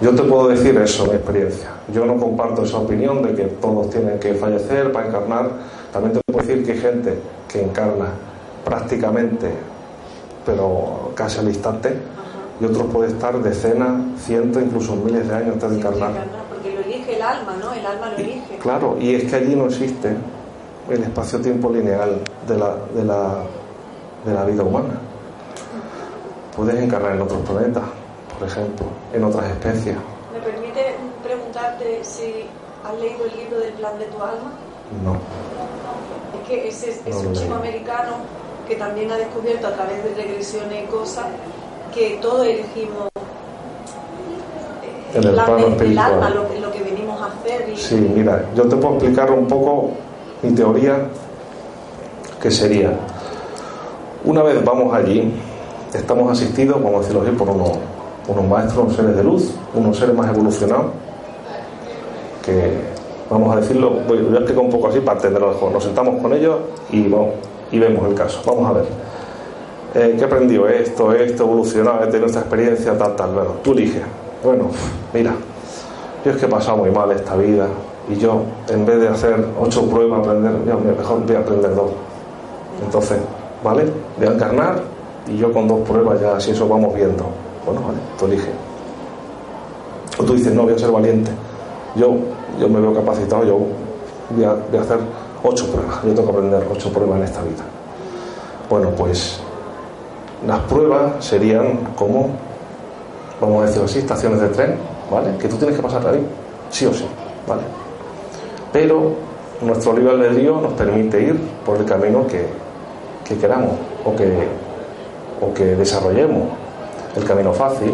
Yo 0.02 0.16
te 0.16 0.24
puedo 0.24 0.48
decir 0.48 0.78
eso, 0.78 1.06
mi 1.08 1.16
experiencia. 1.16 1.72
Yo 1.94 2.06
no 2.06 2.16
comparto 2.16 2.64
esa 2.64 2.78
opinión 2.78 3.22
de 3.22 3.36
que 3.36 3.44
todos 3.44 3.90
tienen 3.90 4.18
que 4.18 4.34
fallecer 4.34 4.94
para 4.94 5.08
encarnar. 5.08 5.50
También 5.92 6.14
te 6.14 6.22
puedo 6.26 6.46
decir 6.46 6.66
que 6.66 6.72
hay 6.72 6.78
gente 6.78 7.20
que 7.52 7.64
encarna 7.64 8.08
prácticamente, 8.64 9.52
pero 10.46 11.12
casi 11.16 11.40
al 11.40 11.50
instante, 11.50 11.98
y 12.62 12.66
otros 12.66 12.88
pueden 12.94 13.12
estar 13.12 13.42
decenas, 13.42 14.22
cientos, 14.22 14.64
incluso 14.64 14.96
miles 14.96 15.28
de 15.28 15.36
años 15.36 15.54
antes 15.56 15.70
de 15.72 15.78
encarnar. 15.78 16.12
Porque 16.50 16.74
lo 16.74 16.82
elige 16.82 17.16
el 17.18 17.22
alma, 17.22 17.56
¿no? 17.62 17.74
El 17.74 17.86
alma 17.86 18.10
lo 18.12 18.18
elige. 18.18 18.58
Claro, 18.62 18.98
y 19.00 19.16
es 19.16 19.30
que 19.30 19.36
allí 19.36 19.56
no 19.56 19.66
existe 19.66 20.16
el 20.90 21.04
espacio-tiempo 21.04 21.70
lineal 21.72 22.22
de 22.48 22.58
la, 22.58 22.76
de, 22.96 23.04
la, 23.04 23.44
de 24.26 24.34
la 24.34 24.46
vida 24.46 24.64
humana. 24.64 24.94
Puedes 26.56 26.76
encarnar 26.82 27.16
en 27.16 27.22
otros 27.22 27.40
planetas, 27.42 27.84
por 28.40 28.48
ejemplo, 28.48 28.86
en 29.14 29.24
otras 29.24 29.46
especies. 29.52 29.98
¿Me 30.34 30.40
permite 30.40 30.96
preguntarte 31.22 32.00
si 32.04 32.46
has 32.86 32.98
leído 33.00 33.26
el 33.26 33.38
libro 33.38 33.60
del 33.60 33.74
plan 33.74 34.00
de 34.00 34.06
tu 34.06 34.16
alma? 34.16 34.54
No. 35.04 35.14
Es 36.40 36.48
que 36.48 36.68
ese 36.70 36.90
es, 37.06 37.16
un 37.16 37.34
chico 37.34 37.56
americano 37.56 38.14
que 38.68 38.76
también 38.76 39.12
ha 39.12 39.18
descubierto 39.18 39.68
a 39.68 39.74
través 39.74 40.04
de 40.04 40.16
regresiones 40.16 40.84
y 40.84 40.88
cosas 40.88 41.26
que 41.94 42.18
todos 42.22 42.46
elegimos 42.46 43.10
el, 45.14 45.32
plan 45.32 45.78
del 45.78 45.98
alma, 45.98 46.30
lo, 46.30 46.44
lo, 46.60 46.72
que 46.72 46.84
venimos 46.84 47.22
a 47.22 47.26
hacer. 47.26 47.76
Sí, 47.76 47.96
mira, 47.96 48.46
yo 48.56 48.64
te 48.70 48.76
puedo 48.78 48.96
explicar 48.96 49.32
un 49.32 49.48
poco 49.48 49.92
mi 50.44 50.52
teoría, 50.54 51.08
que 52.42 52.50
sería, 52.50 52.94
una 54.24 54.44
vez 54.44 54.64
vamos 54.64 54.94
allí, 54.94 55.34
estamos 55.94 56.32
asistidos, 56.32 56.82
vamos 56.82 56.96
a 56.96 57.00
decirlo 57.00 57.22
así, 57.24 57.32
por 57.32 57.50
unos 57.50 57.78
unos 58.30 58.48
maestros, 58.48 58.96
seres 58.96 59.16
de 59.16 59.24
luz, 59.24 59.52
unos 59.74 59.98
seres 59.98 60.16
más 60.16 60.30
evolucionados, 60.30 60.88
que 62.46 62.74
vamos 63.30 63.56
a 63.56 63.60
decirlo, 63.60 63.92
voy, 64.08 64.18
a 64.18 64.38
explicar 64.38 64.64
un 64.64 64.70
poco 64.70 64.88
así 64.88 65.00
para 65.00 65.18
entenderlo 65.18 65.50
mejor. 65.50 65.72
Nos 65.72 65.84
sentamos 65.84 66.22
con 66.22 66.34
ellos 66.34 66.58
y, 66.92 67.08
y 67.72 67.80
vemos 67.80 68.08
el 68.08 68.16
caso. 68.16 68.42
Vamos 68.46 68.70
a 68.70 68.74
ver. 68.74 68.86
Eh, 69.96 70.16
¿Qué 70.18 70.24
aprendió? 70.24 70.68
Esto, 70.68 71.14
esto, 71.14 71.44
evolucionado, 71.44 72.04
he 72.04 72.08
tenido 72.08 72.28
esta 72.28 72.42
experiencia, 72.42 72.98
tal, 72.98 73.16
tal. 73.16 73.34
Bueno, 73.34 73.52
tú 73.64 73.72
eliges. 73.72 74.04
Bueno, 74.44 74.66
mira, 75.14 75.34
yo 76.24 76.32
es 76.32 76.38
que 76.38 76.46
he 76.46 76.50
pasado 76.50 76.78
muy 76.78 76.92
mal 76.92 77.12
esta 77.12 77.36
vida 77.36 77.68
y 78.08 78.16
yo, 78.16 78.44
en 78.70 78.86
vez 78.86 79.02
de 79.02 79.08
hacer 79.08 79.46
ocho 79.60 79.90
pruebas, 79.90 80.20
aprender, 80.20 80.52
mejor 80.52 81.26
voy 81.26 81.36
a 81.36 81.40
aprender 81.40 81.76
dos. 81.76 81.92
Entonces, 82.84 83.18
¿vale? 83.64 83.86
Voy 84.18 84.28
a 84.28 84.32
encarnar 84.32 84.82
y 85.28 85.38
yo 85.38 85.52
con 85.52 85.68
dos 85.68 85.80
pruebas 85.88 86.22
ya, 86.22 86.40
si 86.40 86.52
eso 86.52 86.68
vamos 86.68 86.94
viendo. 86.94 87.26
Bueno, 87.66 87.82
vale, 87.82 88.00
tú 88.18 88.26
eliges. 88.26 88.50
O 90.18 90.24
tú 90.24 90.34
dices, 90.34 90.54
no, 90.54 90.64
voy 90.64 90.74
a 90.74 90.78
ser 90.80 90.92
valiente. 90.92 91.32
Yo, 91.96 92.16
yo 92.60 92.70
me 92.70 92.80
veo 92.80 92.94
capacitado, 92.94 93.46
yo 93.46 93.60
voy 94.30 94.44
a, 94.44 94.82
hacer 94.82 95.00
ocho 95.44 95.68
pruebas. 95.72 96.04
Yo 96.04 96.14
tengo 96.14 96.26
que 96.26 96.38
aprender 96.38 96.68
ocho 96.72 96.92
pruebas 96.92 97.18
en 97.20 97.24
esta 97.24 97.42
vida. 97.42 97.64
Bueno, 98.70 98.92
pues 98.92 99.40
las 100.46 100.60
pruebas 100.62 101.24
serían 101.26 101.94
como, 101.96 102.30
vamos 103.42 103.64
a 103.64 103.66
decirlo 103.66 103.86
así, 103.86 104.00
estaciones 104.00 104.42
de 104.42 104.50
tren, 104.50 104.76
¿vale? 105.12 105.38
Que 105.38 105.48
tú 105.48 105.58
tienes 105.58 105.76
que 105.76 105.82
pasar 105.82 106.06
ahí, 106.08 106.26
sí 106.70 106.86
o 106.86 106.94
sí, 106.94 107.06
¿vale? 107.48 107.64
Pero 108.72 109.14
nuestro 109.62 109.94
libre 109.94 110.12
albedrío 110.12 110.62
nos 110.62 110.74
permite 110.74 111.22
ir 111.22 111.40
por 111.66 111.78
el 111.78 111.86
camino 111.86 112.26
que, 112.28 112.46
que 113.26 113.38
queramos 113.38 113.72
o 114.06 114.16
que, 114.16 114.48
o 115.42 115.54
que 115.54 115.76
desarrollemos 115.76 116.44
el 117.16 117.24
camino 117.26 117.54
fácil, 117.54 117.94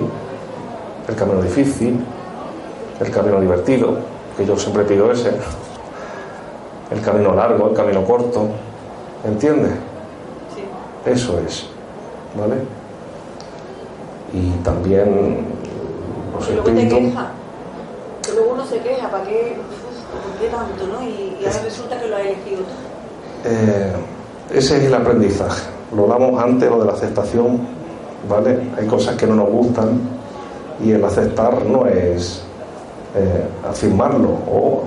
el 1.07 1.16
camino 1.16 1.41
difícil, 1.41 2.03
el 2.99 3.11
camino 3.11 3.39
divertido, 3.41 3.97
que 4.38 4.45
yo 4.45 4.57
siempre 4.57 4.84
pido 4.84 5.11
ese, 5.11 5.32
el 6.91 7.01
camino 7.01 7.34
largo, 7.34 7.70
el 7.70 7.76
camino 7.76 8.03
corto, 8.03 8.47
¿entiendes? 9.26 9.72
Sí. 10.55 11.09
Eso 11.11 11.39
es, 11.39 11.68
¿vale? 12.38 12.55
y 14.36 14.51
también 14.63 15.38
los 16.34 16.47
espíritus. 16.49 16.99
Que 18.22 18.32
luego 18.34 18.53
uno 18.53 18.66
se 18.66 18.80
queja, 18.80 19.09
¿para 19.09 19.24
qué, 19.24 19.55
¿por 20.11 20.41
qué 20.41 20.47
tanto? 20.49 20.88
¿no? 20.88 21.03
Y, 21.03 21.38
y 21.41 21.45
ahora 21.45 21.61
resulta 21.63 21.99
que 21.99 22.07
lo 22.07 22.16
ha 22.16 22.22
elegido 22.22 22.57
tú. 22.57 23.45
Eh, 23.45 23.93
ese 24.51 24.78
es 24.78 24.84
el 24.84 24.93
aprendizaje. 24.93 25.63
Lo 25.95 26.03
hablamos 26.03 26.43
antes, 26.43 26.70
lo 26.70 26.80
de 26.80 26.86
la 26.86 26.93
aceptación, 26.93 27.59
¿vale? 28.30 28.71
Hay 28.78 28.88
cosas 28.88 29.15
que 29.15 29.28
no 29.28 29.36
nos 29.36 29.49
gustan 29.49 29.99
y 30.84 30.91
el 30.91 31.03
aceptar 31.03 31.65
no 31.65 31.86
es 31.86 32.41
eh, 33.15 33.45
afirmarlo 33.67 34.30
o, 34.30 34.84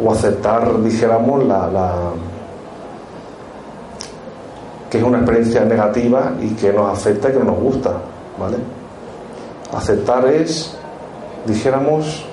o, 0.00 0.12
aceptar, 0.12 0.82
dijéramos, 0.82 1.44
la, 1.44 2.12
que 4.90 4.98
es 4.98 5.04
una 5.04 5.18
experiencia 5.18 5.64
negativa 5.64 6.32
y 6.40 6.50
que 6.50 6.72
nos 6.72 6.96
afecta 6.96 7.30
y 7.30 7.32
que 7.32 7.38
no 7.38 7.46
nos 7.46 7.58
gusta, 7.58 7.92
¿vale? 8.38 8.58
Aceptar 9.72 10.26
es, 10.26 10.76
dijéramos, 11.46 12.24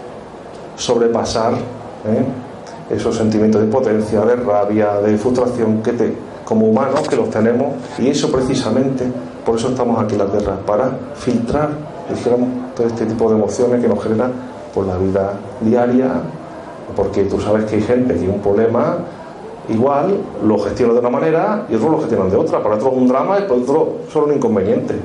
sobrepasar 0.76 1.54
¿eh? 1.54 2.94
esos 2.94 3.16
sentimientos 3.16 3.62
de 3.62 3.68
potencia, 3.68 4.22
de 4.22 4.36
rabia, 4.36 5.00
de 5.02 5.18
frustración 5.18 5.82
que 5.82 5.94
te, 5.94 6.14
como 6.46 6.68
humanos 6.68 7.08
que 7.08 7.16
los 7.16 7.30
tenemos 7.30 7.74
y 8.00 8.10
eso 8.10 8.32
precisamente, 8.32 9.06
por 9.46 9.58
eso 9.58 9.70
estamos 9.70 10.02
aquí 10.04 10.14
en 10.14 10.20
la 10.20 10.28
tierra, 10.28 10.58
para 10.66 10.92
filtrar, 11.16 11.70
dijéramos, 12.10 12.50
todo 12.76 12.88
este 12.88 13.06
tipo 13.06 13.30
de 13.30 13.36
emociones 13.36 13.82
que 13.82 13.88
nos 13.88 14.02
generan 14.04 14.32
por 14.74 14.86
la 14.86 14.98
vida 14.98 15.34
diaria, 15.62 16.10
porque 16.96 17.24
tú 17.24 17.40
sabes 17.40 17.66
que 17.66 17.76
hay 17.76 17.82
gente 17.82 18.14
que 18.14 18.20
tiene 18.20 18.34
un 18.34 18.42
problema 18.42 18.98
igual, 19.70 20.18
lo 20.46 20.60
gestiona 20.60 20.94
de 20.94 21.00
una 21.00 21.10
manera 21.10 21.66
y 21.70 21.76
otros 21.76 21.92
lo 21.92 22.00
gestionan 22.00 22.30
de 22.30 22.38
otra, 22.38 22.62
para 22.62 22.76
otros 22.76 22.94
un 22.94 23.08
drama 23.08 23.40
y 23.40 23.44
para 23.44 23.56
otros 23.56 23.88
solo 24.12 24.28
un 24.28 24.34
inconveniente. 24.34 24.96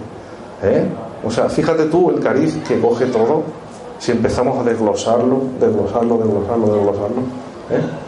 ¿eh? 0.62 0.86
O 1.24 1.30
sea, 1.30 1.48
fíjate 1.48 1.84
tú 1.84 2.10
el 2.10 2.20
cariz 2.20 2.56
que 2.66 2.80
coge 2.80 3.06
todo 3.06 3.42
si 3.98 4.12
empezamos 4.12 4.58
a 4.58 4.68
desglosarlo, 4.68 5.40
desglosarlo, 5.60 6.18
desglosarlo, 6.18 6.66
desglosarlo. 6.74 7.20
¿eh? 7.70 8.07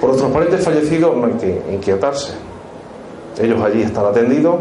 Por 0.00 0.10
otros 0.10 0.30
parientes 0.30 0.64
fallecidos 0.64 1.16
no 1.16 1.26
hay 1.26 1.32
que 1.32 1.62
inquietarse. 1.72 2.32
Ellos 3.40 3.60
allí 3.62 3.82
están 3.82 4.06
atendidos, 4.06 4.56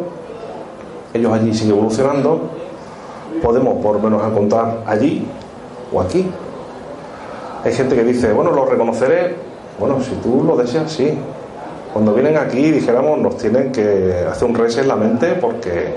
ellos 1.14 1.32
allí 1.32 1.54
siguen 1.54 1.78
evolucionando. 1.78 2.42
Podemos 3.42 3.84
por 3.84 3.96
lo 3.96 4.02
menos 4.02 4.26
encontrar 4.26 4.84
allí 4.86 5.28
o 5.94 6.02
aquí. 6.02 6.28
Hay 7.64 7.74
gente 7.74 7.96
que 7.96 8.04
dice, 8.04 8.34
bueno, 8.34 8.52
lo 8.52 8.66
reconoceré. 8.66 9.36
Bueno, 9.80 10.02
si 10.02 10.12
tú 10.16 10.44
lo 10.44 10.56
deseas, 10.56 10.92
sí. 10.92 11.18
Cuando 11.94 12.14
vienen 12.14 12.38
aquí, 12.38 12.72
dijéramos, 12.72 13.20
nos 13.20 13.38
tienen 13.38 13.72
que 13.72 14.26
hacer 14.30 14.48
un 14.48 14.56
reset 14.56 14.84
en 14.84 14.88
la 14.88 14.96
mente 14.96 15.34
porque 15.34 15.94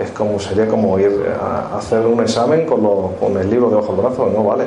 es 0.00 0.10
como 0.10 0.38
sería 0.40 0.66
como 0.66 0.98
ir 0.98 1.26
a 1.40 1.76
hacer 1.78 2.04
un 2.04 2.20
examen 2.20 2.66
con, 2.66 2.82
con 3.14 3.36
el 3.36 3.48
libro 3.48 3.70
de 3.70 3.76
ojos 3.76 3.96
brazos, 3.96 4.32
no 4.32 4.44
vale. 4.44 4.64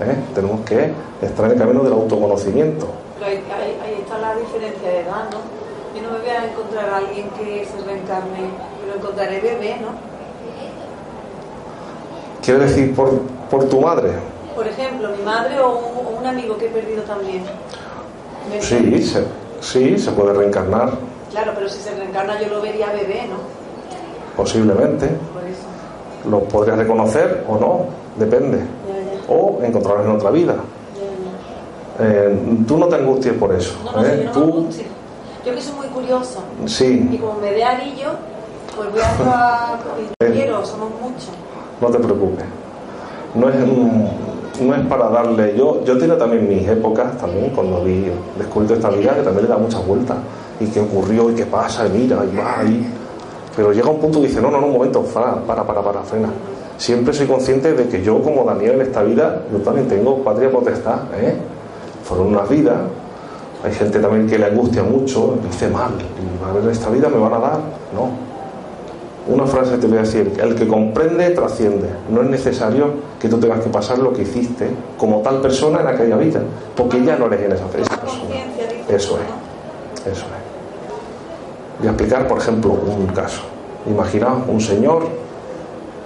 ¿Eh? 0.00 0.16
Tenemos 0.34 0.60
que 0.62 0.92
estar 1.22 1.44
en 1.46 1.52
el 1.52 1.58
camino 1.58 1.82
del 1.82 1.92
autoconocimiento. 1.92 2.86
Pero 3.18 3.26
ahí, 3.30 3.44
ahí, 3.84 4.00
está 4.00 4.18
la 4.18 4.34
diferencia 4.34 4.88
de 4.88 5.00
edad, 5.00 5.24
¿no? 5.30 5.38
Yo 5.94 6.02
no 6.06 6.12
me 6.12 6.18
voy 6.20 6.28
a 6.30 6.44
encontrar 6.44 6.88
a 6.88 6.96
alguien 6.98 7.28
que 7.30 7.66
se 7.66 7.84
reencarne, 7.84 8.50
lo 8.86 8.94
encontraré 8.96 9.40
bebé, 9.40 9.76
¿no? 9.80 9.88
¿Quiere 12.42 12.60
decir 12.60 12.94
por, 12.94 13.20
por 13.50 13.68
tu 13.68 13.80
madre? 13.80 14.12
Por 14.54 14.66
ejemplo, 14.66 15.08
mi 15.16 15.22
madre 15.22 15.60
o 15.60 15.78
un, 15.78 16.18
un 16.18 16.26
amigo 16.26 16.56
que 16.56 16.66
he 16.66 16.70
perdido 16.70 17.02
también. 17.02 17.42
Sí 18.60 19.02
se, 19.02 19.24
sí, 19.60 19.98
se 19.98 20.10
puede 20.12 20.32
reencarnar. 20.32 20.92
Claro, 21.30 21.52
pero 21.54 21.68
si 21.68 21.80
se 21.80 21.94
reencarna 21.94 22.40
yo 22.40 22.48
lo 22.48 22.62
vería 22.62 22.92
bebé, 22.92 23.26
¿no? 23.28 23.36
Posiblemente. 24.36 25.06
Por 25.06 25.44
eso. 25.44 26.28
Lo 26.28 26.40
podrías 26.44 26.78
reconocer 26.78 27.44
o 27.48 27.58
no, 27.58 27.86
depende. 28.16 28.58
Ya. 28.58 28.99
O 29.30 29.60
encontrarlo 29.62 30.04
en 30.04 30.10
otra 30.10 30.30
vida. 30.30 30.56
Eh, 32.00 32.64
tú 32.66 32.78
no 32.78 32.86
te 32.86 32.96
angusties 32.96 33.34
por 33.34 33.54
eso. 33.54 33.74
No, 33.84 33.92
no, 33.92 34.06
¿eh? 34.06 34.10
si 34.10 34.18
yo 34.18 34.24
no 34.24 34.32
Tú, 34.32 34.40
me 34.40 34.52
angustio. 34.52 34.84
Yo 35.44 35.54
que 35.54 35.60
soy 35.60 35.74
muy 35.76 35.86
curioso. 35.88 36.42
Y 36.64 36.68
sí, 36.68 37.18
como 37.20 37.40
me 37.40 37.52
dé 37.52 37.64
arillo, 37.64 38.10
pues 38.76 38.90
voy 38.90 39.00
a 39.00 39.78
y 40.20 40.32
quiero, 40.32 40.64
somos 40.64 40.90
muchos. 41.00 41.30
no 41.80 41.88
te 41.88 41.98
preocupes. 41.98 42.44
No 43.34 43.48
es, 43.48 43.54
no 44.60 44.74
es 44.74 44.86
para 44.86 45.08
darle. 45.08 45.54
Yo, 45.56 45.84
yo 45.84 45.98
tengo 45.98 46.14
también 46.16 46.48
mis 46.48 46.66
épocas, 46.68 47.16
también, 47.18 47.50
cuando 47.50 47.82
vi 47.84 48.06
descubierto 48.36 48.74
esta 48.74 48.90
vida, 48.90 49.14
que 49.14 49.22
también 49.22 49.44
le 49.44 49.50
da 49.50 49.58
muchas 49.58 49.86
vueltas. 49.86 50.16
Y 50.58 50.66
qué 50.66 50.80
ocurrió, 50.80 51.30
y 51.30 51.34
qué 51.34 51.46
pasa, 51.46 51.86
y 51.86 51.90
mira, 51.90 52.18
y 52.30 52.36
va, 52.36 52.64
y. 52.64 52.86
Pero 53.56 53.72
llega 53.72 53.88
un 53.88 53.98
punto 53.98 54.18
y 54.18 54.22
dice: 54.22 54.40
no, 54.40 54.50
no, 54.50 54.60
no, 54.60 54.66
un 54.66 54.72
momento, 54.72 55.02
para, 55.02 55.36
para, 55.36 55.64
para, 55.64 55.82
para, 55.82 56.02
frena. 56.02 56.28
Siempre 56.80 57.12
soy 57.12 57.26
consciente 57.26 57.74
de 57.74 57.88
que 57.88 58.02
yo, 58.02 58.22
como 58.22 58.42
Daniel 58.42 58.76
en 58.76 58.80
esta 58.80 59.02
vida, 59.02 59.42
yo 59.52 59.58
también 59.58 59.86
tengo 59.86 60.24
patria 60.24 60.50
potestad, 60.50 61.00
¿eh? 61.20 61.34
Fueron 62.04 62.28
unas 62.28 62.48
vidas. 62.48 62.78
Hay 63.62 63.70
gente 63.72 63.98
también 63.98 64.26
que 64.26 64.38
le 64.38 64.46
angustia 64.46 64.82
mucho, 64.82 65.36
dice 65.46 65.68
mal, 65.68 65.90
y 66.00 66.42
a 66.42 66.54
ver, 66.54 66.64
en 66.64 66.70
esta 66.70 66.88
vida 66.88 67.10
me 67.10 67.18
van 67.18 67.34
a 67.34 67.38
dar. 67.38 67.58
No, 67.94 68.08
una 69.28 69.44
frase 69.44 69.76
te 69.76 69.86
voy 69.88 69.98
a 69.98 70.00
decir, 70.00 70.32
el 70.42 70.54
que 70.54 70.66
comprende 70.66 71.28
trasciende. 71.32 71.90
No 72.08 72.22
es 72.22 72.30
necesario 72.30 72.92
que 73.20 73.28
tú 73.28 73.38
tengas 73.38 73.60
que 73.60 73.68
pasar 73.68 73.98
lo 73.98 74.14
que 74.14 74.22
hiciste 74.22 74.70
como 74.96 75.18
tal 75.20 75.42
persona 75.42 75.82
en 75.82 75.86
aquella 75.86 76.16
vida, 76.16 76.40
porque 76.74 77.04
ya 77.04 77.16
no 77.16 77.26
eres 77.26 77.42
en 77.42 77.52
esa, 77.52 77.66
esa 77.78 78.00
persona. 78.00 78.34
Eso 78.88 79.18
es, 79.18 80.00
eso 80.06 80.24
es. 80.24 81.78
Voy 81.78 81.88
a 81.88 81.90
explicar, 81.90 82.26
por 82.26 82.38
ejemplo, 82.38 82.70
un 82.72 83.06
caso. 83.08 83.42
Imaginaos 83.86 84.48
un 84.48 84.62
señor, 84.62 85.02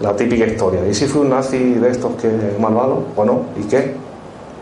la 0.01 0.15
típica 0.17 0.47
historia. 0.47 0.87
¿Y 0.87 0.95
si 0.95 1.07
fue 1.07 1.23
un 1.23 1.31
nazi 1.31 1.75
de 1.75 1.91
estos 1.91 2.15
que 2.17 2.31
malvado? 2.59 3.03
Bueno, 3.17 3.43
¿y 3.59 3.65
qué? 3.65 3.95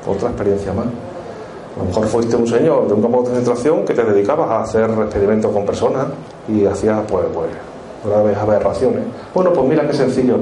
Otra 0.07 0.29
experiencia 0.29 0.73
más. 0.73 0.87
A 0.87 1.79
lo 1.79 1.85
mejor 1.87 2.07
fuiste 2.07 2.37
un 2.37 2.47
señor 2.47 2.87
de 2.87 2.95
un 2.95 3.03
campo 3.03 3.19
de 3.23 3.25
concentración 3.29 3.85
que 3.85 3.95
te 3.95 4.05
dedicabas 4.05 4.51
a 4.51 4.63
hacer 4.63 4.91
experimentos 4.91 5.51
con 5.53 5.65
personas 5.65 6.07
y 6.49 6.67
hacías, 6.67 7.01
pues, 7.09 7.25
pues, 7.33 7.49
graves 8.05 8.37
aberraciones. 8.37 9.03
Bueno, 9.35 9.53
pues 9.53 9.67
mira 9.69 9.87
qué 9.87 9.95
sencillo. 9.95 10.37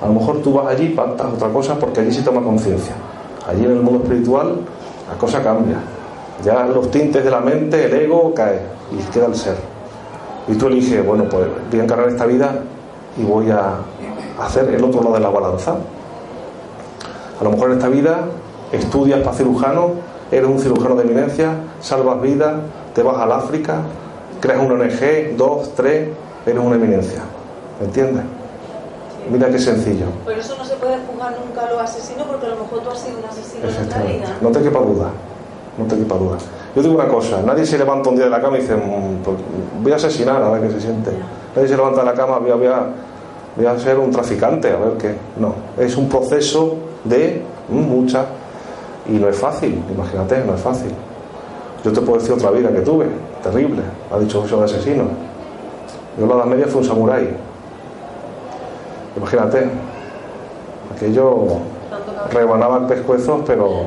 A 0.00 0.06
lo 0.06 0.14
mejor 0.14 0.42
tú 0.42 0.52
vas 0.52 0.66
allí, 0.66 0.90
pactas 0.90 1.26
otra 1.34 1.48
cosa, 1.48 1.74
porque 1.76 2.00
allí 2.00 2.12
se 2.12 2.22
toma 2.22 2.42
conciencia. 2.42 2.94
Allí 3.48 3.64
en 3.64 3.72
el 3.72 3.80
mundo 3.80 4.04
espiritual 4.04 4.60
la 5.10 5.18
cosa 5.18 5.42
cambia. 5.42 5.78
Ya 6.44 6.66
los 6.66 6.90
tintes 6.90 7.24
de 7.24 7.30
la 7.30 7.40
mente, 7.40 7.86
el 7.86 7.94
ego 7.94 8.32
cae 8.34 8.60
y 8.92 9.02
queda 9.12 9.26
el 9.26 9.34
ser. 9.34 9.56
Y 10.48 10.54
tú 10.54 10.66
eliges, 10.68 11.04
bueno, 11.04 11.24
pues 11.28 11.46
voy 11.70 11.80
a 11.80 11.84
encargar 11.84 12.08
esta 12.08 12.26
vida 12.26 12.60
y 13.16 13.24
voy 13.24 13.50
a 13.50 13.78
hacer 14.40 14.68
el 14.74 14.82
otro 14.84 15.02
lado 15.02 15.14
de 15.14 15.20
la 15.20 15.30
balanza. 15.30 15.76
A 17.40 17.44
lo 17.44 17.50
mejor 17.50 17.70
en 17.70 17.76
esta 17.78 17.88
vida 17.88 18.20
estudias 18.72 19.20
para 19.20 19.36
cirujano, 19.36 19.90
eres 20.30 20.48
un 20.48 20.58
cirujano 20.58 20.94
de 20.96 21.02
eminencia, 21.04 21.52
salvas 21.80 22.20
vidas, 22.20 22.54
te 22.94 23.02
vas 23.02 23.18
al 23.18 23.32
África, 23.32 23.80
creas 24.40 24.60
una 24.60 24.74
ONG, 24.74 25.36
dos, 25.36 25.74
tres, 25.74 26.08
eres 26.46 26.62
una 26.62 26.76
eminencia. 26.76 27.20
¿Me 27.80 27.86
entiendes? 27.86 28.24
Mira 29.30 29.48
qué 29.50 29.58
sencillo. 29.58 30.06
Por 30.24 30.32
eso 30.32 30.54
no 30.56 30.64
se 30.64 30.74
puede 30.76 30.96
juzgar 31.06 31.34
nunca 31.44 31.66
a 31.66 31.70
los 31.72 31.82
asesinos, 31.82 32.26
porque 32.26 32.46
a 32.46 32.50
lo 32.50 32.56
mejor 32.56 32.80
tú 32.80 32.90
has 32.90 33.00
sido 33.00 33.18
un 33.18 33.24
asesino 33.24 33.68
en 33.68 33.74
esta 33.74 34.02
vida. 34.02 34.36
No 34.40 34.48
te 34.50 34.62
quepa 34.62 34.78
duda. 34.78 35.10
No 35.76 35.84
te 35.84 35.96
quepa 35.96 36.14
duda. 36.14 36.36
Yo 36.74 36.82
digo 36.82 36.94
una 36.94 37.08
cosa, 37.08 37.42
nadie 37.42 37.66
se 37.66 37.76
levanta 37.76 38.08
un 38.08 38.16
día 38.16 38.26
de 38.26 38.30
la 38.30 38.40
cama 38.40 38.56
y 38.58 38.60
dice, 38.60 38.76
"Mm, 38.76 39.22
pues 39.24 39.36
voy 39.82 39.92
a 39.92 39.96
asesinar 39.96 40.42
a 40.42 40.50
ver 40.50 40.62
qué 40.62 40.70
se 40.70 40.80
siente. 40.80 41.10
Nadie 41.54 41.68
se 41.68 41.76
levanta 41.76 42.00
de 42.00 42.06
la 42.06 42.14
cama, 42.14 42.38
voy 42.38 42.50
a, 42.50 42.54
voy 42.54 42.66
a, 42.66 42.86
voy 43.56 43.66
a 43.66 43.78
ser 43.78 43.98
un 43.98 44.10
traficante, 44.10 44.70
a 44.70 44.76
ver 44.76 44.92
qué. 44.98 45.14
No, 45.38 45.54
es 45.78 45.96
un 45.96 46.08
proceso 46.08 46.76
de 47.04 47.42
mm, 47.68 47.74
mucha 47.74 48.26
y 49.08 49.12
no 49.12 49.28
es 49.28 49.36
fácil, 49.36 49.82
imagínate, 49.92 50.44
no 50.44 50.54
es 50.54 50.60
fácil. 50.60 50.90
Yo 51.84 51.92
te 51.92 52.00
puedo 52.00 52.18
decir 52.18 52.34
otra 52.34 52.50
vida 52.50 52.70
que 52.70 52.80
tuve, 52.80 53.06
terrible, 53.42 53.82
ha 54.12 54.18
dicho 54.18 54.44
eso 54.44 54.58
de 54.58 54.64
asesino. 54.64 55.04
Yo 56.18 56.26
la 56.26 56.34
Edad 56.34 56.46
Media 56.46 56.66
fui 56.66 56.80
un 56.80 56.86
samurái. 56.86 57.28
Imagínate, 59.16 59.68
aquello 60.94 61.46
rebanaban 62.32 62.86
pescuezos, 62.86 63.40
pero 63.46 63.86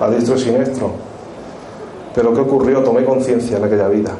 a 0.00 0.08
diestro 0.08 0.36
y 0.36 0.38
siniestro. 0.38 0.90
Pero 2.14 2.32
¿qué 2.32 2.40
ocurrió? 2.40 2.82
Tomé 2.82 3.04
conciencia 3.04 3.58
en 3.58 3.64
aquella 3.64 3.88
vida. 3.88 4.12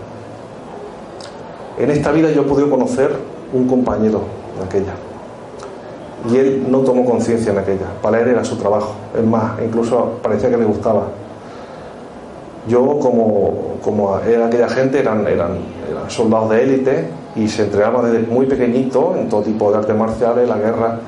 En 1.79 1.91
esta 1.91 2.13
vida 2.13 2.31
yo 2.31 2.43
he 2.43 2.45
podido 2.45 2.71
conocer 2.71 3.17
un 3.53 3.67
compañero 3.67 4.44
de 4.59 4.65
aquella. 4.65 4.95
Y 6.31 6.37
él 6.37 6.67
no 6.71 6.79
tomó 6.79 7.05
conciencia 7.05 7.53
en 7.53 7.59
aquella. 7.59 7.87
Para 8.01 8.21
él 8.21 8.29
era 8.29 8.45
su 8.45 8.57
trabajo. 8.57 8.95
Es 9.17 9.25
más, 9.25 9.61
incluso 9.63 10.19
parecía 10.23 10.51
que 10.51 10.57
le 10.57 10.65
gustaba. 10.65 11.09
Yo, 12.67 12.99
como, 12.99 13.77
como 13.83 14.19
era 14.21 14.47
aquella 14.47 14.69
gente, 14.69 15.01
eran, 15.01 15.27
eran, 15.27 15.59
soldados 16.09 16.51
de 16.51 16.63
élite 16.63 17.09
y 17.37 17.49
se 17.49 17.65
entrenaban 17.65 18.11
desde 18.11 18.27
muy 18.27 18.47
pequeñito 18.47 19.15
en 19.17 19.29
todo 19.29 19.43
tipo 19.43 19.71
de 19.71 19.79
artes 19.79 19.97
marciales, 19.97 20.49
la 20.49 20.57
guerra. 20.57 20.99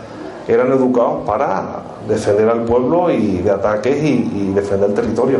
Eran 0.46 0.70
educados 0.72 1.24
para 1.26 1.82
defender 2.08 2.48
al 2.48 2.62
pueblo 2.64 3.10
y 3.10 3.38
de 3.38 3.50
ataques 3.50 4.02
y, 4.02 4.52
defender 4.54 4.90
el 4.90 4.94
territorio. 4.94 5.38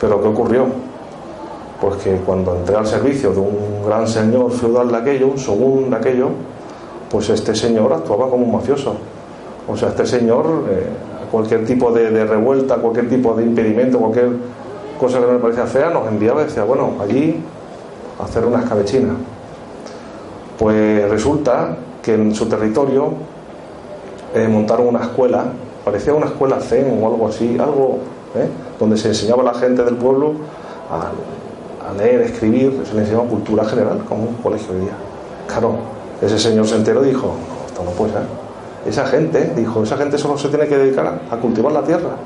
Pero 0.00 0.20
¿qué 0.20 0.28
ocurrió? 0.28 0.66
Pues 1.80 1.96
que 1.96 2.16
cuando 2.16 2.56
entré 2.56 2.76
al 2.76 2.86
servicio 2.86 3.32
de 3.32 3.40
un 3.40 3.86
gran 3.86 4.08
señor 4.08 4.50
feudal 4.50 4.90
de 4.90 4.96
aquello, 4.96 5.28
un 5.28 5.38
según 5.38 5.90
de 5.90 5.96
aquello, 5.96 6.30
pues 7.14 7.30
este 7.30 7.54
señor 7.54 7.92
actuaba 7.92 8.28
como 8.28 8.44
un 8.44 8.50
mafioso. 8.50 8.96
O 9.68 9.76
sea, 9.76 9.90
este 9.90 10.04
señor, 10.04 10.64
eh, 10.68 10.88
cualquier 11.30 11.64
tipo 11.64 11.92
de, 11.92 12.24
revuelta, 12.24 12.74
cualquier 12.78 13.08
tipo 13.08 13.34
de 13.34 13.44
impedimento, 13.44 14.00
cualquier 14.00 14.30
cosa 14.98 15.20
que 15.20 15.26
no 15.26 15.34
me 15.34 15.38
parecía 15.38 15.64
fea, 15.64 15.90
nos 15.90 16.08
enviaba 16.08 16.42
y 16.42 16.46
decía, 16.46 16.64
bueno, 16.64 16.94
allí 17.00 17.40
a 18.18 18.24
hacer 18.24 18.44
una 18.44 18.62
escabechina. 18.64 19.14
Pues 20.58 21.08
resulta 21.08 21.76
que 22.02 22.14
en 22.14 22.34
su 22.34 22.46
territorio 22.46 23.10
eh, 24.34 24.48
montaron 24.48 24.88
una 24.88 25.02
escuela, 25.02 25.44
parecía 25.84 26.14
una 26.14 26.26
escuela 26.26 26.58
zen 26.58 27.00
o 27.00 27.06
algo 27.06 27.28
así, 27.28 27.56
algo 27.60 27.98
¿eh? 28.34 28.48
donde 28.80 28.96
se 28.96 29.06
enseñaba 29.06 29.42
a 29.42 29.52
la 29.52 29.54
gente 29.54 29.84
del 29.84 29.94
pueblo 29.94 30.32
a, 30.90 31.90
a 31.90 31.92
leer, 31.92 32.22
escribir, 32.22 32.82
se 32.84 32.92
le 32.92 33.02
enseñaba 33.02 33.28
cultura 33.28 33.64
general, 33.66 34.00
como 34.08 34.24
un 34.24 34.34
colegio 34.42 34.74
hoy 34.74 34.80
día. 34.80 34.94
Claro, 35.46 35.93
ese 36.26 36.38
señor 36.38 36.66
se 36.66 36.76
enteró 36.76 37.04
y 37.04 37.08
dijo, 37.08 37.26
no, 37.26 37.66
esto 37.66 37.84
no 37.84 37.90
puede 37.90 38.12
ser. 38.12 38.22
Esa 38.86 39.06
gente, 39.06 39.52
dijo, 39.56 39.82
esa 39.82 39.96
gente 39.96 40.18
solo 40.18 40.36
se 40.36 40.48
tiene 40.48 40.66
que 40.66 40.76
dedicar 40.76 41.20
a, 41.30 41.36
cultivar 41.36 41.72
la 41.72 41.82
tierra 41.82 42.16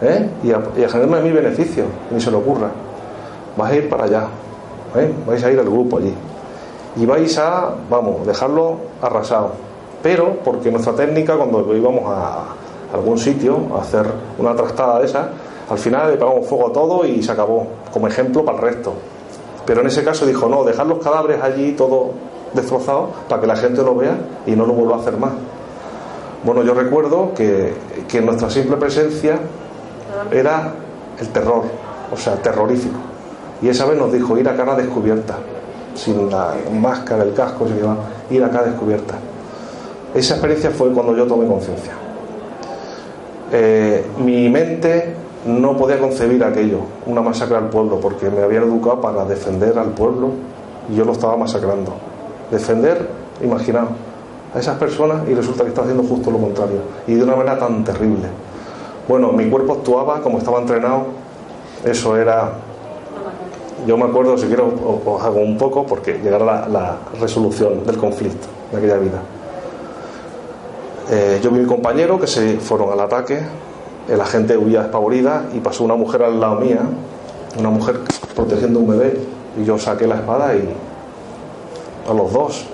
¿eh? 0.00 0.28
y, 0.42 0.50
a, 0.50 0.60
y, 0.76 0.84
a, 0.84 0.88
generarme 0.88 1.20
mi 1.22 1.30
beneficio, 1.30 1.84
ni 2.10 2.20
se 2.20 2.30
le 2.30 2.38
ocurra. 2.38 2.70
Vais 3.56 3.72
a 3.72 3.76
ir 3.76 3.88
para 3.88 4.04
allá, 4.04 4.26
¿eh? 4.96 5.12
vais 5.26 5.42
a 5.44 5.50
ir 5.50 5.58
al 5.58 5.66
grupo 5.66 5.98
allí. 5.98 6.14
Y 6.96 7.06
vais 7.06 7.36
a, 7.38 7.74
vamos, 7.88 8.26
dejarlo 8.26 8.76
arrasado. 9.02 9.52
Pero, 10.02 10.38
porque 10.42 10.70
nuestra 10.70 10.94
técnica, 10.94 11.36
cuando 11.36 11.76
íbamos 11.76 12.04
a 12.06 12.44
algún 12.94 13.18
sitio 13.18 13.58
a 13.74 13.82
hacer 13.82 14.06
una 14.38 14.54
trastada 14.54 15.00
de 15.00 15.06
esa, 15.06 15.28
al 15.68 15.78
final 15.78 16.10
le 16.10 16.16
pegamos 16.16 16.46
fuego 16.46 16.68
a 16.68 16.72
todo 16.72 17.04
y 17.04 17.22
se 17.22 17.30
acabó, 17.30 17.66
como 17.92 18.08
ejemplo 18.08 18.44
para 18.44 18.58
el 18.58 18.64
resto. 18.64 18.94
Pero 19.66 19.82
en 19.82 19.86
ese 19.86 20.02
caso 20.02 20.26
dijo, 20.26 20.48
no, 20.48 20.64
dejar 20.64 20.86
los 20.86 20.98
cadáveres 20.98 21.42
allí 21.42 21.72
todo 21.72 22.10
destrozado 22.54 23.10
para 23.28 23.40
que 23.40 23.46
la 23.46 23.56
gente 23.56 23.82
lo 23.82 23.94
vea 23.94 24.16
y 24.46 24.52
no 24.52 24.66
lo 24.66 24.72
vuelva 24.72 24.96
a 24.96 25.00
hacer 25.00 25.16
más. 25.16 25.32
Bueno, 26.44 26.62
yo 26.62 26.74
recuerdo 26.74 27.32
que, 27.34 27.74
que 28.08 28.20
nuestra 28.20 28.48
simple 28.48 28.76
presencia 28.76 29.38
era 30.30 30.72
el 31.18 31.28
terror, 31.28 31.64
o 32.12 32.16
sea, 32.16 32.36
terrorífico. 32.36 32.98
Y 33.62 33.68
esa 33.68 33.84
vez 33.84 33.98
nos 33.98 34.12
dijo 34.12 34.38
ir 34.38 34.48
a 34.48 34.56
cara 34.56 34.74
descubierta, 34.74 35.36
sin 35.94 36.30
la 36.30 36.54
máscara, 36.72 37.24
el 37.24 37.34
casco, 37.34 37.66
ir 38.30 38.42
a 38.42 38.62
descubierta. 38.62 39.14
Esa 40.14 40.34
experiencia 40.34 40.70
fue 40.70 40.90
cuando 40.92 41.14
yo 41.14 41.26
tomé 41.26 41.46
conciencia. 41.46 41.92
Eh, 43.52 44.04
mi 44.18 44.48
mente 44.48 45.14
no 45.46 45.76
podía 45.76 45.98
concebir 45.98 46.42
aquello, 46.44 46.80
una 47.06 47.20
masacre 47.20 47.56
al 47.56 47.68
pueblo, 47.68 48.00
porque 48.00 48.30
me 48.30 48.42
habían 48.42 48.64
educado 48.64 49.00
para 49.00 49.24
defender 49.24 49.78
al 49.78 49.90
pueblo 49.90 50.30
y 50.90 50.96
yo 50.96 51.04
lo 51.04 51.12
estaba 51.12 51.36
masacrando. 51.36 52.09
Defender, 52.50 53.08
imaginaos, 53.42 53.90
a 54.54 54.58
esas 54.58 54.76
personas 54.78 55.28
y 55.28 55.34
resulta 55.34 55.62
que 55.62 55.68
está 55.68 55.82
haciendo 55.82 56.02
justo 56.02 56.30
lo 56.30 56.38
contrario 56.38 56.80
y 57.06 57.14
de 57.14 57.22
una 57.22 57.36
manera 57.36 57.58
tan 57.58 57.84
terrible. 57.84 58.28
Bueno, 59.08 59.32
mi 59.32 59.48
cuerpo 59.48 59.74
actuaba 59.74 60.20
como 60.20 60.38
estaba 60.38 60.60
entrenado, 60.60 61.06
eso 61.84 62.16
era. 62.16 62.52
Yo 63.86 63.96
me 63.96 64.04
acuerdo, 64.04 64.36
si 64.36 64.46
quiero, 64.46 64.72
os 65.06 65.22
hago 65.22 65.40
un 65.40 65.56
poco 65.56 65.86
porque 65.86 66.20
llegará 66.22 66.68
la, 66.68 66.96
resolución 67.18 67.84
del 67.86 67.96
conflicto 67.96 68.46
de 68.70 68.78
aquella 68.78 68.98
vida. 68.98 69.20
Eh, 71.10 71.40
yo 71.42 71.50
vi 71.50 71.60
mi 71.60 71.66
compañero 71.66 72.20
que 72.20 72.26
se 72.26 72.58
fueron 72.58 72.92
al 72.92 73.00
ataque, 73.00 73.40
la 74.08 74.26
gente 74.26 74.56
huía 74.56 74.82
despavorida 74.82 75.46
y 75.54 75.60
pasó 75.60 75.82
una 75.82 75.96
mujer 75.96 76.22
al 76.22 76.38
lado 76.38 76.60
mía, 76.60 76.80
una 77.58 77.70
mujer 77.70 78.00
protegiendo 78.36 78.80
un 78.80 78.88
bebé, 78.88 79.18
y 79.60 79.64
yo 79.64 79.78
saqué 79.78 80.06
la 80.06 80.16
espada 80.16 80.54
y 80.54 80.68
a 82.08 82.14
los 82.14 82.32
dos 82.32 82.66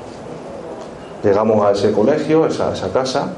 llegamos 1.22 1.64
a 1.64 1.72
ese 1.72 1.93
colegio, 1.93 2.47
esa, 2.47 2.72
esa 2.72 2.91
casa, 2.91 3.29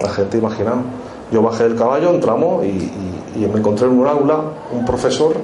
la 0.00 0.08
gente 0.08 0.38
imaginaba. 0.38 0.82
Yo 1.30 1.42
bajé 1.42 1.64
del 1.64 1.76
caballo, 1.76 2.10
entramos 2.10 2.64
y, 2.64 2.90
me 3.34 3.58
encontré 3.58 3.86
en 3.86 3.98
un 3.98 4.06
aula 4.06 4.40
un 4.72 4.84
profesor 4.84 5.34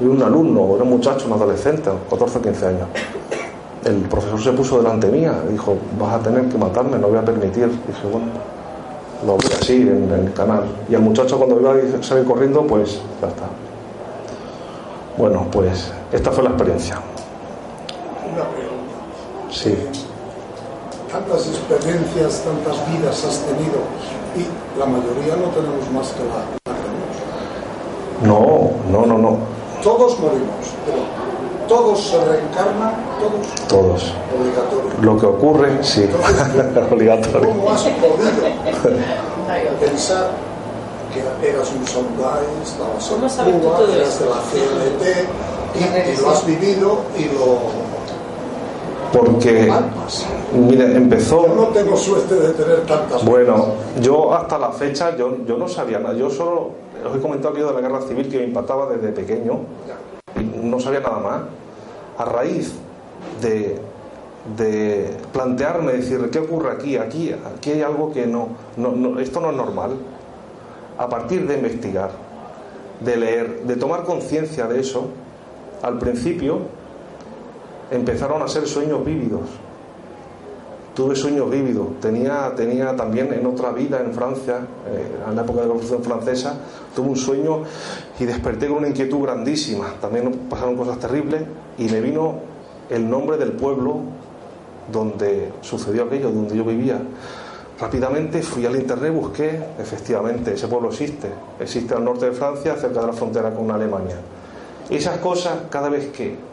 y 0.00 0.04
un 0.04 0.20
alumno, 0.22 0.74
era 0.74 0.82
un 0.82 0.90
muchacho, 0.90 1.26
un 1.26 1.32
adolescente, 1.34 1.90
14 2.10 2.38
o 2.38 2.42
15 2.42 2.66
años 2.66 2.88
el 3.84 3.96
profesor 4.02 4.40
se 4.40 4.52
puso 4.52 4.78
delante 4.78 5.08
mía, 5.08 5.34
dijo, 5.48 5.76
vas 5.98 6.14
a 6.14 6.18
tener 6.18 6.48
que 6.48 6.58
matarme, 6.58 6.98
no 6.98 7.08
voy 7.08 7.18
a 7.18 7.24
permitir. 7.24 7.68
Dije, 7.68 8.06
bueno, 8.10 8.26
lo 9.26 9.36
vi 9.38 9.46
así 9.46 9.82
en, 9.82 10.10
el 10.12 10.32
canal. 10.32 10.64
Y 10.88 10.94
el 10.94 11.00
muchacho 11.00 11.38
cuando 11.38 11.58
iba 11.60 11.72
a 11.72 12.02
salir 12.02 12.24
corriendo, 12.24 12.62
pues 12.66 13.00
ya 13.20 13.28
está. 13.28 13.44
Bueno, 15.16 15.46
pues 15.50 15.92
esta 16.12 16.30
fue 16.30 16.44
la 16.44 16.50
experiencia. 16.50 16.96
Sí. 19.50 19.76
Tantas 21.10 21.46
experiencias, 21.48 22.42
tantas 22.44 22.76
vidas 22.90 23.24
has 23.24 23.38
tenido 23.40 23.82
y 24.36 24.46
la 24.78 24.86
mayoría 24.86 25.34
no 25.36 25.48
tenemos 25.50 25.90
más 25.92 26.08
que 26.12 26.22
la, 26.22 26.72
la 26.72 26.78
que 26.78 28.26
No, 28.26 28.70
no, 28.90 29.06
no, 29.06 29.18
no. 29.18 29.38
Todos 29.82 30.18
morimos, 30.20 30.66
pero 30.86 30.98
todos 31.66 32.00
se 32.00 32.24
reencarnan, 32.24 32.94
todos. 33.18 33.68
Todos. 33.68 34.14
Obligatorio. 34.38 34.90
Lo 35.02 35.18
que 35.18 35.26
ocurre, 35.26 35.82
sí, 35.82 36.02
Entonces, 36.02 36.86
obligatorio. 36.92 37.48
¿Cómo 37.48 37.70
has 37.70 37.82
podido 37.82 38.30
pensar 39.80 40.30
que 41.12 41.48
eras 41.48 41.72
un 41.72 41.86
samurái, 41.86 42.46
estabas 42.62 43.08
¿Cómo 43.08 43.50
en 43.50 43.60
Cuba, 43.60 43.80
eras 43.92 44.20
de 44.20 44.26
la 44.26 44.36
CLT 44.36 45.04
y, 45.74 46.10
y 46.12 46.16
lo 46.20 46.30
has 46.30 46.46
vivido 46.46 46.98
y 47.18 47.24
lo 47.24 47.79
Porque, 49.12 49.72
mire, 50.54 50.96
empezó... 50.96 51.46
Yo 51.48 51.54
no 51.54 51.66
tengo 51.68 51.96
suerte 51.96 52.34
de 52.34 52.52
tener 52.52 52.86
tantas 52.86 53.24
Bueno, 53.24 53.74
yo 54.00 54.32
hasta 54.32 54.58
la 54.58 54.70
fecha, 54.70 55.16
yo, 55.16 55.44
yo 55.44 55.56
no 55.56 55.68
sabía 55.68 55.98
nada. 55.98 56.14
Yo 56.14 56.30
solo, 56.30 56.70
os 57.04 57.16
he 57.16 57.20
comentado 57.20 57.50
aquello 57.50 57.68
de 57.68 57.74
la 57.74 57.80
guerra 57.80 58.02
civil 58.02 58.28
que 58.28 58.38
me 58.38 58.44
impactaba 58.44 58.86
desde 58.86 59.08
pequeño. 59.12 59.60
y 60.36 60.42
no 60.42 60.78
sabía 60.78 61.00
nada 61.00 61.18
más. 61.18 61.40
A 62.18 62.24
raíz 62.24 62.74
de, 63.42 63.78
de 64.56 65.10
plantearme, 65.32 65.92
decir, 65.92 66.30
¿qué 66.30 66.38
ocurre 66.38 66.70
aquí? 66.70 66.96
Aquí, 66.96 67.34
aquí 67.56 67.72
hay 67.72 67.82
algo 67.82 68.12
que 68.12 68.26
no, 68.26 68.48
no, 68.76 68.92
no, 68.92 69.18
esto 69.18 69.40
no 69.40 69.50
es 69.50 69.56
normal. 69.56 69.92
A 70.98 71.08
partir 71.08 71.48
de 71.48 71.54
investigar, 71.54 72.10
de 73.00 73.16
leer, 73.16 73.62
de 73.62 73.76
tomar 73.76 74.04
conciencia 74.04 74.66
de 74.66 74.80
eso, 74.80 75.06
al 75.82 75.98
principio 75.98 76.58
empezaron 77.90 78.42
a 78.42 78.48
ser 78.48 78.66
sueños 78.66 79.04
vívidos. 79.04 79.42
Tuve 80.94 81.14
sueños 81.14 81.50
vívidos. 81.50 81.86
Tenía, 82.00 82.52
tenía 82.56 82.94
también 82.96 83.32
en 83.32 83.46
otra 83.46 83.70
vida 83.72 84.00
en 84.00 84.12
Francia, 84.12 84.58
eh, 84.88 85.28
en 85.28 85.36
la 85.36 85.42
época 85.42 85.60
de 85.60 85.66
la 85.66 85.72
Revolución 85.72 86.02
Francesa, 86.02 86.58
tuve 86.94 87.10
un 87.10 87.16
sueño 87.16 87.62
y 88.18 88.24
desperté 88.24 88.68
con 88.68 88.78
una 88.78 88.88
inquietud 88.88 89.22
grandísima. 89.22 89.94
También 90.00 90.32
pasaron 90.48 90.76
cosas 90.76 90.98
terribles 90.98 91.42
y 91.78 91.84
me 91.84 92.00
vino 92.00 92.40
el 92.90 93.08
nombre 93.08 93.36
del 93.36 93.52
pueblo 93.52 94.00
donde 94.90 95.52
sucedió 95.60 96.04
aquello, 96.04 96.30
donde 96.30 96.56
yo 96.56 96.64
vivía. 96.64 97.00
Rápidamente 97.80 98.42
fui 98.42 98.66
al 98.66 98.76
internet, 98.76 99.14
busqué, 99.14 99.58
efectivamente, 99.78 100.52
ese 100.52 100.68
pueblo 100.68 100.90
existe. 100.90 101.28
Existe 101.58 101.94
al 101.94 102.04
norte 102.04 102.26
de 102.26 102.32
Francia, 102.32 102.76
cerca 102.76 103.00
de 103.00 103.06
la 103.06 103.12
frontera 103.12 103.54
con 103.54 103.70
Alemania. 103.70 104.16
Esas 104.90 105.18
cosas, 105.18 105.54
cada 105.70 105.88
vez 105.88 106.08
que 106.08 106.49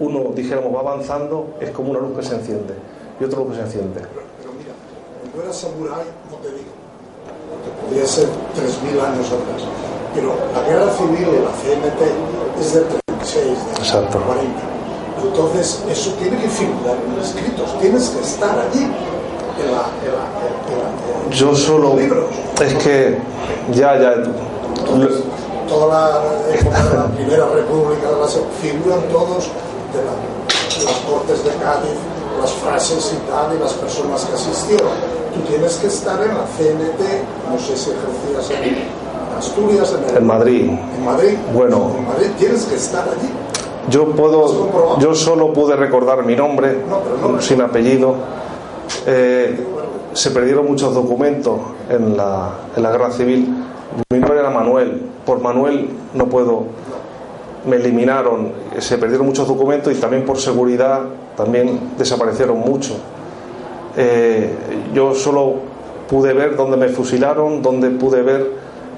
uno, 0.00 0.30
dijéramos, 0.34 0.74
va 0.74 0.80
avanzando, 0.80 1.54
es 1.60 1.70
como 1.70 1.90
una 1.90 2.00
luz 2.00 2.16
que 2.16 2.22
se 2.24 2.34
enciende 2.36 2.74
y 3.20 3.24
otra 3.24 3.38
luz 3.40 3.48
que 3.50 3.54
se 3.56 3.62
enciende. 3.62 4.00
Pero, 4.00 4.22
pero 4.38 4.50
mira, 4.58 4.72
cuando 5.22 5.42
eras 5.42 5.56
samurái, 5.56 6.06
no 6.30 6.36
te 6.38 6.48
digo, 6.54 6.72
porque 7.50 7.70
podría 7.82 8.06
ser 8.06 8.26
3.000 8.54 9.00
años 9.00 9.26
atrás, 9.26 9.62
pero 10.14 10.34
la 10.54 10.62
guerra 10.68 10.92
civil 10.92 11.28
y 11.28 11.42
la 11.42 11.52
CNT 11.58 12.00
es 12.60 12.74
del 12.74 12.84
36, 12.84 13.44
del 13.44 13.78
Exacto. 13.78 14.18
40. 14.24 14.60
Entonces, 15.22 15.82
eso 15.90 16.10
tiene 16.20 16.40
que 16.40 16.48
figurar 16.48 16.96
en 16.96 17.20
escritos, 17.20 17.76
tienes 17.80 18.08
que 18.10 18.20
estar 18.20 18.56
allí, 18.56 18.84
en 18.84 19.66
la, 19.72 19.82
en 20.06 20.12
la, 20.14 20.24
en 20.70 20.78
la- 20.78 21.24
en 21.26 21.30
Yo 21.32 21.54
solo. 21.56 21.96
libros. 21.96 22.26
Es 22.62 22.74
que. 22.74 23.18
Ya, 23.72 23.98
ya. 23.98 24.12
Entonces, 24.14 25.24
toda 25.68 25.86
la 25.88 26.54
época 26.54 26.84
de 26.84 26.94
la 26.96 27.06
Primera 27.06 27.46
República, 27.48 28.08
de 28.10 28.16
figuran 28.62 29.00
todos 29.10 29.50
de, 29.92 30.04
la- 30.04 30.78
de 30.78 30.84
las 30.84 30.94
Cortes 31.08 31.44
de 31.44 31.50
Cádiz, 31.62 31.98
las 32.40 32.52
frases 32.52 33.14
y 33.16 33.30
tal, 33.30 33.56
y 33.56 33.58
las 33.60 33.72
personas 33.74 34.24
que 34.24 34.34
asistieron. 34.34 34.88
Tú 35.34 35.40
tienes 35.48 35.76
que 35.76 35.86
estar 35.88 36.20
en 36.22 36.28
la 36.28 36.44
CNT, 36.44 37.00
no 37.50 37.58
sé 37.58 37.76
si 37.76 37.90
ejercías 37.90 38.50
en 38.62 38.76
Asturias, 39.38 39.94
en, 39.98 40.10
el- 40.10 40.16
En 40.18 40.26
Madrid. 40.26 40.70
En 40.96 41.04
Madrid. 41.04 41.34
Bueno. 41.54 41.90
En 41.98 42.06
Madrid 42.08 42.28
tienes 42.38 42.64
que 42.64 42.74
estar 42.76 43.02
allí. 43.08 43.30
Yo 43.90 44.06
puedo. 44.12 44.98
Yo 44.98 45.14
solo 45.14 45.52
pude 45.52 45.74
recordar 45.76 46.24
mi 46.24 46.36
nombre, 46.36 46.82
No, 46.88 47.28
no 47.32 47.40
sin 47.40 47.60
apellido. 47.62 48.14
Eh, 49.06 49.66
se 50.12 50.30
perdieron 50.30 50.66
muchos 50.66 50.94
documentos 50.94 51.58
en 51.88 52.16
la, 52.16 52.50
en 52.76 52.82
la 52.82 52.90
guerra 52.90 53.10
civil. 53.10 53.64
Mi 54.10 54.18
nombre 54.18 54.38
era 54.40 54.50
Manuel. 54.50 55.02
Por 55.24 55.40
Manuel 55.40 55.88
no 56.14 56.26
puedo. 56.26 56.64
Me 57.68 57.76
eliminaron, 57.76 58.52
se 58.78 58.98
perdieron 58.98 59.26
muchos 59.26 59.46
documentos 59.46 59.92
y 59.92 59.96
también 60.00 60.24
por 60.24 60.38
seguridad 60.38 61.00
también 61.36 61.92
desaparecieron 61.96 62.58
muchos. 62.58 62.96
Eh, 63.96 64.50
yo 64.94 65.14
solo 65.14 65.54
pude 66.08 66.32
ver 66.32 66.56
dónde 66.56 66.76
me 66.76 66.88
fusilaron, 66.88 67.62
dónde 67.62 67.90
pude 67.90 68.22
ver 68.22 68.50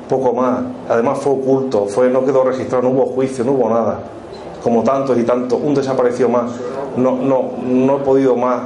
poco 0.09 0.33
más. 0.33 0.61
Además 0.89 1.19
fue 1.19 1.33
oculto, 1.33 1.87
fue, 1.87 2.09
no 2.11 2.25
quedó 2.25 2.45
registrado, 2.45 2.83
no 2.85 2.91
hubo 2.91 3.07
juicio, 3.07 3.45
no 3.45 3.53
hubo 3.53 3.69
nada. 3.69 4.01
Como 4.63 4.83
tantos 4.83 5.17
y 5.19 5.23
tantos, 5.23 5.59
un 5.63 5.75
desapareció 5.75 6.29
más. 6.29 6.51
No, 6.97 7.17
no, 7.17 7.53
no 7.65 7.97
he 7.97 8.01
podido 8.01 8.37
más, 8.37 8.63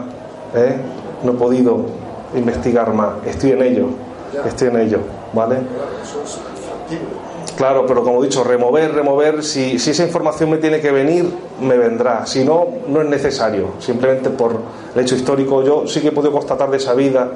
¿eh? 0.55 0.77
no 1.23 1.33
he 1.33 1.35
podido 1.35 1.81
investigar 2.35 2.93
más. 2.93 3.13
Estoy 3.27 3.53
en 3.53 3.63
ello, 3.63 3.87
estoy 4.45 4.69
en 4.69 4.81
ello, 4.81 4.99
¿vale? 5.33 5.59
Claro, 7.57 7.87
pero 7.87 8.03
como 8.03 8.21
he 8.23 8.27
dicho, 8.27 8.43
remover, 8.43 8.93
remover, 8.93 9.45
si, 9.45 9.77
esa 9.77 10.03
información 10.03 10.51
me 10.51 10.59
tiene 10.59 10.81
que 10.81 10.91
venir, 10.91 11.31
me 11.61 11.77
vendrá. 11.77 12.27
Si 12.27 12.45
no, 12.45 12.67
no 12.89 13.01
es 13.01 13.09
necesario. 13.09 13.75
Simplemente 13.79 14.31
por 14.31 14.59
el 14.95 15.01
hecho 15.01 15.15
histórico, 15.15 15.63
yo 15.63 15.87
sí 15.87 16.01
que 16.01 16.09
he 16.09 16.13
podido 16.13 16.33
constatar 16.33 16.69
de 16.71 16.79
esa 16.79 16.95
vida 16.95 17.31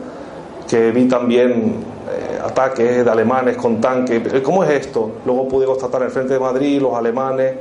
que 0.69 0.91
vi 0.91 1.07
también 1.07 1.77
eh, 2.11 2.39
ataques 2.45 3.05
de 3.05 3.11
alemanes 3.11 3.57
con 3.57 3.81
tanques. 3.81 4.43
¿Cómo 4.43 4.65
es 4.65 4.71
esto? 4.71 5.13
Luego 5.25 5.47
pude 5.47 5.67
constatar 5.67 6.03
el 6.03 6.11
frente 6.11 6.35
de 6.35 6.41
Madrid, 6.41 6.83
los 6.83 6.95
alemanes. 6.95 7.55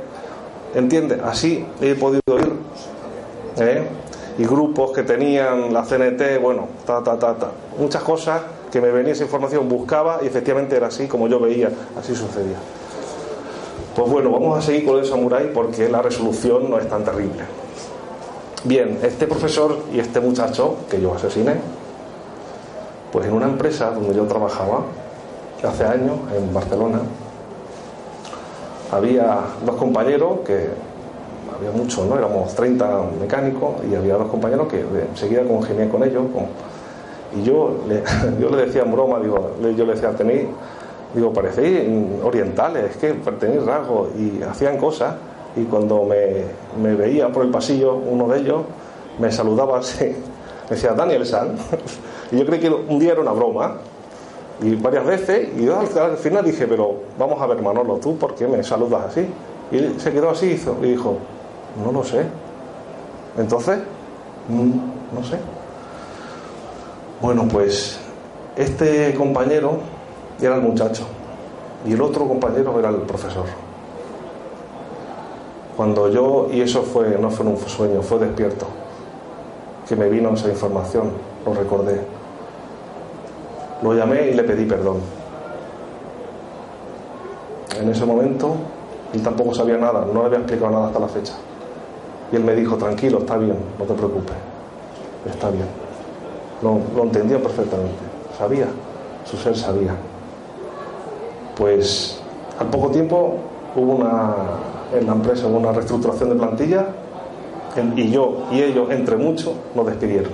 ¿Entiendes? 0.74 1.20
Así 1.22 1.64
he 1.80 1.94
podido 1.94 2.22
ir. 2.28 2.52
¿eh? 3.60 3.86
Y 4.36 4.44
grupos 4.44 4.92
que 4.92 5.04
tenían 5.04 5.72
la 5.72 5.84
CNT, 5.84 6.40
bueno, 6.42 6.66
ta, 6.84 7.02
ta, 7.04 7.18
ta, 7.18 7.34
ta. 7.34 7.50
Muchas 7.78 8.02
cosas 8.02 8.42
que 8.70 8.80
me 8.80 8.90
venía 8.90 9.12
esa 9.12 9.24
información, 9.24 9.68
buscaba 9.68 10.20
y 10.22 10.26
efectivamente 10.26 10.76
era 10.76 10.88
así 10.88 11.06
como 11.06 11.28
yo 11.28 11.40
veía, 11.40 11.70
así 11.98 12.14
sucedía. 12.14 12.58
Pues 13.96 14.10
bueno, 14.10 14.30
vamos 14.30 14.58
a 14.58 14.62
seguir 14.62 14.84
con 14.84 14.98
el 14.98 15.06
samurái 15.06 15.50
porque 15.52 15.88
la 15.88 16.02
resolución 16.02 16.70
no 16.70 16.78
es 16.78 16.88
tan 16.88 17.04
terrible. 17.04 17.42
Bien, 18.64 18.98
este 19.02 19.26
profesor 19.26 19.78
y 19.92 19.98
este 19.98 20.20
muchacho 20.20 20.76
que 20.90 21.00
yo 21.00 21.14
asesiné, 21.14 21.54
pues 23.12 23.26
en 23.26 23.32
una 23.32 23.46
empresa 23.46 23.90
donde 23.90 24.14
yo 24.14 24.24
trabajaba 24.24 24.82
hace 25.62 25.84
años, 25.84 26.16
en 26.36 26.52
Barcelona, 26.52 27.00
había 28.92 29.40
dos 29.64 29.76
compañeros 29.76 30.40
que 30.46 30.68
había 31.56 31.70
muchos, 31.72 32.06
¿no? 32.06 32.16
Éramos 32.16 32.54
30 32.54 33.02
mecánicos 33.20 33.74
y 33.90 33.94
había 33.94 34.14
dos 34.14 34.28
compañeros 34.28 34.68
que 34.68 34.84
enseguida 35.10 35.42
congenié 35.44 35.88
con 35.88 36.04
ellos. 36.04 36.24
Y 37.36 37.42
yo 37.42 37.76
le, 37.88 38.02
yo 38.40 38.50
le 38.50 38.66
decía 38.66 38.82
en 38.82 38.92
broma, 38.92 39.18
digo, 39.20 39.52
yo 39.76 39.84
le 39.84 39.94
decía, 39.94 40.10
tenéis, 40.10 40.46
digo, 41.14 41.32
parecéis 41.32 41.88
orientales, 42.22 42.90
es 42.90 42.96
que 42.96 43.12
tenéis 43.38 43.64
rasgos 43.64 44.08
y 44.16 44.42
hacían 44.42 44.78
cosas. 44.78 45.14
Y 45.56 45.64
cuando 45.64 46.04
me, 46.04 46.94
veía 46.94 47.32
por 47.32 47.44
el 47.44 47.50
pasillo, 47.50 47.94
uno 47.94 48.28
de 48.28 48.40
ellos 48.40 48.62
me 49.18 49.32
saludaba 49.32 49.78
así, 49.78 50.04
me 50.04 50.70
decía, 50.70 50.92
Daniel 50.92 51.26
San. 51.26 51.56
y 52.32 52.38
yo 52.38 52.46
creí 52.46 52.60
que 52.60 52.70
un 52.70 52.98
día 52.98 53.12
era 53.12 53.20
una 53.20 53.32
broma 53.32 53.76
y 54.60 54.74
varias 54.74 55.06
veces, 55.06 55.48
y 55.56 55.64
yo 55.64 55.78
al, 55.78 56.16
final 56.16 56.44
dije, 56.44 56.66
pero 56.66 56.94
vamos 57.18 57.40
a 57.40 57.46
ver 57.46 57.62
Manolo, 57.62 57.96
¿tú 57.96 58.16
por 58.16 58.34
qué 58.34 58.46
me 58.46 58.62
saludas 58.62 59.06
así? 59.06 59.26
Y 59.70 59.78
él 59.78 59.94
se 59.98 60.12
quedó 60.12 60.30
así 60.30 60.60
y 60.82 60.86
dijo, 60.86 61.18
no 61.84 61.92
lo 61.92 62.02
sé. 62.02 62.24
Entonces, 63.36 63.78
mm, 64.48 65.14
no 65.14 65.24
sé. 65.24 65.38
Bueno, 67.20 67.48
pues 67.50 67.98
este 68.56 69.12
compañero 69.14 69.78
era 70.40 70.54
el 70.54 70.62
muchacho 70.62 71.04
y 71.84 71.92
el 71.92 72.00
otro 72.00 72.28
compañero 72.28 72.78
era 72.78 72.90
el 72.90 72.98
profesor. 72.98 73.46
Cuando 75.76 76.08
yo, 76.10 76.48
y 76.52 76.60
eso 76.60 76.82
fue, 76.82 77.18
no 77.18 77.30
fue 77.30 77.46
un 77.46 77.58
sueño, 77.58 78.02
fue 78.02 78.20
despierto, 78.20 78.66
que 79.88 79.96
me 79.96 80.08
vino 80.08 80.32
esa 80.34 80.48
información, 80.48 81.10
lo 81.44 81.54
recordé. 81.54 82.00
Lo 83.82 83.94
llamé 83.94 84.28
y 84.28 84.34
le 84.34 84.44
pedí 84.44 84.64
perdón. 84.64 84.98
En 87.80 87.88
ese 87.88 88.04
momento, 88.04 88.54
él 89.12 89.22
tampoco 89.22 89.54
sabía 89.54 89.76
nada, 89.76 90.04
no 90.12 90.20
le 90.20 90.26
había 90.26 90.38
explicado 90.38 90.70
nada 90.70 90.86
hasta 90.86 91.00
la 91.00 91.08
fecha. 91.08 91.34
Y 92.30 92.36
él 92.36 92.44
me 92.44 92.54
dijo, 92.54 92.76
tranquilo, 92.76 93.18
está 93.18 93.36
bien, 93.38 93.56
no 93.78 93.84
te 93.84 93.94
preocupes, 93.94 94.36
está 95.26 95.50
bien. 95.50 95.66
Lo, 96.62 96.78
lo 96.96 97.02
entendía 97.04 97.38
perfectamente, 97.38 97.98
sabía, 98.36 98.66
su 99.24 99.36
ser 99.36 99.56
sabía. 99.56 99.94
Pues 101.56 102.20
al 102.58 102.68
poco 102.68 102.88
tiempo 102.88 103.36
hubo 103.76 103.94
una, 103.94 104.34
en 104.98 105.06
la 105.06 105.12
empresa 105.12 105.46
hubo 105.46 105.58
una 105.58 105.72
reestructuración 105.72 106.30
de 106.30 106.34
plantilla 106.36 106.86
y 107.94 108.10
yo 108.10 108.46
y 108.50 108.62
ellos, 108.62 108.90
entre 108.90 109.16
muchos, 109.16 109.52
nos 109.74 109.86
despidieron. 109.86 110.32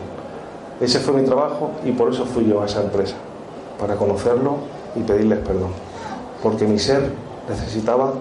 Ese 0.80 0.98
fue 0.98 1.14
mi 1.14 1.24
trabajo 1.24 1.70
y 1.84 1.92
por 1.92 2.10
eso 2.10 2.24
fui 2.24 2.46
yo 2.46 2.62
a 2.62 2.66
esa 2.66 2.82
empresa, 2.82 3.16
para 3.78 3.96
conocerlo 3.96 4.56
y 4.96 5.00
pedirles 5.00 5.40
perdón, 5.40 5.70
porque 6.42 6.66
mi 6.66 6.78
ser 6.78 7.10
necesitaba 7.48 8.14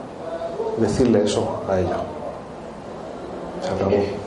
decirle 0.77 1.23
eso 1.23 1.61
a 1.69 1.79
ellos. 1.79 1.91
Se 3.61 3.69
acabó. 3.69 4.22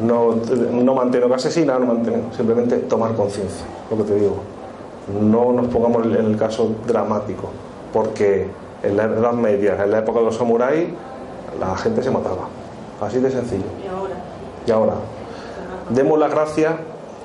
No, 0.00 0.36
no 0.72 0.94
mantengo 0.94 1.28
que 1.28 1.34
asesinar, 1.34 1.80
no 1.80 1.86
mantengo, 1.86 2.32
simplemente 2.36 2.76
tomar 2.78 3.14
conciencia, 3.14 3.66
lo 3.90 3.96
que 3.96 4.04
te 4.04 4.14
digo. 4.14 4.36
No 5.20 5.52
nos 5.52 5.66
pongamos 5.68 6.06
en 6.06 6.26
el 6.26 6.36
caso 6.36 6.70
dramático, 6.86 7.48
porque 7.92 8.46
en 8.82 8.96
la 8.96 9.04
Edad 9.04 9.32
Media, 9.32 9.82
en 9.82 9.90
la 9.90 9.98
época 9.98 10.20
de 10.20 10.26
los 10.26 10.36
samuráis, 10.36 10.88
la 11.58 11.76
gente 11.76 12.02
se 12.02 12.10
mataba. 12.10 12.48
Así 13.00 13.18
de 13.18 13.30
sencillo. 13.30 13.64
Y 13.84 13.88
ahora. 13.88 14.14
Y 14.66 14.70
ahora, 14.70 14.94
demos 15.90 16.18
la 16.18 16.28
gracia 16.28 16.76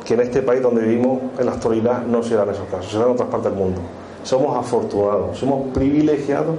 que 0.05 0.15
en 0.15 0.21
este 0.21 0.41
país 0.41 0.61
donde 0.61 0.81
vivimos, 0.81 1.19
en 1.37 1.45
la 1.45 1.53
actualidad, 1.53 2.03
no 2.03 2.23
se 2.23 2.35
dan 2.35 2.49
esos 2.49 2.67
casos, 2.69 2.91
se 2.91 2.97
dan 2.97 3.07
en 3.07 3.13
otras 3.13 3.29
partes 3.29 3.51
del 3.51 3.59
mundo. 3.59 3.81
Somos 4.23 4.57
afortunados, 4.57 5.37
somos 5.37 5.71
privilegiados 5.73 6.55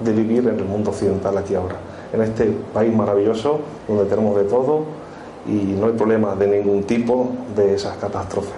de 0.00 0.12
vivir 0.12 0.48
en 0.48 0.58
el 0.58 0.64
mundo 0.64 0.90
occidental 0.90 1.36
aquí 1.38 1.54
ahora, 1.54 1.76
en 2.12 2.22
este 2.22 2.46
país 2.74 2.94
maravilloso 2.94 3.60
donde 3.86 4.04
tenemos 4.06 4.36
de 4.36 4.44
todo 4.44 4.84
y 5.46 5.52
no 5.52 5.86
hay 5.86 5.92
problemas 5.92 6.38
de 6.38 6.46
ningún 6.46 6.84
tipo 6.84 7.30
de 7.56 7.74
esas 7.74 7.96
catástrofes. 7.96 8.54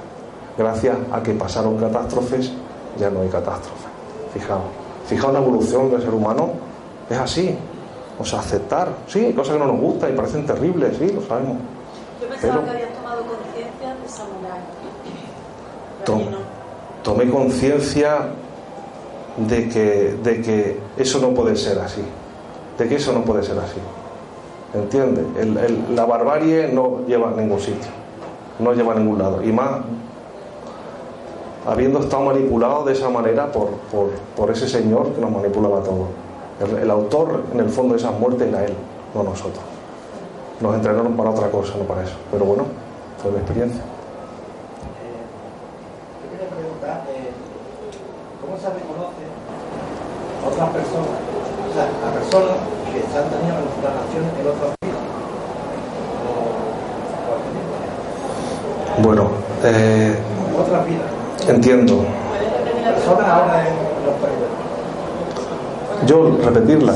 Gracias 0.56 0.96
a 1.12 1.22
que 1.22 1.32
pasaron 1.32 1.78
catástrofes, 1.78 2.52
ya 2.98 3.10
no 3.10 3.22
hay 3.22 3.28
catástrofes. 3.28 3.86
Fijaos, 4.32 4.62
fijaos 5.06 5.32
la 5.32 5.38
evolución 5.40 5.90
del 5.90 6.02
ser 6.02 6.14
humano, 6.14 6.50
es 7.08 7.18
así. 7.18 7.56
O 8.18 8.24
sea, 8.24 8.40
aceptar, 8.40 8.88
sí, 9.08 9.32
cosas 9.32 9.54
que 9.54 9.58
no 9.58 9.66
nos 9.66 9.80
gustan 9.80 10.12
y 10.12 10.16
parecen 10.16 10.46
terribles, 10.46 10.96
sí, 10.98 11.10
lo 11.12 11.20
sabemos. 11.22 11.56
Yo 12.20 12.28
pensaba 12.28 12.64
que 12.64 12.70
habías 12.70 12.92
tomado 12.92 13.22
conciencia 13.22 13.94
de 14.00 14.08
samurái. 14.08 14.60
Tom, 16.04 16.22
tomé 17.02 17.28
conciencia 17.28 18.28
de 19.36 19.68
que, 19.68 20.16
de 20.22 20.42
que 20.42 20.80
eso 20.96 21.18
no 21.18 21.30
puede 21.34 21.56
ser 21.56 21.78
así, 21.80 22.02
de 22.78 22.88
que 22.88 22.96
eso 22.96 23.12
no 23.12 23.24
puede 23.24 23.42
ser 23.42 23.58
así. 23.58 23.80
El, 24.74 25.94
la 25.94 26.04
barbarie 26.04 26.68
no 26.72 27.06
lleva 27.06 27.28
a 27.28 27.32
ningún 27.32 27.60
sitio, 27.60 27.92
no 28.58 28.72
lleva 28.72 28.94
a 28.94 28.96
ningún 28.96 29.18
lado. 29.18 29.40
Y 29.44 29.52
más 29.52 29.82
habiendo 31.64 32.00
estado 32.00 32.24
manipulado 32.24 32.84
de 32.84 32.92
esa 32.92 33.08
manera 33.08 33.52
por, 33.52 33.68
por, 34.36 34.50
ese 34.50 34.68
señor 34.68 35.12
que 35.12 35.20
nos 35.20 35.30
manipulaba 35.30 35.80
todo. 35.82 36.08
El, 36.60 36.90
autor, 36.90 37.44
en 37.52 37.60
el 37.60 37.68
fondo, 37.68 37.94
de 37.94 38.00
esas 38.00 38.18
muertes 38.18 38.48
era 38.48 38.64
él, 38.64 38.74
no 39.14 39.22
nosotros. 39.22 39.62
Nos 40.60 40.74
entrenaron 40.74 41.16
para 41.16 41.30
otra 41.30 41.48
cosa, 41.50 41.74
no 41.78 41.84
para 41.84 42.02
eso. 42.02 42.14
Pero 42.32 42.44
bueno, 42.44 42.64
fue 43.22 43.30
la 43.30 43.38
experiencia. 43.38 43.80
Eh, 43.80 43.84
yo 46.24 46.30
quería 46.32 46.48
preguntar, 46.48 47.04
eh, 47.10 47.30
¿cómo 48.40 48.56
se 48.56 48.66
reconoce 48.70 49.24
a 50.42 50.48
otras 50.48 50.68
personas, 50.70 51.08
o 51.70 51.74
sea, 51.74 52.08
a 52.08 52.12
personas 52.12 52.73
que 52.94 53.00
se 53.00 53.18
han 53.18 53.28
tenido 53.28 53.56
relaciones 53.82 54.30
en 54.40 54.46
otras 54.46 54.70
vidas? 54.80 55.02
O, 58.98 59.02
bueno, 59.02 59.30
eh, 59.64 60.16
otras 60.56 60.86
vidas. 60.86 61.06
Entiendo. 61.48 62.04
Personas 62.84 63.28
ahora 63.28 63.66
en 63.66 63.74
los 64.06 64.14
países. 64.22 64.48
Yo 66.06 66.38
repetirla. 66.44 66.94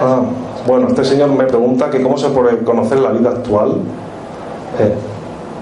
Ah, 0.00 0.22
bueno, 0.66 0.88
este 0.88 1.04
señor 1.04 1.30
me 1.30 1.44
pregunta 1.44 1.90
que 1.90 2.02
cómo 2.02 2.18
se 2.18 2.28
puede 2.28 2.64
conocer 2.64 2.98
la 2.98 3.10
vida 3.10 3.30
actual 3.30 3.82
eh, 4.78 4.94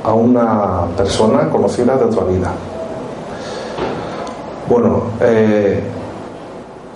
a 0.04 0.14
una 0.14 0.86
persona 0.96 1.50
conocida 1.50 1.96
de 1.96 2.04
otra 2.04 2.24
vida. 2.24 2.52
Bueno, 4.68 5.02
eh, 5.20 5.82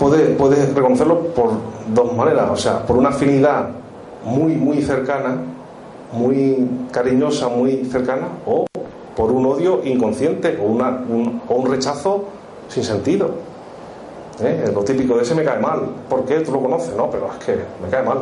puede, 0.01 0.35
puede 0.35 0.67
reconocerlo 0.73 1.27
por 1.35 1.51
dos 1.95 2.17
maneras, 2.17 2.51
o 2.51 2.57
sea, 2.57 2.85
por 2.87 2.97
una 2.97 3.11
afinidad 3.11 3.69
muy, 4.25 4.55
muy 4.55 4.83
cercana, 4.83 5.37
muy 6.13 6.67
cariñosa, 6.91 7.49
muy 7.49 7.85
cercana, 7.85 8.29
o 8.47 8.67
por 9.15 9.31
un 9.31 9.45
odio 9.45 9.83
inconsciente 9.85 10.59
o, 10.61 10.65
una, 10.65 10.89
un, 10.89 11.43
o 11.47 11.55
un 11.55 11.71
rechazo 11.71 12.25
sin 12.69 12.83
sentido. 12.83 13.31
¿Eh? 14.43 14.71
Lo 14.75 14.83
típico 14.83 15.17
de 15.17 15.23
ese 15.23 15.35
me 15.35 15.45
cae 15.45 15.61
mal. 15.61 15.83
¿Por 16.09 16.25
qué? 16.25 16.41
Tú 16.41 16.53
lo 16.53 16.63
conoces, 16.63 16.97
¿no? 16.97 17.11
Pero 17.11 17.29
es 17.39 17.45
que 17.45 17.57
me 17.83 17.91
cae 17.91 18.03
mal. 18.03 18.21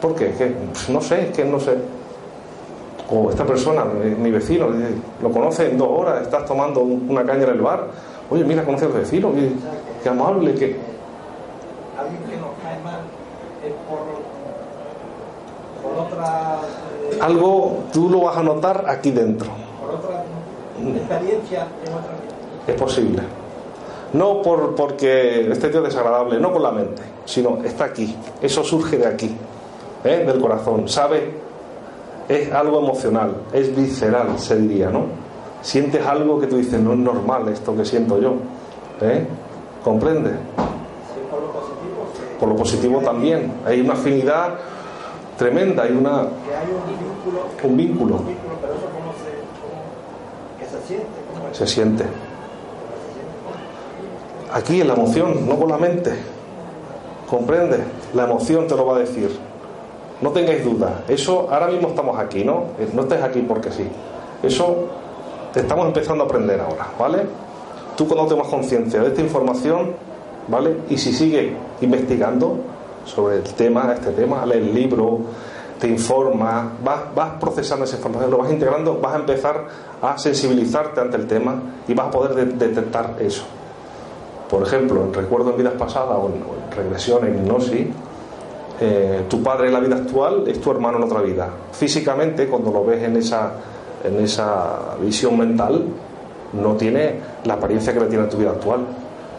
¿Por 0.00 0.16
qué? 0.16 0.32
¿Qué? 0.36 0.52
Pues 0.72 0.88
no 0.88 1.00
sé, 1.00 1.28
es 1.28 1.36
que 1.36 1.44
no 1.44 1.60
sé. 1.60 1.76
O 3.08 3.30
esta 3.30 3.46
persona, 3.46 3.84
mi, 3.84 4.32
vecino, 4.32 4.66
lo 5.22 5.30
conoce 5.30 5.70
en 5.70 5.78
dos 5.78 5.88
horas, 5.88 6.22
estás 6.22 6.44
tomando 6.44 6.80
una 6.80 7.24
caña 7.24 7.44
en 7.44 7.50
el 7.50 7.60
bar. 7.60 7.86
Oye, 8.28 8.42
mira, 8.42 8.64
conoce 8.64 8.86
al 8.86 8.92
vecino, 8.92 9.32
qué, 9.32 9.52
qué 10.02 10.08
amable, 10.08 10.52
que 10.54 10.95
Alguien 12.06 12.22
que 12.30 12.36
nos 12.36 12.50
cae 12.62 12.78
mal 12.84 13.00
es 13.64 13.72
por, 13.88 13.98
por 15.82 16.06
otra. 16.06 16.58
eh, 17.10 17.18
algo 17.20 17.84
tú 17.92 18.08
lo 18.08 18.20
vas 18.22 18.36
a 18.36 18.42
notar 18.42 18.84
aquí 18.88 19.10
dentro. 19.10 19.48
por 19.80 19.90
en 21.86 21.92
otra 21.92 22.10
vida. 22.12 22.26
Es 22.66 22.74
posible. 22.74 23.22
No 24.12 24.40
por, 24.42 24.74
porque 24.74 25.50
este 25.50 25.68
tío 25.68 25.80
es 25.80 25.86
desagradable, 25.92 26.38
no 26.38 26.52
con 26.52 26.62
la 26.62 26.70
mente, 26.70 27.02
sino 27.24 27.58
está 27.64 27.84
aquí. 27.86 28.16
Eso 28.40 28.62
surge 28.62 28.98
de 28.98 29.06
aquí, 29.06 29.36
¿eh? 30.04 30.24
del 30.26 30.40
corazón. 30.40 30.88
¿Sabe? 30.88 31.34
Es 32.28 32.52
algo 32.52 32.78
emocional, 32.80 33.36
es 33.52 33.74
visceral, 33.74 34.38
se 34.38 34.56
diría, 34.56 34.90
¿no? 34.90 35.06
Sientes 35.62 36.04
algo 36.06 36.38
que 36.40 36.46
tú 36.46 36.56
dices, 36.56 36.80
no 36.80 36.92
es 36.92 36.98
normal 36.98 37.48
esto 37.48 37.76
que 37.76 37.84
siento 37.84 38.20
yo. 38.20 38.34
¿eh? 39.00 39.26
¿Comprende? 39.84 40.30
Si 40.30 40.34
es 41.20 41.26
por 41.30 41.40
lo 41.42 41.52
Por 42.38 42.48
lo 42.48 42.56
positivo 42.56 43.00
también. 43.00 43.52
Hay 43.64 43.80
una 43.80 43.94
afinidad 43.94 44.54
tremenda, 45.38 45.82
hay 45.84 45.92
una, 45.92 46.26
un 47.62 47.76
vínculo, 47.76 48.20
se, 51.52 51.66
siente. 51.66 52.04
Aquí 54.52 54.80
en 54.80 54.88
la 54.88 54.94
emoción, 54.94 55.48
no 55.48 55.56
con 55.58 55.68
la 55.68 55.76
mente. 55.76 56.12
¿Comprende? 57.28 57.78
La 58.14 58.24
emoción 58.24 58.66
te 58.66 58.76
lo 58.76 58.86
va 58.86 58.96
a 58.96 58.98
decir. 59.00 59.36
No 60.20 60.30
tengáis 60.30 60.64
duda. 60.64 61.02
Eso, 61.08 61.48
ahora 61.50 61.66
mismo 61.68 61.88
estamos 61.88 62.18
aquí, 62.18 62.44
¿no? 62.44 62.64
Eh, 62.78 62.88
No 62.94 63.02
estés 63.02 63.22
aquí 63.22 63.40
porque 63.42 63.70
sí. 63.70 63.86
Eso 64.42 64.88
estamos 65.54 65.86
empezando 65.86 66.24
a 66.24 66.26
aprender 66.26 66.60
ahora, 66.60 66.86
¿vale? 66.98 67.26
Tú 67.96 68.06
cuando 68.06 68.26
tomas 68.26 68.48
conciencia 68.48 69.00
de 69.00 69.08
esta 69.08 69.20
información, 69.20 69.94
¿vale? 70.48 70.76
Y 70.90 70.96
si 70.98 71.12
sigues 71.12 71.52
investigando 71.80 72.58
sobre 73.04 73.36
el 73.36 73.42
tema, 73.42 73.92
este 73.94 74.10
tema, 74.12 74.44
lees 74.46 74.66
el 74.66 74.74
libro, 74.74 75.20
te 75.80 75.88
informas, 75.88 76.66
vas, 76.82 77.14
vas 77.14 77.32
procesando 77.38 77.84
esa 77.84 77.96
información, 77.96 78.30
lo 78.30 78.38
vas 78.38 78.50
integrando, 78.50 78.98
vas 79.00 79.14
a 79.14 79.18
empezar 79.18 79.64
a 80.02 80.16
sensibilizarte 80.18 81.00
ante 81.00 81.16
el 81.16 81.26
tema 81.26 81.60
y 81.86 81.94
vas 81.94 82.06
a 82.06 82.10
poder 82.10 82.34
de- 82.34 82.66
detectar 82.66 83.16
eso. 83.20 83.44
Por 84.48 84.62
ejemplo, 84.62 85.02
en 85.02 85.12
recuerdo 85.12 85.50
en 85.50 85.56
vidas 85.58 85.74
pasadas 85.74 86.16
o 86.18 86.28
en, 86.28 86.42
o 86.42 86.54
en 86.70 86.76
regresión, 86.76 87.26
en 87.26 87.34
hipnosis, 87.36 87.86
eh, 88.80 89.24
tu 89.28 89.42
padre 89.42 89.68
en 89.68 89.72
la 89.72 89.80
vida 89.80 89.96
actual 89.96 90.44
es 90.46 90.60
tu 90.60 90.70
hermano 90.70 90.98
en 90.98 91.04
otra 91.04 91.20
vida. 91.20 91.48
Físicamente, 91.72 92.46
cuando 92.46 92.70
lo 92.70 92.84
ves 92.84 93.02
en 93.02 93.16
esa, 93.16 93.52
en 94.04 94.20
esa 94.20 94.96
visión 95.00 95.36
mental, 95.38 95.84
no 96.52 96.74
tiene 96.76 97.20
la 97.44 97.54
apariencia 97.54 97.92
que 97.92 98.00
le 98.00 98.06
tiene 98.06 98.24
en 98.24 98.30
tu 98.30 98.36
vida 98.36 98.50
actual. 98.50 98.80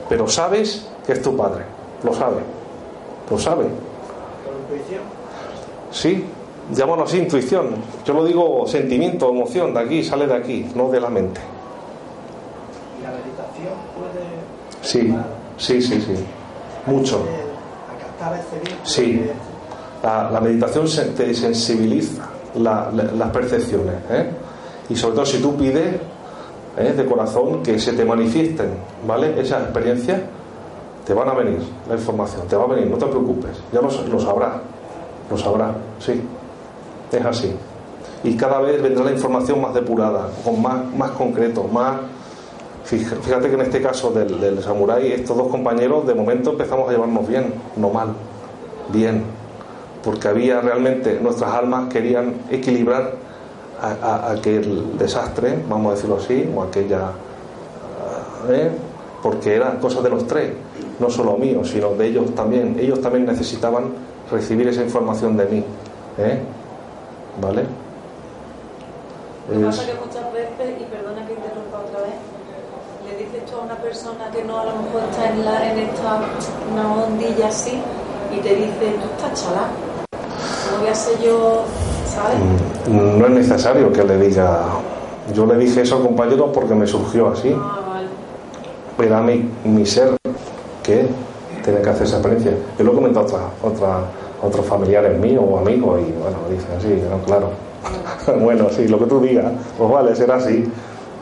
Pero 0.09 0.27
sabes 0.27 0.87
que 1.07 1.13
es 1.13 1.21
tu 1.23 1.35
padre. 1.35 1.63
Lo 2.03 2.13
sabe. 2.13 2.41
Lo 3.31 3.39
sabe. 3.39 3.65
Sí, 5.91 6.23
llámalo 6.73 7.03
así 7.03 7.17
intuición. 7.17 7.69
Yo 8.05 8.13
lo 8.13 8.25
digo 8.25 8.67
sentimiento, 8.67 9.29
emoción, 9.29 9.73
de 9.73 9.79
aquí, 9.79 10.03
sale 10.03 10.27
de 10.27 10.35
aquí, 10.35 10.69
no 10.75 10.89
de 10.89 10.99
la 10.99 11.09
mente. 11.09 11.39
y 12.99 13.03
la 13.03 13.09
meditación 13.11 13.73
puede. 13.97 14.27
Sí, 14.81 15.15
sí, 15.57 15.81
sí, 15.81 16.01
sí. 16.01 16.25
Mucho. 16.85 17.19
Vínculo. 17.19 18.77
Sí. 18.83 19.29
La, 20.03 20.29
la 20.29 20.39
meditación 20.41 20.85
te 21.15 21.33
sensibiliza 21.33 22.23
la- 22.55 22.91
la- 22.93 23.03
las 23.13 23.29
percepciones. 23.31 23.95
¿eh? 24.09 24.29
Y 24.89 24.95
sobre 24.95 25.15
todo 25.15 25.25
si 25.25 25.39
tú 25.41 25.55
pides 25.55 25.95
¿eh? 26.77 26.93
de 26.93 27.05
corazón 27.05 27.63
que 27.63 27.79
se 27.79 27.93
te 27.93 28.05
manifiesten, 28.05 28.69
¿vale? 29.07 29.39
Esas 29.41 29.63
experiencias, 29.63 30.21
te 31.07 31.13
van 31.13 31.29
a 31.29 31.33
venir 31.33 31.59
la 31.87 31.95
información, 31.95 32.45
te 32.49 32.55
va 32.57 32.65
a 32.65 32.67
venir, 32.67 32.87
no 32.87 32.97
te 32.97 33.05
preocupes, 33.05 33.51
ya 33.71 33.79
lo, 33.81 33.89
lo 33.89 34.19
sabrás, 34.19 34.55
lo 35.31 35.37
sabrás, 35.37 35.71
sí, 35.99 36.21
es 37.11 37.25
así. 37.25 37.55
Y 38.23 38.35
cada 38.35 38.59
vez 38.59 38.81
vendrá 38.81 39.05
la 39.05 39.11
información 39.11 39.61
más 39.61 39.73
depurada, 39.73 40.27
con 40.43 40.61
más, 40.61 40.83
más 40.95 41.11
concreto, 41.11 41.63
más... 41.63 41.95
Fíjate 42.83 43.49
que 43.49 43.55
en 43.55 43.61
este 43.61 43.81
caso 43.81 44.11
del, 44.11 44.39
del 44.39 44.61
samurái, 44.63 45.11
estos 45.11 45.35
dos 45.37 45.47
compañeros 45.49 46.07
de 46.07 46.15
momento 46.15 46.51
empezamos 46.51 46.87
a 46.89 46.91
llevarnos 46.93 47.27
bien, 47.27 47.53
no 47.75 47.89
mal, 47.89 48.09
bien, 48.89 49.23
porque 50.03 50.27
había 50.29 50.61
realmente, 50.61 51.19
nuestras 51.21 51.53
almas 51.53 51.91
querían 51.91 52.33
equilibrar 52.49 53.11
a- 53.81 54.31
aquel 54.31 54.97
desastre, 54.97 55.59
vamos 55.69 55.91
a 55.91 55.95
decirlo 55.95 56.17
así, 56.17 56.49
o 56.55 56.63
aquella... 56.63 57.11
¿eh? 58.49 58.71
Porque 59.21 59.55
era 59.55 59.77
cosa 59.79 60.01
de 60.01 60.09
los 60.09 60.25
tres, 60.25 60.53
no 60.99 61.09
solo 61.09 61.37
mío, 61.37 61.63
sino 61.63 61.89
de 61.95 62.07
ellos 62.07 62.33
también. 62.35 62.77
Ellos 62.79 63.01
también 63.01 63.25
necesitaban 63.25 63.85
recibir 64.31 64.67
esa 64.67 64.83
información 64.83 65.37
de 65.37 65.45
mí. 65.45 65.63
¿eh? 66.17 66.39
¿Vale? 67.41 67.63
Lo 69.49 69.59
que 69.59 69.65
pasa 69.65 69.81
Es- 69.83 69.87
que 69.89 69.93
muchas 70.05 70.33
veces, 70.33 70.81
y 70.81 70.83
perdona 70.85 71.25
que 71.25 71.33
interrumpa 71.33 71.79
otra 71.87 71.99
vez, 72.01 72.15
le 73.07 73.17
dices 73.23 73.45
tú 73.49 73.57
a 73.59 73.63
una 73.63 73.75
persona 73.75 74.29
que 74.33 74.43
no 74.43 74.59
a 74.59 74.65
lo 74.65 74.71
mejor 74.81 75.03
está 75.09 75.29
en, 75.29 75.45
la, 75.45 75.71
en 75.71 75.79
esta 75.79 76.19
una 76.73 77.03
ondilla 77.05 77.47
así 77.47 77.79
y 78.35 78.39
te 78.41 78.55
dice, 78.55 78.95
tú 79.01 79.07
estás 79.23 79.41
chalá. 79.43 79.67
¿Cómo 80.69 80.81
voy 80.81 80.89
a 80.89 80.95
ser 80.95 81.19
yo, 81.21 81.63
sabes? 82.13 82.37
Mm, 82.89 83.19
No 83.19 83.25
es 83.27 83.31
necesario 83.31 83.91
que 83.93 84.03
le 84.03 84.17
diga. 84.17 84.63
Yo 85.33 85.45
le 85.45 85.57
dije 85.57 85.81
eso 85.81 85.97
al 85.97 86.03
compañero 86.03 86.51
porque 86.51 86.73
me 86.73 86.87
surgió 86.87 87.29
así. 87.29 87.53
Ah, 87.55 87.79
vale. 87.87 88.07
Era 89.07 89.21
mi, 89.21 89.49
mi 89.65 89.85
ser 89.85 90.15
que 90.87 91.05
tiene 91.63 91.81
que 91.81 91.89
hacer 91.89 92.07
esa 92.07 92.15
experiencia. 92.15 92.53
Yo 92.77 92.85
lo 92.85 92.93
he 92.93 92.95
comentado 92.95 93.27
a 93.37 94.45
otros 94.45 94.65
familiares 94.65 95.19
míos 95.19 95.43
o 95.47 95.59
amigos 95.59 95.99
y 95.99 96.11
bueno, 96.13 96.37
dicen 96.49 96.69
así, 96.77 97.03
no, 97.09 97.23
claro. 97.25 97.49
bueno, 98.43 98.67
sí, 98.71 98.87
lo 98.87 98.97
que 98.97 99.05
tú 99.05 99.19
digas, 99.19 99.51
pues 99.77 99.91
vale, 99.91 100.15
será 100.15 100.37
así. 100.37 100.63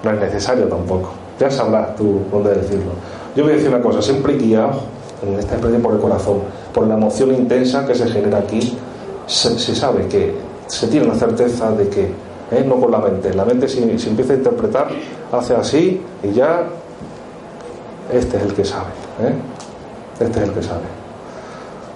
No 0.03 0.11
es 0.11 0.19
necesario 0.19 0.67
tampoco. 0.67 1.09
Ya 1.39 1.49
sabrás 1.49 1.95
tú 1.95 2.21
dónde 2.31 2.53
decirlo. 2.53 2.91
Yo 3.35 3.43
voy 3.43 3.53
a 3.53 3.55
decir 3.55 3.69
una 3.69 3.81
cosa, 3.81 4.01
siempre 4.01 4.37
guiado 4.37 4.81
en 5.25 5.33
esta 5.39 5.53
experiencia 5.53 5.83
por 5.83 5.95
el 5.95 6.01
corazón, 6.01 6.37
por 6.73 6.87
la 6.87 6.93
emoción 6.93 7.33
intensa 7.33 7.85
que 7.85 7.95
se 7.95 8.07
genera 8.07 8.37
aquí, 8.37 8.77
se, 9.25 9.57
se 9.57 9.75
sabe 9.75 10.07
que 10.07 10.35
se 10.67 10.87
tiene 10.87 11.07
la 11.07 11.15
certeza 11.15 11.71
de 11.71 11.89
que, 11.89 12.03
¿eh? 12.51 12.63
no 12.65 12.75
con 12.75 12.91
la 12.91 12.99
mente, 12.99 13.33
la 13.33 13.45
mente 13.45 13.67
si, 13.67 13.97
si 13.97 14.09
empieza 14.09 14.33
a 14.33 14.35
interpretar, 14.37 14.87
hace 15.31 15.55
así 15.55 16.01
y 16.23 16.31
ya 16.31 16.63
este 18.13 18.37
es 18.37 18.43
el 18.43 18.53
que 18.53 18.63
sabe. 18.63 18.91
¿eh? 19.21 19.33
Este 20.19 20.39
es 20.39 20.47
el 20.47 20.53
que 20.53 20.63
sabe. 20.63 20.85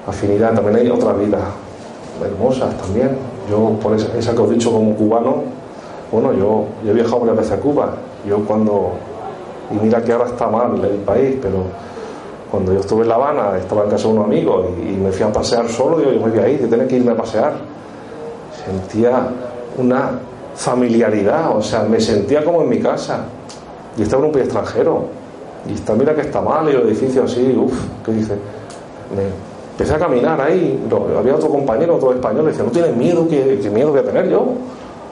Afinidad, 0.07 0.53
también 0.53 0.77
hay 0.77 0.89
otras 0.89 1.17
vidas 1.17 1.43
hermosas 2.23 2.75
también. 2.77 3.17
Yo, 3.49 3.71
por 3.81 3.95
esa, 3.95 4.15
esa 4.17 4.33
que 4.33 4.41
os 4.41 4.51
he 4.51 4.53
dicho 4.53 4.71
como 4.71 4.93
cubano, 4.95 5.43
bueno, 6.11 6.33
yo, 6.33 6.65
yo 6.83 6.91
he 6.91 6.93
viajado 6.93 7.19
varias 7.19 7.37
veces 7.37 7.51
a 7.53 7.57
Cuba. 7.57 7.93
Yo 8.27 8.43
cuando, 8.45 8.91
y 9.71 9.83
mira 9.83 10.03
que 10.03 10.11
ahora 10.11 10.25
está 10.25 10.47
mal 10.47 10.83
el 10.83 10.97
país, 10.99 11.37
pero 11.41 11.63
cuando 12.49 12.73
yo 12.73 12.79
estuve 12.79 13.03
en 13.03 13.09
La 13.09 13.15
Habana, 13.15 13.57
estaba 13.57 13.83
en 13.83 13.89
casa 13.91 14.07
de 14.07 14.13
unos 14.13 14.25
amigos 14.25 14.65
y, 14.79 14.97
me 14.97 15.11
fui 15.11 15.23
a 15.23 15.31
pasear 15.31 15.67
solo, 15.69 15.97
digo, 15.97 16.11
yo 16.11 16.19
me 16.21 16.31
voy 16.31 16.39
a 16.39 16.49
ir, 16.49 16.61
yo 16.61 16.67
tenía 16.67 16.87
que 16.87 16.97
irme 16.97 17.11
a 17.11 17.17
pasear. 17.17 17.53
Sentía 18.65 19.27
una 19.77 20.19
familiaridad, 20.55 21.55
o 21.55 21.61
sea, 21.61 21.83
me 21.83 21.99
sentía 21.99 22.43
como 22.43 22.63
en 22.63 22.69
mi 22.69 22.79
casa. 22.79 23.25
Y 23.97 24.01
estaba 24.01 24.21
en 24.23 24.27
un 24.27 24.31
país 24.33 24.45
extranjero. 24.45 25.18
Y 25.67 25.73
está, 25.73 25.93
mira 25.93 26.15
que 26.15 26.21
está 26.21 26.41
mal, 26.41 26.67
y 26.67 26.75
el 26.75 26.87
edificio 26.87 27.23
así, 27.23 27.55
uff, 27.57 27.73
¿qué 28.05 28.11
dice? 28.11 28.33
Me 29.15 29.23
empecé 29.71 29.93
a 29.93 29.99
caminar 29.99 30.39
ahí, 30.39 30.81
había 31.17 31.35
otro 31.35 31.49
compañero, 31.49 31.95
otro 31.95 32.13
español, 32.13 32.45
y 32.45 32.47
decía, 32.47 32.63
¿no 32.63 32.71
tienes 32.71 32.95
miedo? 32.95 33.27
¿Qué, 33.29 33.59
qué 33.61 33.69
miedo 33.69 33.91
voy 33.91 33.99
a 33.99 34.03
tener 34.03 34.29
yo? 34.29 34.45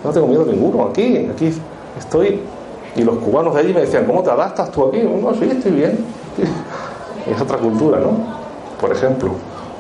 No 0.03 0.11
tengo 0.11 0.27
miedo 0.27 0.45
ninguno, 0.45 0.85
aquí, 0.85 1.29
aquí 1.31 1.51
estoy. 1.97 2.41
Y 2.95 3.03
los 3.03 3.17
cubanos 3.17 3.53
de 3.53 3.61
allí 3.61 3.73
me 3.73 3.81
decían, 3.81 4.05
¿cómo 4.05 4.23
te 4.23 4.31
adaptas 4.31 4.71
tú 4.71 4.87
aquí? 4.87 5.01
No, 5.03 5.33
sí, 5.33 5.49
estoy 5.51 5.71
bien. 5.71 5.97
Es 7.27 7.41
otra 7.41 7.57
cultura, 7.57 7.99
¿no? 7.99 8.11
Por 8.79 8.89
ejemplo, 8.89 9.31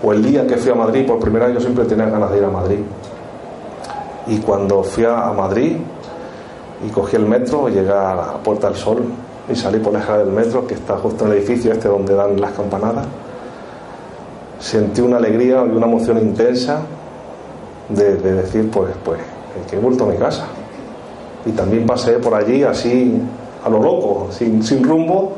o 0.03 0.11
el 0.11 0.21
día 0.21 0.45
que 0.45 0.57
fui 0.57 0.69
a 0.69 0.75
Madrid, 0.75 1.07
por 1.07 1.17
primera 1.17 1.45
vez 1.45 1.55
yo 1.55 1.61
siempre 1.61 1.85
tenía 1.85 2.09
ganas 2.09 2.29
de 2.29 2.39
ir 2.39 2.43
a 2.43 2.49
Madrid. 2.49 2.79
Y 4.27 4.37
cuando 4.39 4.83
fui 4.83 5.05
a 5.05 5.31
Madrid 5.31 5.77
y 6.85 6.89
cogí 6.89 7.15
el 7.15 7.25
metro, 7.25 7.69
llegué 7.69 7.89
a 7.89 8.15
la 8.15 8.33
Puerta 8.43 8.67
del 8.67 8.75
Sol 8.75 9.01
y 9.49 9.55
salí 9.55 9.79
por 9.79 9.93
la 9.93 9.99
escalera 9.99 10.25
del 10.25 10.33
metro, 10.33 10.67
que 10.67 10.73
está 10.73 10.97
justo 10.97 11.25
en 11.25 11.31
el 11.31 11.37
edificio 11.37 11.71
este 11.71 11.87
donde 11.87 12.13
dan 12.13 12.39
las 12.39 12.51
campanadas. 12.51 13.05
Sentí 14.59 15.01
una 15.01 15.17
alegría 15.17 15.63
y 15.65 15.75
una 15.75 15.85
emoción 15.85 16.17
intensa 16.17 16.81
de, 17.89 18.17
de 18.17 18.33
decir, 18.33 18.69
pues, 18.71 18.93
pues, 19.03 19.19
que 19.69 19.77
he 19.77 19.79
vuelto 19.79 20.05
a 20.05 20.07
mi 20.07 20.17
casa. 20.17 20.45
Y 21.45 21.51
también 21.51 21.85
pasé 21.85 22.13
por 22.13 22.33
allí 22.33 22.63
así, 22.63 23.21
a 23.63 23.69
lo 23.69 23.81
loco, 23.81 24.27
sin, 24.31 24.61
sin 24.63 24.83
rumbo, 24.83 25.33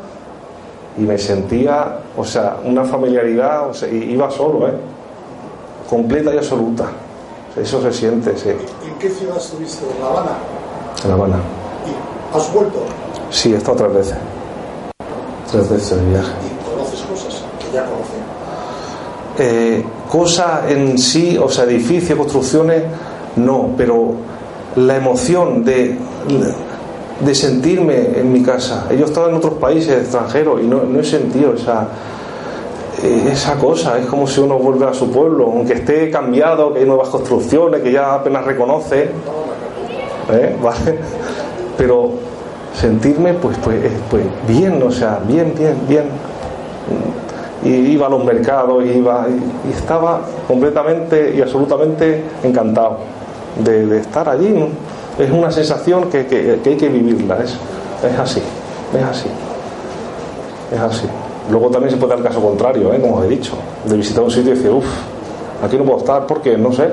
y 0.98 1.02
me 1.02 1.18
sentía, 1.18 2.00
o 2.18 2.26
sea, 2.26 2.58
una 2.64 2.84
familiaridad, 2.84 3.70
o 3.70 3.74
sea, 3.74 3.88
iba 3.90 4.30
solo, 4.32 4.68
¿eh? 4.68 4.74
completa 5.90 6.34
y 6.34 6.38
absoluta. 6.38 6.86
Eso 7.56 7.82
se 7.82 7.92
siente, 7.92 8.38
sí. 8.38 8.50
¿En 8.50 8.96
qué 9.00 9.10
ciudad 9.10 9.38
estuviste? 9.38 9.86
¿En 9.86 10.02
La 10.02 10.10
Habana? 10.10 10.32
En 11.04 11.10
La 11.10 11.16
Habana. 11.16 11.36
¿Y 11.86 12.38
has 12.38 12.54
vuelto? 12.54 12.80
Sí, 13.32 13.54
he 13.54 13.58
estado 13.58 13.78
tres 13.78 13.94
veces. 13.94 14.18
Tres 15.52 15.70
veces 15.70 16.02
de 16.02 16.10
viaje. 16.10 16.32
¿Y 16.46 16.70
conoces 16.70 17.02
cosas 17.02 17.44
que 17.60 17.74
ya 17.74 17.86
conocía? 17.86 18.24
Eh, 19.38 19.84
cosas 20.10 20.70
en 20.70 20.98
sí, 20.98 21.38
o 21.38 21.50
sea, 21.50 21.64
edificios, 21.66 22.18
construcciones, 22.18 22.84
no, 23.36 23.70
pero 23.78 24.14
la 24.76 24.98
emoción 24.98 25.64
de, 25.64 25.98
de 27.20 27.36
sentirme 27.36 28.20
en 28.20 28.32
mi 28.32 28.42
casa. 28.42 28.88
Ellos 28.90 29.10
estaban 29.10 29.32
en 29.32 29.38
otros 29.38 29.56
países 29.56 30.02
extranjeros 30.02 30.62
y 30.62 30.68
no, 30.68 30.84
no 30.84 31.00
he 31.00 31.04
sentido 31.04 31.54
esa, 31.54 31.88
eh, 33.04 33.30
esa 33.32 33.56
cosa. 33.56 33.98
Es 34.00 34.06
como 34.06 34.28
si 34.28 34.40
uno 34.40 34.58
vuelve 34.58 34.86
a 34.86 34.94
su 34.94 35.12
pueblo, 35.12 35.46
aunque 35.46 35.74
esté 35.74 36.10
cambiado, 36.10 36.74
que 36.74 36.80
hay 36.80 36.86
nuevas 36.86 37.10
construcciones, 37.10 37.82
que 37.82 37.92
ya 37.92 38.16
apenas 38.16 38.46
reconoce. 38.46 39.10
¿eh? 40.32 40.58
¿Vale? 40.62 41.00
Pero 41.78 42.12
sentirme, 42.80 43.34
pues, 43.34 43.58
pues, 43.58 43.78
pues 44.10 44.24
bien, 44.48 44.82
o 44.82 44.92
sea, 44.92 45.20
bien, 45.28 45.54
bien, 45.58 45.76
bien. 45.88 46.06
Y 47.64 47.92
iba 47.92 48.08
a 48.08 48.10
los 48.10 48.24
mercados, 48.24 48.84
iba, 48.86 49.28
y, 49.28 49.72
estaba 49.74 50.22
completamente 50.48 51.36
y 51.36 51.42
absolutamente 51.42 52.24
encantado 52.44 53.00
de, 53.64 54.00
estar 54.00 54.30
allí. 54.30 54.50
¿no? 54.50 54.68
es 55.22 55.30
una 55.30 55.52
sensación 55.52 56.10
que, 56.10 56.26
que, 56.26 56.62
hay 56.66 56.78
que 56.78 56.88
vivirla, 56.88 57.40
es, 57.44 57.58
es, 58.04 58.18
así, 58.18 58.42
es 58.98 59.04
así, 59.04 59.28
es 60.74 60.80
así. 60.80 61.06
Luego 61.52 61.70
también 61.70 61.92
se 61.92 61.98
puede 61.98 62.14
dar 62.16 62.24
caso 62.24 62.42
contrario, 62.42 62.94
¿eh? 62.94 63.02
como 63.02 63.18
os 63.18 63.26
he 63.26 63.28
dicho, 63.28 63.54
de 63.84 63.98
visitar 63.98 64.24
un 64.24 64.32
sitio 64.32 64.54
y 64.54 64.56
decir, 64.56 64.72
uff, 64.72 64.86
aquí 65.62 65.78
no 65.78 65.84
puedo 65.84 65.98
estar 65.98 66.26
porque 66.26 66.58
no 66.58 66.72
sé, 66.72 66.90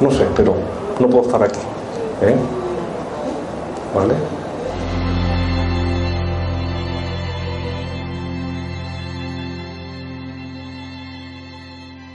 no 0.00 0.10
sé, 0.10 0.24
pero 0.34 0.54
no 0.98 1.08
puedo 1.08 1.24
estar 1.24 1.42
aquí. 1.42 1.60
¿eh? 2.22 2.34
¿Vale? 3.94 4.14